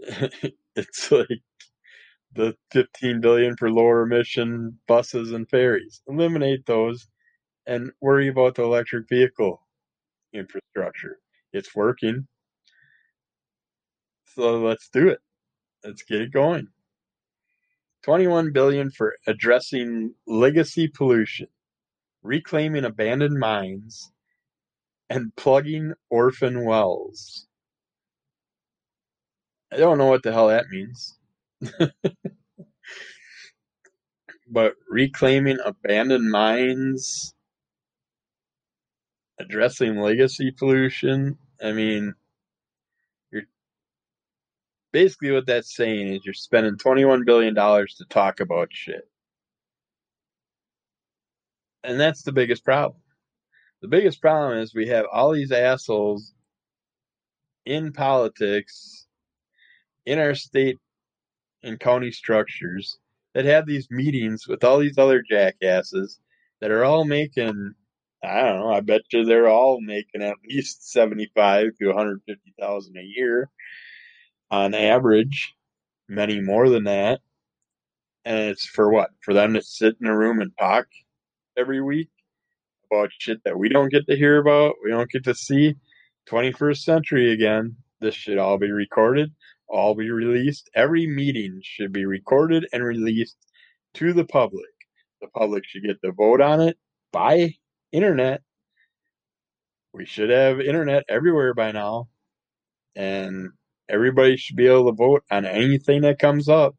it's 0.76 1.12
like 1.12 1.28
the 2.32 2.56
15 2.70 3.20
billion 3.20 3.56
for 3.56 3.70
lower 3.70 4.02
emission 4.02 4.78
buses 4.86 5.32
and 5.32 5.48
ferries. 5.48 6.02
Eliminate 6.08 6.64
those 6.66 7.08
and 7.66 7.90
worry 8.00 8.28
about 8.28 8.54
the 8.54 8.62
electric 8.62 9.08
vehicle 9.08 9.60
infrastructure. 10.32 11.18
It's 11.52 11.74
working. 11.74 12.26
So 14.34 14.60
let's 14.60 14.88
do 14.88 15.08
it. 15.08 15.18
Let's 15.84 16.02
get 16.02 16.20
it 16.20 16.32
going. 16.32 16.68
21 18.02 18.52
billion 18.52 18.90
for 18.90 19.16
addressing 19.26 20.14
legacy 20.26 20.88
pollution, 20.88 21.48
reclaiming 22.22 22.84
abandoned 22.84 23.38
mines, 23.38 24.10
and 25.10 25.34
plugging 25.36 25.92
orphan 26.08 26.64
wells. 26.64 27.46
I 29.72 29.76
don't 29.76 29.98
know 29.98 30.06
what 30.06 30.22
the 30.22 30.32
hell 30.32 30.48
that 30.48 30.68
means. 30.70 31.19
But 34.50 34.74
reclaiming 34.88 35.58
abandoned 35.64 36.30
mines, 36.30 37.34
addressing 39.38 39.98
legacy 39.98 40.50
pollution, 40.50 41.38
I 41.62 41.72
mean, 41.72 42.14
you're 43.30 43.44
basically 44.92 45.30
what 45.32 45.46
that's 45.46 45.74
saying 45.74 46.14
is 46.14 46.24
you're 46.24 46.34
spending 46.34 46.76
$21 46.76 47.24
billion 47.24 47.54
to 47.54 47.86
talk 48.08 48.40
about 48.40 48.68
shit. 48.72 49.08
And 51.84 51.98
that's 51.98 52.22
the 52.22 52.32
biggest 52.32 52.64
problem. 52.64 53.00
The 53.82 53.88
biggest 53.88 54.20
problem 54.20 54.58
is 54.58 54.74
we 54.74 54.88
have 54.88 55.06
all 55.10 55.32
these 55.32 55.52
assholes 55.52 56.34
in 57.64 57.92
politics 57.92 59.06
in 60.04 60.18
our 60.18 60.34
state 60.34 60.78
and 61.62 61.80
county 61.80 62.10
structures 62.10 62.98
that 63.34 63.44
have 63.44 63.66
these 63.66 63.90
meetings 63.90 64.46
with 64.48 64.64
all 64.64 64.78
these 64.78 64.98
other 64.98 65.22
jackasses 65.22 66.18
that 66.60 66.70
are 66.70 66.84
all 66.84 67.04
making 67.04 67.74
I 68.22 68.42
don't 68.42 68.60
know, 68.60 68.72
I 68.72 68.80
bet 68.80 69.00
you 69.12 69.24
they're 69.24 69.48
all 69.48 69.80
making 69.80 70.22
at 70.22 70.36
least 70.46 70.90
seventy 70.92 71.30
five 71.34 71.68
to 71.78 71.86
one 71.86 71.96
hundred 71.96 72.20
fifty 72.26 72.52
thousand 72.60 72.98
a 72.98 73.02
year 73.02 73.48
on 74.50 74.74
average, 74.74 75.54
many 76.08 76.40
more 76.40 76.68
than 76.68 76.84
that. 76.84 77.20
And 78.26 78.38
it's 78.50 78.66
for 78.66 78.90
what? 78.90 79.10
For 79.22 79.32
them 79.32 79.54
to 79.54 79.62
sit 79.62 79.96
in 80.00 80.06
a 80.06 80.16
room 80.16 80.40
and 80.40 80.52
talk 80.58 80.86
every 81.56 81.80
week 81.80 82.10
about 82.90 83.10
shit 83.18 83.42
that 83.44 83.58
we 83.58 83.70
don't 83.70 83.90
get 83.90 84.06
to 84.08 84.16
hear 84.16 84.38
about, 84.38 84.74
we 84.84 84.90
don't 84.90 85.10
get 85.10 85.24
to 85.24 85.34
see. 85.34 85.76
21st 86.28 86.82
century 86.82 87.32
again. 87.32 87.74
This 88.00 88.14
should 88.14 88.38
all 88.38 88.58
be 88.58 88.70
recorded 88.70 89.32
all 89.70 89.94
be 89.94 90.10
released. 90.10 90.68
Every 90.74 91.06
meeting 91.06 91.60
should 91.62 91.92
be 91.92 92.04
recorded 92.04 92.66
and 92.72 92.84
released 92.84 93.36
to 93.94 94.12
the 94.12 94.24
public. 94.24 94.64
The 95.20 95.28
public 95.28 95.64
should 95.66 95.84
get 95.84 96.00
to 96.02 96.12
vote 96.12 96.40
on 96.40 96.60
it 96.60 96.76
by 97.12 97.54
internet. 97.92 98.42
We 99.92 100.06
should 100.06 100.30
have 100.30 100.60
internet 100.60 101.04
everywhere 101.08 101.54
by 101.54 101.72
now. 101.72 102.08
And 102.96 103.50
everybody 103.88 104.36
should 104.36 104.56
be 104.56 104.66
able 104.66 104.90
to 104.90 104.96
vote 104.96 105.24
on 105.30 105.44
anything 105.44 106.02
that 106.02 106.18
comes 106.18 106.48
up. 106.48 106.74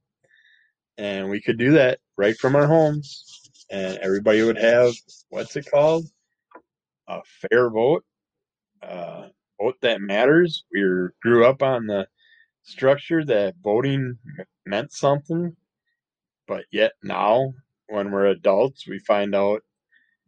And 0.97 1.30
we 1.30 1.41
could 1.41 1.57
do 1.57 1.73
that 1.73 1.99
right 2.18 2.38
from 2.38 2.55
our 2.55 2.68
homes. 2.68 3.26
And 3.69 3.97
everybody 3.99 4.43
would 4.43 4.57
have, 4.57 4.93
what's 5.30 5.55
it 5.55 5.69
called? 5.69 6.05
A 7.07 7.22
fair 7.23 7.69
vote. 7.69 8.03
Uh, 8.81 9.27
vote 9.61 9.76
that 9.81 10.01
matters. 10.01 10.65
We 10.73 10.81
grew 11.22 11.45
up 11.45 11.61
on 11.61 11.88
the 11.88 12.07
structure 12.64 13.24
that 13.26 13.56
voting 13.64 14.18
meant 14.66 14.92
something, 14.92 15.56
but 16.48 16.66
yet 16.72 16.94
now 17.04 17.54
when 17.88 18.12
we're 18.12 18.28
adults, 18.28 18.88
we 18.88 19.00
find 19.00 19.36
out 19.36 19.64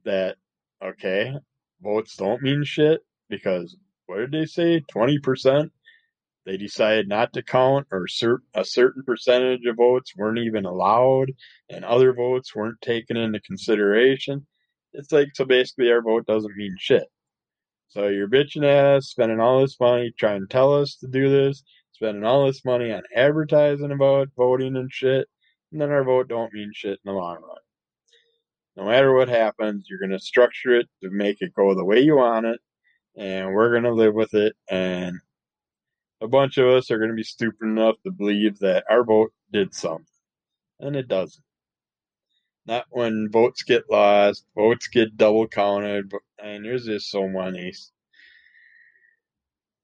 that 0.05 0.37
okay, 0.83 1.33
votes 1.81 2.15
don't 2.17 2.41
mean 2.41 2.63
shit 2.63 3.01
because 3.29 3.75
what 4.05 4.17
did 4.17 4.31
they 4.31 4.45
say? 4.45 4.81
Twenty 4.91 5.19
percent. 5.19 5.71
They 6.45 6.57
decided 6.57 7.07
not 7.07 7.31
to 7.33 7.41
count, 7.43 7.87
or 7.89 8.05
a 8.53 8.65
certain 8.65 9.03
percentage 9.05 9.65
of 9.65 9.77
votes 9.77 10.13
weren't 10.15 10.39
even 10.39 10.65
allowed, 10.65 11.31
and 11.69 11.85
other 11.85 12.13
votes 12.13 12.53
weren't 12.53 12.81
taken 12.81 13.15
into 13.15 13.39
consideration. 13.39 14.45
It's 14.91 15.11
like 15.13 15.29
so 15.35 15.45
basically 15.45 15.89
our 15.89 16.01
vote 16.01 16.25
doesn't 16.25 16.57
mean 16.57 16.75
shit. 16.77 17.05
So 17.87 18.07
you're 18.07 18.27
bitching 18.27 18.65
at 18.65 18.85
us, 18.97 19.07
spending 19.07 19.39
all 19.39 19.61
this 19.61 19.79
money 19.79 20.11
trying 20.17 20.41
to 20.41 20.47
tell 20.47 20.73
us 20.73 20.95
to 20.97 21.07
do 21.07 21.29
this, 21.29 21.63
spending 22.03 22.25
all 22.25 22.45
this 22.45 22.65
money 22.65 22.91
on 22.91 23.01
advertising 23.15 23.91
about 23.91 24.27
voting 24.35 24.75
and 24.75 24.91
shit, 24.91 25.25
and 25.71 25.79
then 25.79 25.89
our 25.89 26.03
vote 26.03 26.27
don't 26.27 26.51
mean 26.51 26.69
shit 26.73 26.99
in 27.05 27.05
the 27.05 27.13
long 27.13 27.35
run. 27.35 27.57
No 28.75 28.83
matter 28.83 29.13
what 29.13 29.29
happens, 29.29 29.85
you're 29.87 29.99
going 29.99 30.11
to 30.11 30.19
structure 30.19 30.75
it 30.75 30.89
to 31.01 31.09
make 31.09 31.41
it 31.41 31.53
go 31.53 31.73
the 31.73 31.85
way 31.85 32.01
you 32.01 32.17
want 32.17 32.45
it, 32.45 32.59
and 33.15 33.53
we're 33.53 33.71
going 33.71 33.83
to 33.83 33.93
live 33.93 34.13
with 34.13 34.33
it. 34.33 34.53
And 34.69 35.21
a 36.19 36.27
bunch 36.27 36.57
of 36.57 36.67
us 36.67 36.91
are 36.91 36.97
going 36.97 37.11
to 37.11 37.15
be 37.15 37.23
stupid 37.23 37.63
enough 37.63 37.95
to 38.03 38.11
believe 38.11 38.59
that 38.59 38.83
our 38.89 39.05
vote 39.05 39.31
did 39.53 39.73
something, 39.73 40.05
and 40.81 40.97
it 40.97 41.07
doesn't. 41.07 41.45
Not 42.65 42.85
when 42.89 43.29
votes 43.31 43.63
get 43.63 43.89
lost, 43.89 44.45
votes 44.55 44.89
get 44.89 45.15
double 45.15 45.47
counted, 45.47 46.11
and 46.37 46.65
there's 46.65 46.83
just 46.85 47.09
so 47.09 47.29
many 47.29 47.71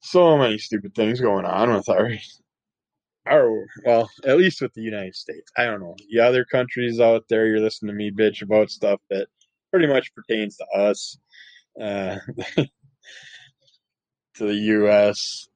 so 0.01 0.37
many 0.37 0.57
stupid 0.57 0.95
things 0.95 1.19
going 1.19 1.45
on 1.45 1.73
with 1.73 1.89
our 1.89 2.11
our 3.27 3.65
well, 3.85 4.09
at 4.25 4.37
least 4.37 4.61
with 4.61 4.73
the 4.73 4.81
United 4.81 5.15
States. 5.15 5.51
I 5.57 5.65
don't 5.65 5.81
know. 5.81 5.95
The 6.11 6.19
other 6.19 6.45
countries 6.45 6.99
out 6.99 7.25
there, 7.29 7.45
you're 7.47 7.59
listening 7.59 7.93
to 7.93 7.97
me 7.97 8.11
bitch 8.11 8.41
about 8.41 8.71
stuff 8.71 8.99
that 9.09 9.27
pretty 9.71 9.87
much 9.87 10.13
pertains 10.15 10.57
to 10.57 10.65
us, 10.75 11.17
uh, 11.79 12.17
to 12.55 12.67
the 14.39 14.55
U.S. 14.55 15.47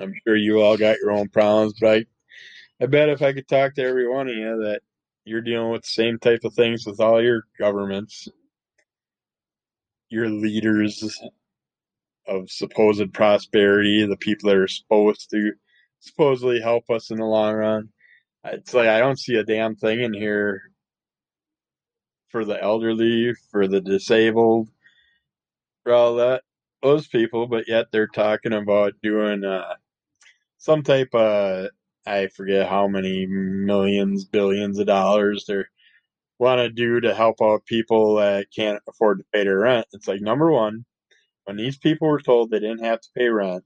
I'm 0.00 0.14
sure 0.26 0.36
you 0.36 0.60
all 0.60 0.76
got 0.76 0.98
your 1.02 1.12
own 1.12 1.28
problems, 1.28 1.74
but 1.80 1.90
I, 1.90 2.04
I 2.82 2.86
bet 2.86 3.08
if 3.08 3.22
I 3.22 3.32
could 3.32 3.48
talk 3.48 3.74
to 3.74 3.82
every 3.82 4.08
one 4.08 4.28
of 4.28 4.34
you 4.34 4.64
that 4.64 4.80
you're 5.24 5.40
dealing 5.42 5.72
with 5.72 5.82
the 5.82 5.88
same 5.88 6.18
type 6.18 6.40
of 6.44 6.54
things 6.54 6.86
with 6.86 7.00
all 7.00 7.22
your 7.22 7.42
governments, 7.58 8.28
your 10.08 10.28
leaders 10.28 11.18
of 12.26 12.50
supposed 12.50 13.12
prosperity, 13.12 14.04
the 14.06 14.16
people 14.16 14.48
that 14.48 14.56
are 14.56 14.68
supposed 14.68 15.30
to 15.30 15.52
supposedly 16.00 16.60
help 16.60 16.90
us 16.90 17.10
in 17.10 17.18
the 17.18 17.24
long 17.24 17.54
run. 17.54 17.88
It's 18.44 18.74
like 18.74 18.88
I 18.88 19.00
don't 19.00 19.18
see 19.18 19.36
a 19.36 19.44
damn 19.44 19.76
thing 19.76 20.00
in 20.00 20.12
here 20.12 20.70
for 22.28 22.44
the 22.44 22.62
elderly, 22.62 23.34
for 23.50 23.66
the 23.66 23.80
disabled, 23.80 24.68
for 25.82 25.92
all 25.92 26.16
that 26.16 26.42
those 26.82 27.08
people, 27.08 27.46
but 27.46 27.66
yet 27.68 27.86
they're 27.90 28.06
talking 28.06 28.52
about 28.52 28.92
doing 29.02 29.44
uh, 29.44 29.74
some 30.58 30.82
type 30.82 31.14
of 31.14 31.68
I 32.06 32.28
forget 32.28 32.68
how 32.68 32.86
many 32.86 33.26
millions, 33.26 34.24
billions 34.24 34.78
of 34.78 34.86
dollars 34.86 35.44
they 35.46 35.64
want 36.38 36.60
to 36.60 36.70
do 36.70 37.00
to 37.00 37.14
help 37.14 37.42
out 37.42 37.66
people 37.66 38.16
that 38.16 38.46
can't 38.54 38.80
afford 38.88 39.18
to 39.18 39.24
pay 39.32 39.44
their 39.44 39.58
rent. 39.58 39.86
It's 39.92 40.06
like 40.06 40.20
number 40.20 40.52
one, 40.52 40.84
when 41.46 41.56
these 41.56 41.78
people 41.78 42.08
were 42.08 42.20
told 42.20 42.50
they 42.50 42.60
didn't 42.60 42.84
have 42.84 43.00
to 43.00 43.08
pay 43.16 43.28
rent, 43.28 43.64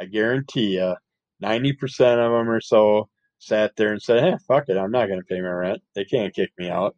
I 0.00 0.06
guarantee 0.06 0.76
you, 0.78 0.96
ninety 1.40 1.74
percent 1.74 2.20
of 2.20 2.32
them 2.32 2.50
or 2.50 2.60
so 2.60 3.10
sat 3.38 3.76
there 3.76 3.92
and 3.92 4.02
said, 4.02 4.22
"Hey, 4.24 4.36
fuck 4.48 4.68
it, 4.68 4.78
I'm 4.78 4.92
not 4.92 5.08
going 5.08 5.20
to 5.20 5.26
pay 5.26 5.40
my 5.40 5.48
rent. 5.50 5.82
They 5.94 6.04
can't 6.04 6.34
kick 6.34 6.50
me 6.58 6.70
out." 6.70 6.96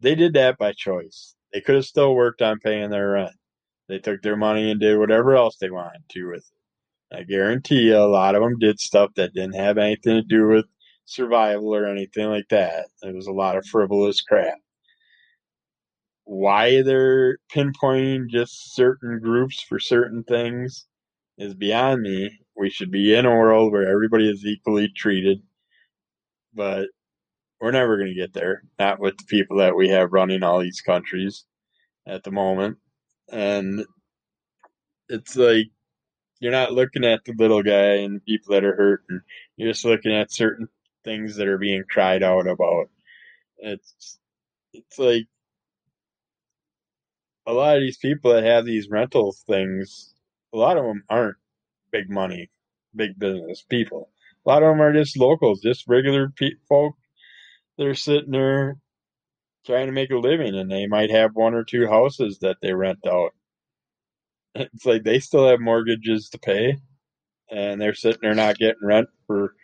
They 0.00 0.14
did 0.14 0.34
that 0.34 0.58
by 0.58 0.72
choice. 0.72 1.34
They 1.52 1.60
could 1.60 1.76
have 1.76 1.86
still 1.86 2.14
worked 2.14 2.42
on 2.42 2.60
paying 2.60 2.90
their 2.90 3.10
rent. 3.12 3.36
They 3.88 3.98
took 3.98 4.22
their 4.22 4.36
money 4.36 4.70
and 4.70 4.80
did 4.80 4.98
whatever 4.98 5.36
else 5.36 5.56
they 5.58 5.70
wanted 5.70 6.02
to 6.10 6.26
with 6.28 6.38
it. 7.12 7.16
I 7.16 7.22
guarantee 7.24 7.82
you, 7.82 7.96
a 7.98 8.06
lot 8.06 8.34
of 8.34 8.42
them 8.42 8.58
did 8.58 8.80
stuff 8.80 9.12
that 9.16 9.34
didn't 9.34 9.56
have 9.56 9.78
anything 9.78 10.16
to 10.16 10.22
do 10.22 10.48
with 10.48 10.66
survival 11.06 11.74
or 11.74 11.86
anything 11.86 12.26
like 12.28 12.48
that. 12.50 12.86
It 13.02 13.14
was 13.14 13.26
a 13.26 13.32
lot 13.32 13.56
of 13.56 13.66
frivolous 13.66 14.20
crap. 14.22 14.58
Why 16.24 16.82
they're 16.82 17.38
pinpointing 17.52 18.28
just 18.28 18.74
certain 18.74 19.18
groups 19.20 19.62
for 19.62 19.80
certain 19.80 20.22
things 20.24 20.86
is 21.38 21.54
beyond 21.54 22.02
me. 22.02 22.38
We 22.56 22.70
should 22.70 22.90
be 22.90 23.14
in 23.14 23.26
a 23.26 23.30
world 23.30 23.72
where 23.72 23.88
everybody 23.88 24.30
is 24.30 24.44
equally 24.44 24.88
treated, 24.88 25.42
but 26.54 26.88
we're 27.60 27.72
never 27.72 27.96
going 27.96 28.08
to 28.08 28.20
get 28.20 28.32
there. 28.32 28.62
Not 28.78 29.00
with 29.00 29.16
the 29.18 29.24
people 29.24 29.58
that 29.58 29.76
we 29.76 29.88
have 29.88 30.12
running 30.12 30.42
all 30.42 30.60
these 30.60 30.80
countries 30.80 31.44
at 32.06 32.24
the 32.24 32.30
moment. 32.30 32.78
And 33.30 33.84
it's 35.08 35.36
like 35.36 35.66
you're 36.40 36.52
not 36.52 36.72
looking 36.72 37.04
at 37.04 37.24
the 37.24 37.34
little 37.36 37.62
guy 37.62 37.96
and 37.96 38.16
the 38.16 38.20
people 38.20 38.54
that 38.54 38.64
are 38.64 38.76
hurting. 38.76 39.20
You're 39.56 39.72
just 39.72 39.84
looking 39.84 40.14
at 40.14 40.32
certain 40.32 40.68
things 41.04 41.36
that 41.36 41.48
are 41.48 41.58
being 41.58 41.84
cried 41.88 42.22
out 42.22 42.46
about. 42.46 42.88
It's 43.58 44.18
it's 44.72 44.98
like 44.98 45.26
a 47.50 47.52
lot 47.52 47.76
of 47.76 47.82
these 47.82 47.98
people 47.98 48.32
that 48.32 48.44
have 48.44 48.64
these 48.64 48.88
rental 48.90 49.34
things, 49.46 50.14
a 50.54 50.58
lot 50.58 50.76
of 50.78 50.84
them 50.84 51.04
aren't 51.10 51.36
big 51.92 52.10
money, 52.10 52.50
big 52.94 53.18
business 53.18 53.64
people. 53.68 54.10
A 54.46 54.48
lot 54.48 54.62
of 54.62 54.70
them 54.70 54.82
are 54.82 54.92
just 54.92 55.18
locals, 55.18 55.60
just 55.60 55.88
regular 55.88 56.30
pe- 56.30 56.52
folk 56.68 56.94
that 57.78 57.86
are 57.86 57.94
sitting 57.94 58.30
there 58.32 58.78
trying 59.66 59.86
to 59.86 59.92
make 59.92 60.10
a 60.10 60.16
living, 60.16 60.54
and 60.56 60.70
they 60.70 60.86
might 60.86 61.10
have 61.10 61.32
one 61.34 61.54
or 61.54 61.64
two 61.64 61.86
houses 61.86 62.38
that 62.40 62.58
they 62.62 62.72
rent 62.72 63.00
out. 63.06 63.32
It's 64.54 64.84
like 64.84 65.04
they 65.04 65.20
still 65.20 65.48
have 65.48 65.60
mortgages 65.60 66.28
to 66.30 66.38
pay, 66.38 66.76
and 67.50 67.80
they're 67.80 67.94
sitting 67.94 68.20
there 68.22 68.34
not 68.34 68.58
getting 68.58 68.84
rent 68.84 69.08
for, 69.26 69.54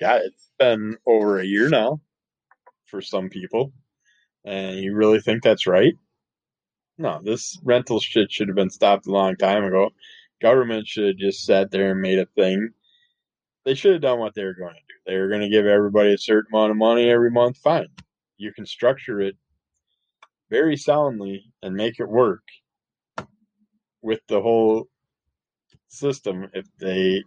God, 0.00 0.22
it's 0.24 0.50
been 0.58 0.96
over 1.06 1.38
a 1.38 1.46
year 1.46 1.68
now 1.68 2.00
for 2.86 3.02
some 3.02 3.30
people. 3.30 3.72
And 4.44 4.78
you 4.78 4.94
really 4.94 5.20
think 5.20 5.42
that's 5.42 5.66
right? 5.66 5.94
No, 7.00 7.18
this 7.24 7.58
rental 7.64 7.98
shit 7.98 8.30
should 8.30 8.48
have 8.48 8.56
been 8.56 8.68
stopped 8.68 9.06
a 9.06 9.10
long 9.10 9.34
time 9.34 9.64
ago. 9.64 9.88
Government 10.42 10.86
should 10.86 11.06
have 11.06 11.16
just 11.16 11.46
sat 11.46 11.70
there 11.70 11.92
and 11.92 12.02
made 12.02 12.18
a 12.18 12.26
thing. 12.26 12.74
They 13.64 13.74
should 13.74 13.94
have 13.94 14.02
done 14.02 14.18
what 14.18 14.34
they 14.34 14.44
were 14.44 14.52
going 14.52 14.74
to 14.74 14.80
do. 14.80 14.94
They 15.06 15.16
were 15.16 15.28
going 15.30 15.40
to 15.40 15.48
give 15.48 15.64
everybody 15.64 16.12
a 16.12 16.18
certain 16.18 16.52
amount 16.52 16.72
of 16.72 16.76
money 16.76 17.08
every 17.08 17.30
month. 17.30 17.56
Fine. 17.56 17.88
You 18.36 18.52
can 18.52 18.66
structure 18.66 19.18
it 19.18 19.34
very 20.50 20.76
soundly 20.76 21.50
and 21.62 21.74
make 21.74 22.00
it 22.00 22.06
work 22.06 22.42
with 24.02 24.20
the 24.28 24.42
whole 24.42 24.86
system 25.88 26.50
if 26.52 26.66
they 26.80 27.24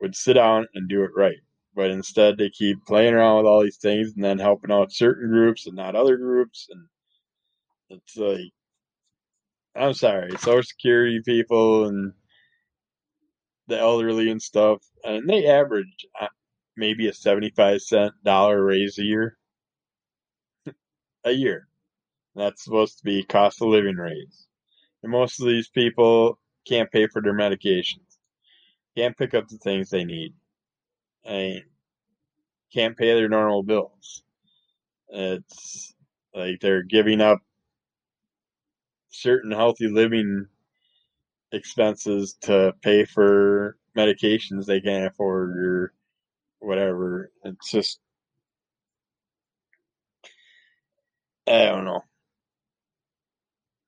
would 0.00 0.16
sit 0.16 0.32
down 0.32 0.66
and 0.74 0.88
do 0.88 1.04
it 1.04 1.12
right. 1.16 1.38
But 1.76 1.92
instead, 1.92 2.36
they 2.36 2.50
keep 2.50 2.84
playing 2.84 3.14
around 3.14 3.36
with 3.36 3.46
all 3.46 3.62
these 3.62 3.76
things 3.76 4.14
and 4.16 4.24
then 4.24 4.40
helping 4.40 4.72
out 4.72 4.90
certain 4.90 5.28
groups 5.28 5.68
and 5.68 5.76
not 5.76 5.94
other 5.94 6.16
groups. 6.16 6.66
And 6.68 6.88
it's 7.90 8.16
like, 8.16 8.52
I'm 9.78 9.94
sorry, 9.94 10.30
Social 10.38 10.62
Security 10.62 11.20
people 11.24 11.86
and 11.86 12.12
the 13.68 13.78
elderly 13.78 14.30
and 14.30 14.40
stuff, 14.40 14.82
and 15.04 15.28
they 15.28 15.46
average 15.46 16.06
uh, 16.20 16.28
maybe 16.76 17.08
a 17.08 17.12
75 17.12 17.82
cent 17.82 18.12
dollar 18.24 18.62
raise 18.64 18.98
a 18.98 19.04
year. 19.04 19.36
a 21.24 21.32
year. 21.32 21.68
That's 22.34 22.64
supposed 22.64 22.98
to 22.98 23.04
be 23.04 23.24
cost 23.24 23.60
of 23.62 23.68
living 23.68 23.96
raise. 23.96 24.46
And 25.02 25.12
most 25.12 25.40
of 25.40 25.46
these 25.46 25.68
people 25.68 26.38
can't 26.66 26.90
pay 26.90 27.06
for 27.06 27.22
their 27.22 27.34
medications, 27.34 28.18
can't 28.96 29.16
pick 29.16 29.34
up 29.34 29.48
the 29.48 29.58
things 29.58 29.90
they 29.90 30.04
need, 30.04 30.34
and 31.24 31.62
can't 32.72 32.96
pay 32.96 33.14
their 33.14 33.28
normal 33.28 33.62
bills. 33.62 34.22
It's 35.08 35.94
like 36.34 36.60
they're 36.60 36.82
giving 36.82 37.20
up 37.20 37.40
certain 39.20 39.50
healthy 39.52 39.88
living 39.88 40.46
expenses 41.52 42.36
to 42.42 42.74
pay 42.82 43.04
for 43.04 43.76
medications 43.96 44.66
they 44.66 44.80
can't 44.80 45.06
afford 45.06 45.56
or 45.56 45.92
whatever. 46.58 47.30
It's 47.44 47.70
just, 47.70 47.98
I 51.46 51.66
don't 51.66 51.84
know. 51.84 52.02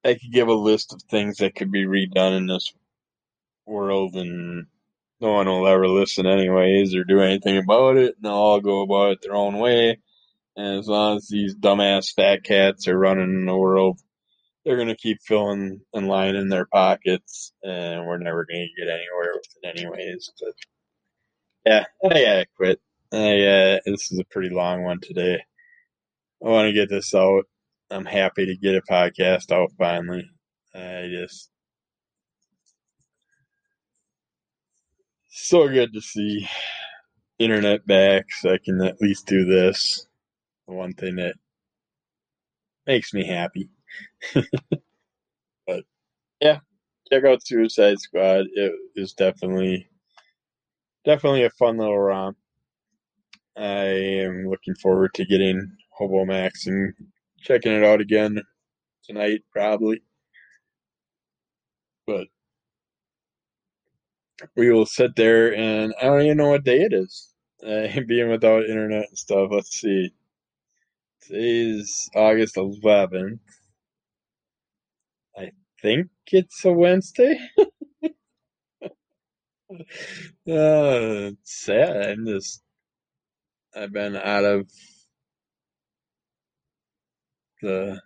I 0.05 0.15
could 0.15 0.33
give 0.33 0.49
a 0.49 0.55
list 0.55 0.93
of 0.93 1.03
things 1.03 1.39
that 1.39 1.55
could 1.55 1.71
be 1.73 1.85
redone 1.85 2.37
in 2.37 2.47
this 2.47 2.73
world, 3.67 4.15
and 4.15 4.67
no 5.21 5.33
one 5.33 5.47
will 5.47 5.67
ever 5.67 5.89
listen, 5.89 6.27
anyways, 6.27 6.95
or 6.95 7.05
do 7.05 7.21
anything 7.21 7.59
about 7.59 7.97
it, 7.97 8.15
and 8.17 8.25
they'll 8.25 8.33
all 8.33 8.61
go 8.61 8.83
about 8.83 9.13
it 9.13 9.19
their 9.23 9.35
own 9.35 9.59
way. 9.59 9.99
And 10.57 10.79
as 10.79 10.89
long 10.89 11.19
as 11.19 11.29
these 11.29 11.55
dumbass 11.55 12.15
fat 12.15 12.45
cats 12.45 12.89
are 12.89 12.99
running 12.99 13.45
the 13.45 13.57
world, 13.57 14.01
they're 14.69 14.77
going 14.77 14.89
to 14.89 14.95
keep 14.95 15.23
filling 15.23 15.81
and 15.95 16.09
lining 16.09 16.51
their 16.51 16.67
pockets, 16.67 17.55
and 17.63 18.05
we're 18.05 18.19
never 18.19 18.45
going 18.45 18.69
to 18.69 18.85
get 18.85 18.93
anywhere 18.93 19.33
with 19.33 19.47
it, 19.63 19.79
anyways. 19.79 20.31
But 20.39 20.55
yeah, 21.65 21.85
I 22.05 22.09
gotta 22.09 22.47
quit. 22.55 22.81
I, 23.11 23.17
uh, 23.17 23.79
this 23.87 24.13
is 24.13 24.19
a 24.19 24.25
pretty 24.31 24.51
long 24.51 24.83
one 24.83 25.01
today. 25.01 25.41
I 26.45 26.49
want 26.49 26.67
to 26.67 26.75
get 26.75 26.91
this 26.91 27.15
out. 27.15 27.45
I'm 27.91 28.05
happy 28.05 28.45
to 28.45 28.57
get 28.59 28.75
a 28.75 28.83
podcast 28.83 29.51
out 29.51 29.71
finally. 29.79 30.29
I 30.75 31.09
just 31.11 31.49
so 35.31 35.67
good 35.67 35.95
to 35.95 36.03
see 36.03 36.47
internet 37.39 37.87
back 37.87 38.27
so 38.33 38.53
I 38.53 38.59
can 38.63 38.83
at 38.83 39.01
least 39.01 39.27
do 39.27 39.47
this. 39.47 40.07
One 40.67 40.93
thing 40.93 41.17
that 41.17 41.37
makes 42.87 43.15
me 43.15 43.27
happy. 43.27 43.71
But 45.67 45.85
yeah, 46.41 46.61
check 47.11 47.25
out 47.25 47.47
Suicide 47.47 48.01
Squad. 48.01 48.47
It 48.55 48.73
is 48.97 49.13
definitely 49.15 49.89
definitely 51.05 51.45
a 51.45 51.51
fun 51.51 51.79
little 51.79 51.99
romp. 51.99 52.37
I 53.57 53.87
am 54.25 54.49
looking 54.49 54.75
forward 54.77 55.15
to 55.15 55.25
getting 55.27 55.73
Hobo 55.91 56.25
Max 56.25 56.67
and 56.67 56.95
checking 57.41 57.73
it 57.73 57.85
out 57.85 58.01
again 58.01 58.41
tonight, 59.05 59.43
probably. 59.53 60.03
But 62.07 62.29
we 64.57 64.71
will 64.73 64.87
sit 64.87 65.17
there, 65.17 65.55
and 65.55 65.95
I 66.01 66.07
don't 66.07 66.23
even 66.23 66.37
know 66.39 66.51
what 66.51 66.65
day 66.65 66.83
it 66.83 66.93
is. 66.93 67.29
Uh, 67.61 67.89
being 68.07 68.31
without 68.31 68.67
internet 68.67 69.09
and 69.09 69.19
stuff. 69.19 69.49
Let's 69.51 69.81
see. 69.81 70.13
Today's 71.23 72.09
August 72.15 72.57
11th. 72.57 73.41
Think 75.83 76.09
it's 76.33 76.65
a 76.65 76.73
Wednesday. 76.73 77.39
uh, 80.51 81.31
sad. 81.45 82.11
I'm 82.11 82.27
just. 82.27 82.63
I've 83.77 83.93
been 83.93 84.17
out 84.17 84.45
of 84.45 84.69
the 87.63 88.01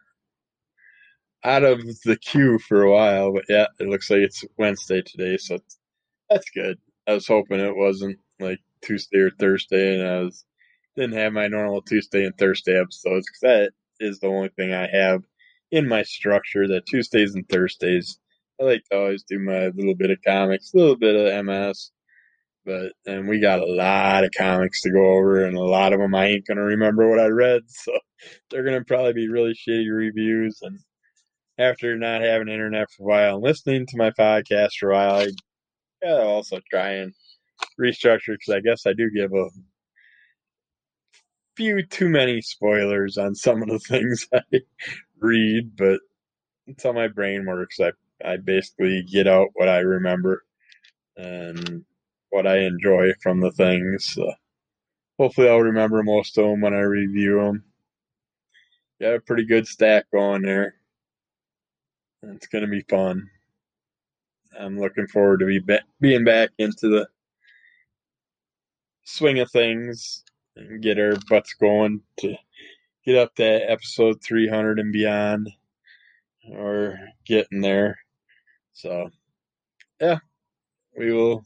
out 1.44 1.64
of 1.64 1.80
the 2.04 2.16
queue 2.16 2.58
for 2.58 2.82
a 2.82 2.92
while, 2.92 3.32
but 3.32 3.44
yeah, 3.48 3.66
it 3.80 3.88
looks 3.88 4.10
like 4.10 4.20
it's 4.20 4.44
Wednesday 4.58 5.02
today, 5.02 5.36
so 5.38 5.58
that's 6.30 6.50
good. 6.50 6.78
I 7.06 7.14
was 7.14 7.26
hoping 7.26 7.60
it 7.60 7.76
wasn't 7.76 8.18
like 8.40 8.58
Tuesday 8.82 9.18
or 9.18 9.30
Thursday, 9.30 9.98
and 9.98 10.06
I 10.08 10.20
was 10.22 10.44
didn't 10.96 11.14
have 11.14 11.32
my 11.32 11.48
normal 11.48 11.82
Tuesday 11.82 12.24
and 12.24 12.36
Thursday 12.36 12.78
episodes 12.78 13.26
because 13.26 13.40
that 13.42 13.72
is 14.00 14.18
the 14.20 14.26
only 14.28 14.48
thing 14.50 14.72
I 14.74 14.86
have 14.88 15.22
in 15.72 15.88
my 15.88 16.02
structure. 16.02 16.68
That 16.68 16.86
Tuesdays 16.86 17.34
and 17.34 17.48
Thursdays, 17.48 18.20
I 18.60 18.64
like 18.64 18.84
to 18.90 18.98
always 18.98 19.24
do 19.24 19.40
my 19.40 19.68
little 19.74 19.96
bit 19.96 20.10
of 20.10 20.18
comics, 20.24 20.72
a 20.72 20.76
little 20.76 20.96
bit 20.96 21.16
of 21.16 21.44
MS, 21.44 21.90
but 22.64 22.92
and 23.06 23.28
we 23.28 23.40
got 23.40 23.60
a 23.60 23.66
lot 23.66 24.24
of 24.24 24.30
comics 24.36 24.82
to 24.82 24.92
go 24.92 25.14
over, 25.14 25.44
and 25.44 25.56
a 25.56 25.64
lot 25.64 25.92
of 25.92 25.98
them 25.98 26.14
I 26.14 26.26
ain't 26.26 26.46
gonna 26.46 26.62
remember 26.62 27.08
what 27.08 27.18
I 27.18 27.26
read, 27.26 27.62
so 27.68 27.92
they're 28.50 28.64
gonna 28.64 28.84
probably 28.84 29.14
be 29.14 29.28
really 29.28 29.54
shitty 29.54 29.92
reviews. 29.92 30.60
And 30.62 30.78
after 31.58 31.96
not 31.96 32.22
having 32.22 32.48
internet 32.48 32.88
for 32.90 33.02
a 33.02 33.06
while 33.06 33.34
and 33.36 33.44
listening 33.44 33.86
to 33.86 33.96
my 33.96 34.10
podcast 34.10 34.72
for 34.78 34.90
a 34.90 34.94
while, 34.94 35.14
I 35.22 35.28
gotta 36.02 36.22
also 36.22 36.60
try 36.70 36.92
and 36.92 37.12
restructure 37.80 38.36
because 38.38 38.54
I 38.54 38.60
guess 38.60 38.86
I 38.86 38.92
do 38.92 39.10
give 39.10 39.32
a 39.32 39.48
few 41.56 41.84
too 41.86 42.08
many 42.08 42.40
spoilers 42.40 43.18
on 43.18 43.34
some 43.34 43.62
of 43.62 43.68
the 43.68 43.78
things 43.88 44.26
I 44.32 44.40
read, 45.22 45.76
but 45.76 46.00
it's 46.66 46.84
how 46.84 46.92
my 46.92 47.08
brain 47.08 47.46
works. 47.46 47.80
I 47.80 47.92
I 48.24 48.36
basically 48.36 49.02
get 49.02 49.26
out 49.26 49.50
what 49.54 49.68
I 49.68 49.78
remember 49.78 50.44
and 51.16 51.84
what 52.30 52.46
I 52.46 52.58
enjoy 52.60 53.12
from 53.22 53.40
the 53.40 53.52
things. 53.52 54.06
So 54.14 54.32
hopefully, 55.18 55.48
I'll 55.48 55.60
remember 55.60 56.02
most 56.02 56.38
of 56.38 56.44
them 56.44 56.60
when 56.60 56.74
I 56.74 56.80
review 56.80 57.40
them. 57.40 57.64
Got 59.00 59.14
a 59.14 59.20
pretty 59.20 59.44
good 59.44 59.66
stack 59.66 60.06
going 60.12 60.42
there. 60.42 60.76
It's 62.22 62.46
gonna 62.46 62.68
be 62.68 62.82
fun. 62.82 63.28
I'm 64.58 64.78
looking 64.78 65.06
forward 65.08 65.40
to 65.40 65.46
be 65.46 65.60
being 66.00 66.24
back 66.24 66.50
into 66.58 66.88
the 66.88 67.08
swing 69.04 69.40
of 69.40 69.50
things 69.50 70.24
and 70.56 70.82
get 70.82 70.98
our 70.98 71.14
butts 71.28 71.54
going 71.54 72.00
to 72.18 72.34
get 73.04 73.16
up 73.16 73.34
to 73.36 73.44
episode 73.44 74.22
300 74.22 74.78
and 74.78 74.92
beyond 74.92 75.50
or 76.50 76.98
getting 77.26 77.60
there. 77.60 77.98
So, 78.72 79.10
yeah, 80.00 80.18
we 80.96 81.12
will 81.12 81.44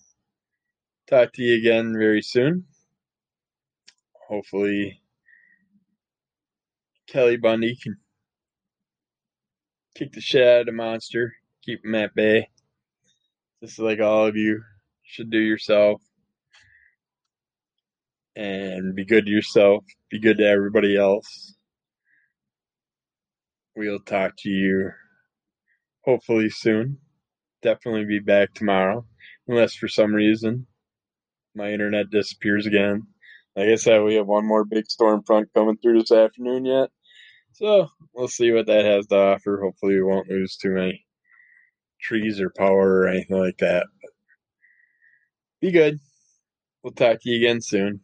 talk 1.08 1.32
to 1.34 1.42
you 1.42 1.58
again 1.58 1.92
very 1.92 2.22
soon. 2.22 2.64
Hopefully, 4.28 5.00
Kelly 7.06 7.36
Bundy 7.36 7.76
can 7.76 7.96
kick 9.94 10.12
the 10.12 10.20
shit 10.20 10.46
out 10.46 10.60
of 10.60 10.66
the 10.66 10.72
monster, 10.72 11.34
keep 11.62 11.84
him 11.84 11.94
at 11.94 12.14
bay. 12.14 12.48
Just 13.62 13.78
like 13.78 14.00
all 14.00 14.26
of 14.26 14.36
you 14.36 14.62
should 15.04 15.30
do 15.30 15.38
yourself. 15.38 16.02
And 18.34 18.94
be 18.94 19.06
good 19.06 19.24
to 19.24 19.30
yourself, 19.30 19.84
be 20.10 20.20
good 20.20 20.38
to 20.38 20.46
everybody 20.46 20.96
else. 20.96 21.54
We'll 23.74 24.00
talk 24.00 24.34
to 24.38 24.48
you 24.48 24.90
hopefully 26.04 26.50
soon. 26.50 26.98
Definitely 27.62 28.04
be 28.04 28.20
back 28.20 28.54
tomorrow, 28.54 29.04
unless 29.48 29.74
for 29.74 29.88
some 29.88 30.14
reason 30.14 30.66
my 31.54 31.72
internet 31.72 32.10
disappears 32.10 32.66
again. 32.66 33.02
Like 33.56 33.68
I 33.68 33.74
said, 33.76 34.02
we 34.02 34.14
have 34.14 34.26
one 34.26 34.46
more 34.46 34.64
big 34.64 34.88
storm 34.90 35.22
front 35.26 35.48
coming 35.54 35.78
through 35.78 35.98
this 36.00 36.12
afternoon 36.12 36.66
yet. 36.66 36.90
So 37.52 37.88
we'll 38.14 38.28
see 38.28 38.52
what 38.52 38.66
that 38.66 38.84
has 38.84 39.06
to 39.08 39.16
offer. 39.16 39.60
Hopefully, 39.62 39.94
we 39.94 40.02
won't 40.02 40.28
lose 40.28 40.56
too 40.56 40.70
many 40.70 41.06
trees 42.00 42.40
or 42.40 42.50
power 42.50 43.00
or 43.00 43.08
anything 43.08 43.38
like 43.38 43.58
that. 43.58 43.86
Be 45.60 45.72
good. 45.72 45.98
We'll 46.82 46.92
talk 46.92 47.22
to 47.22 47.30
you 47.30 47.38
again 47.38 47.62
soon. 47.62 48.00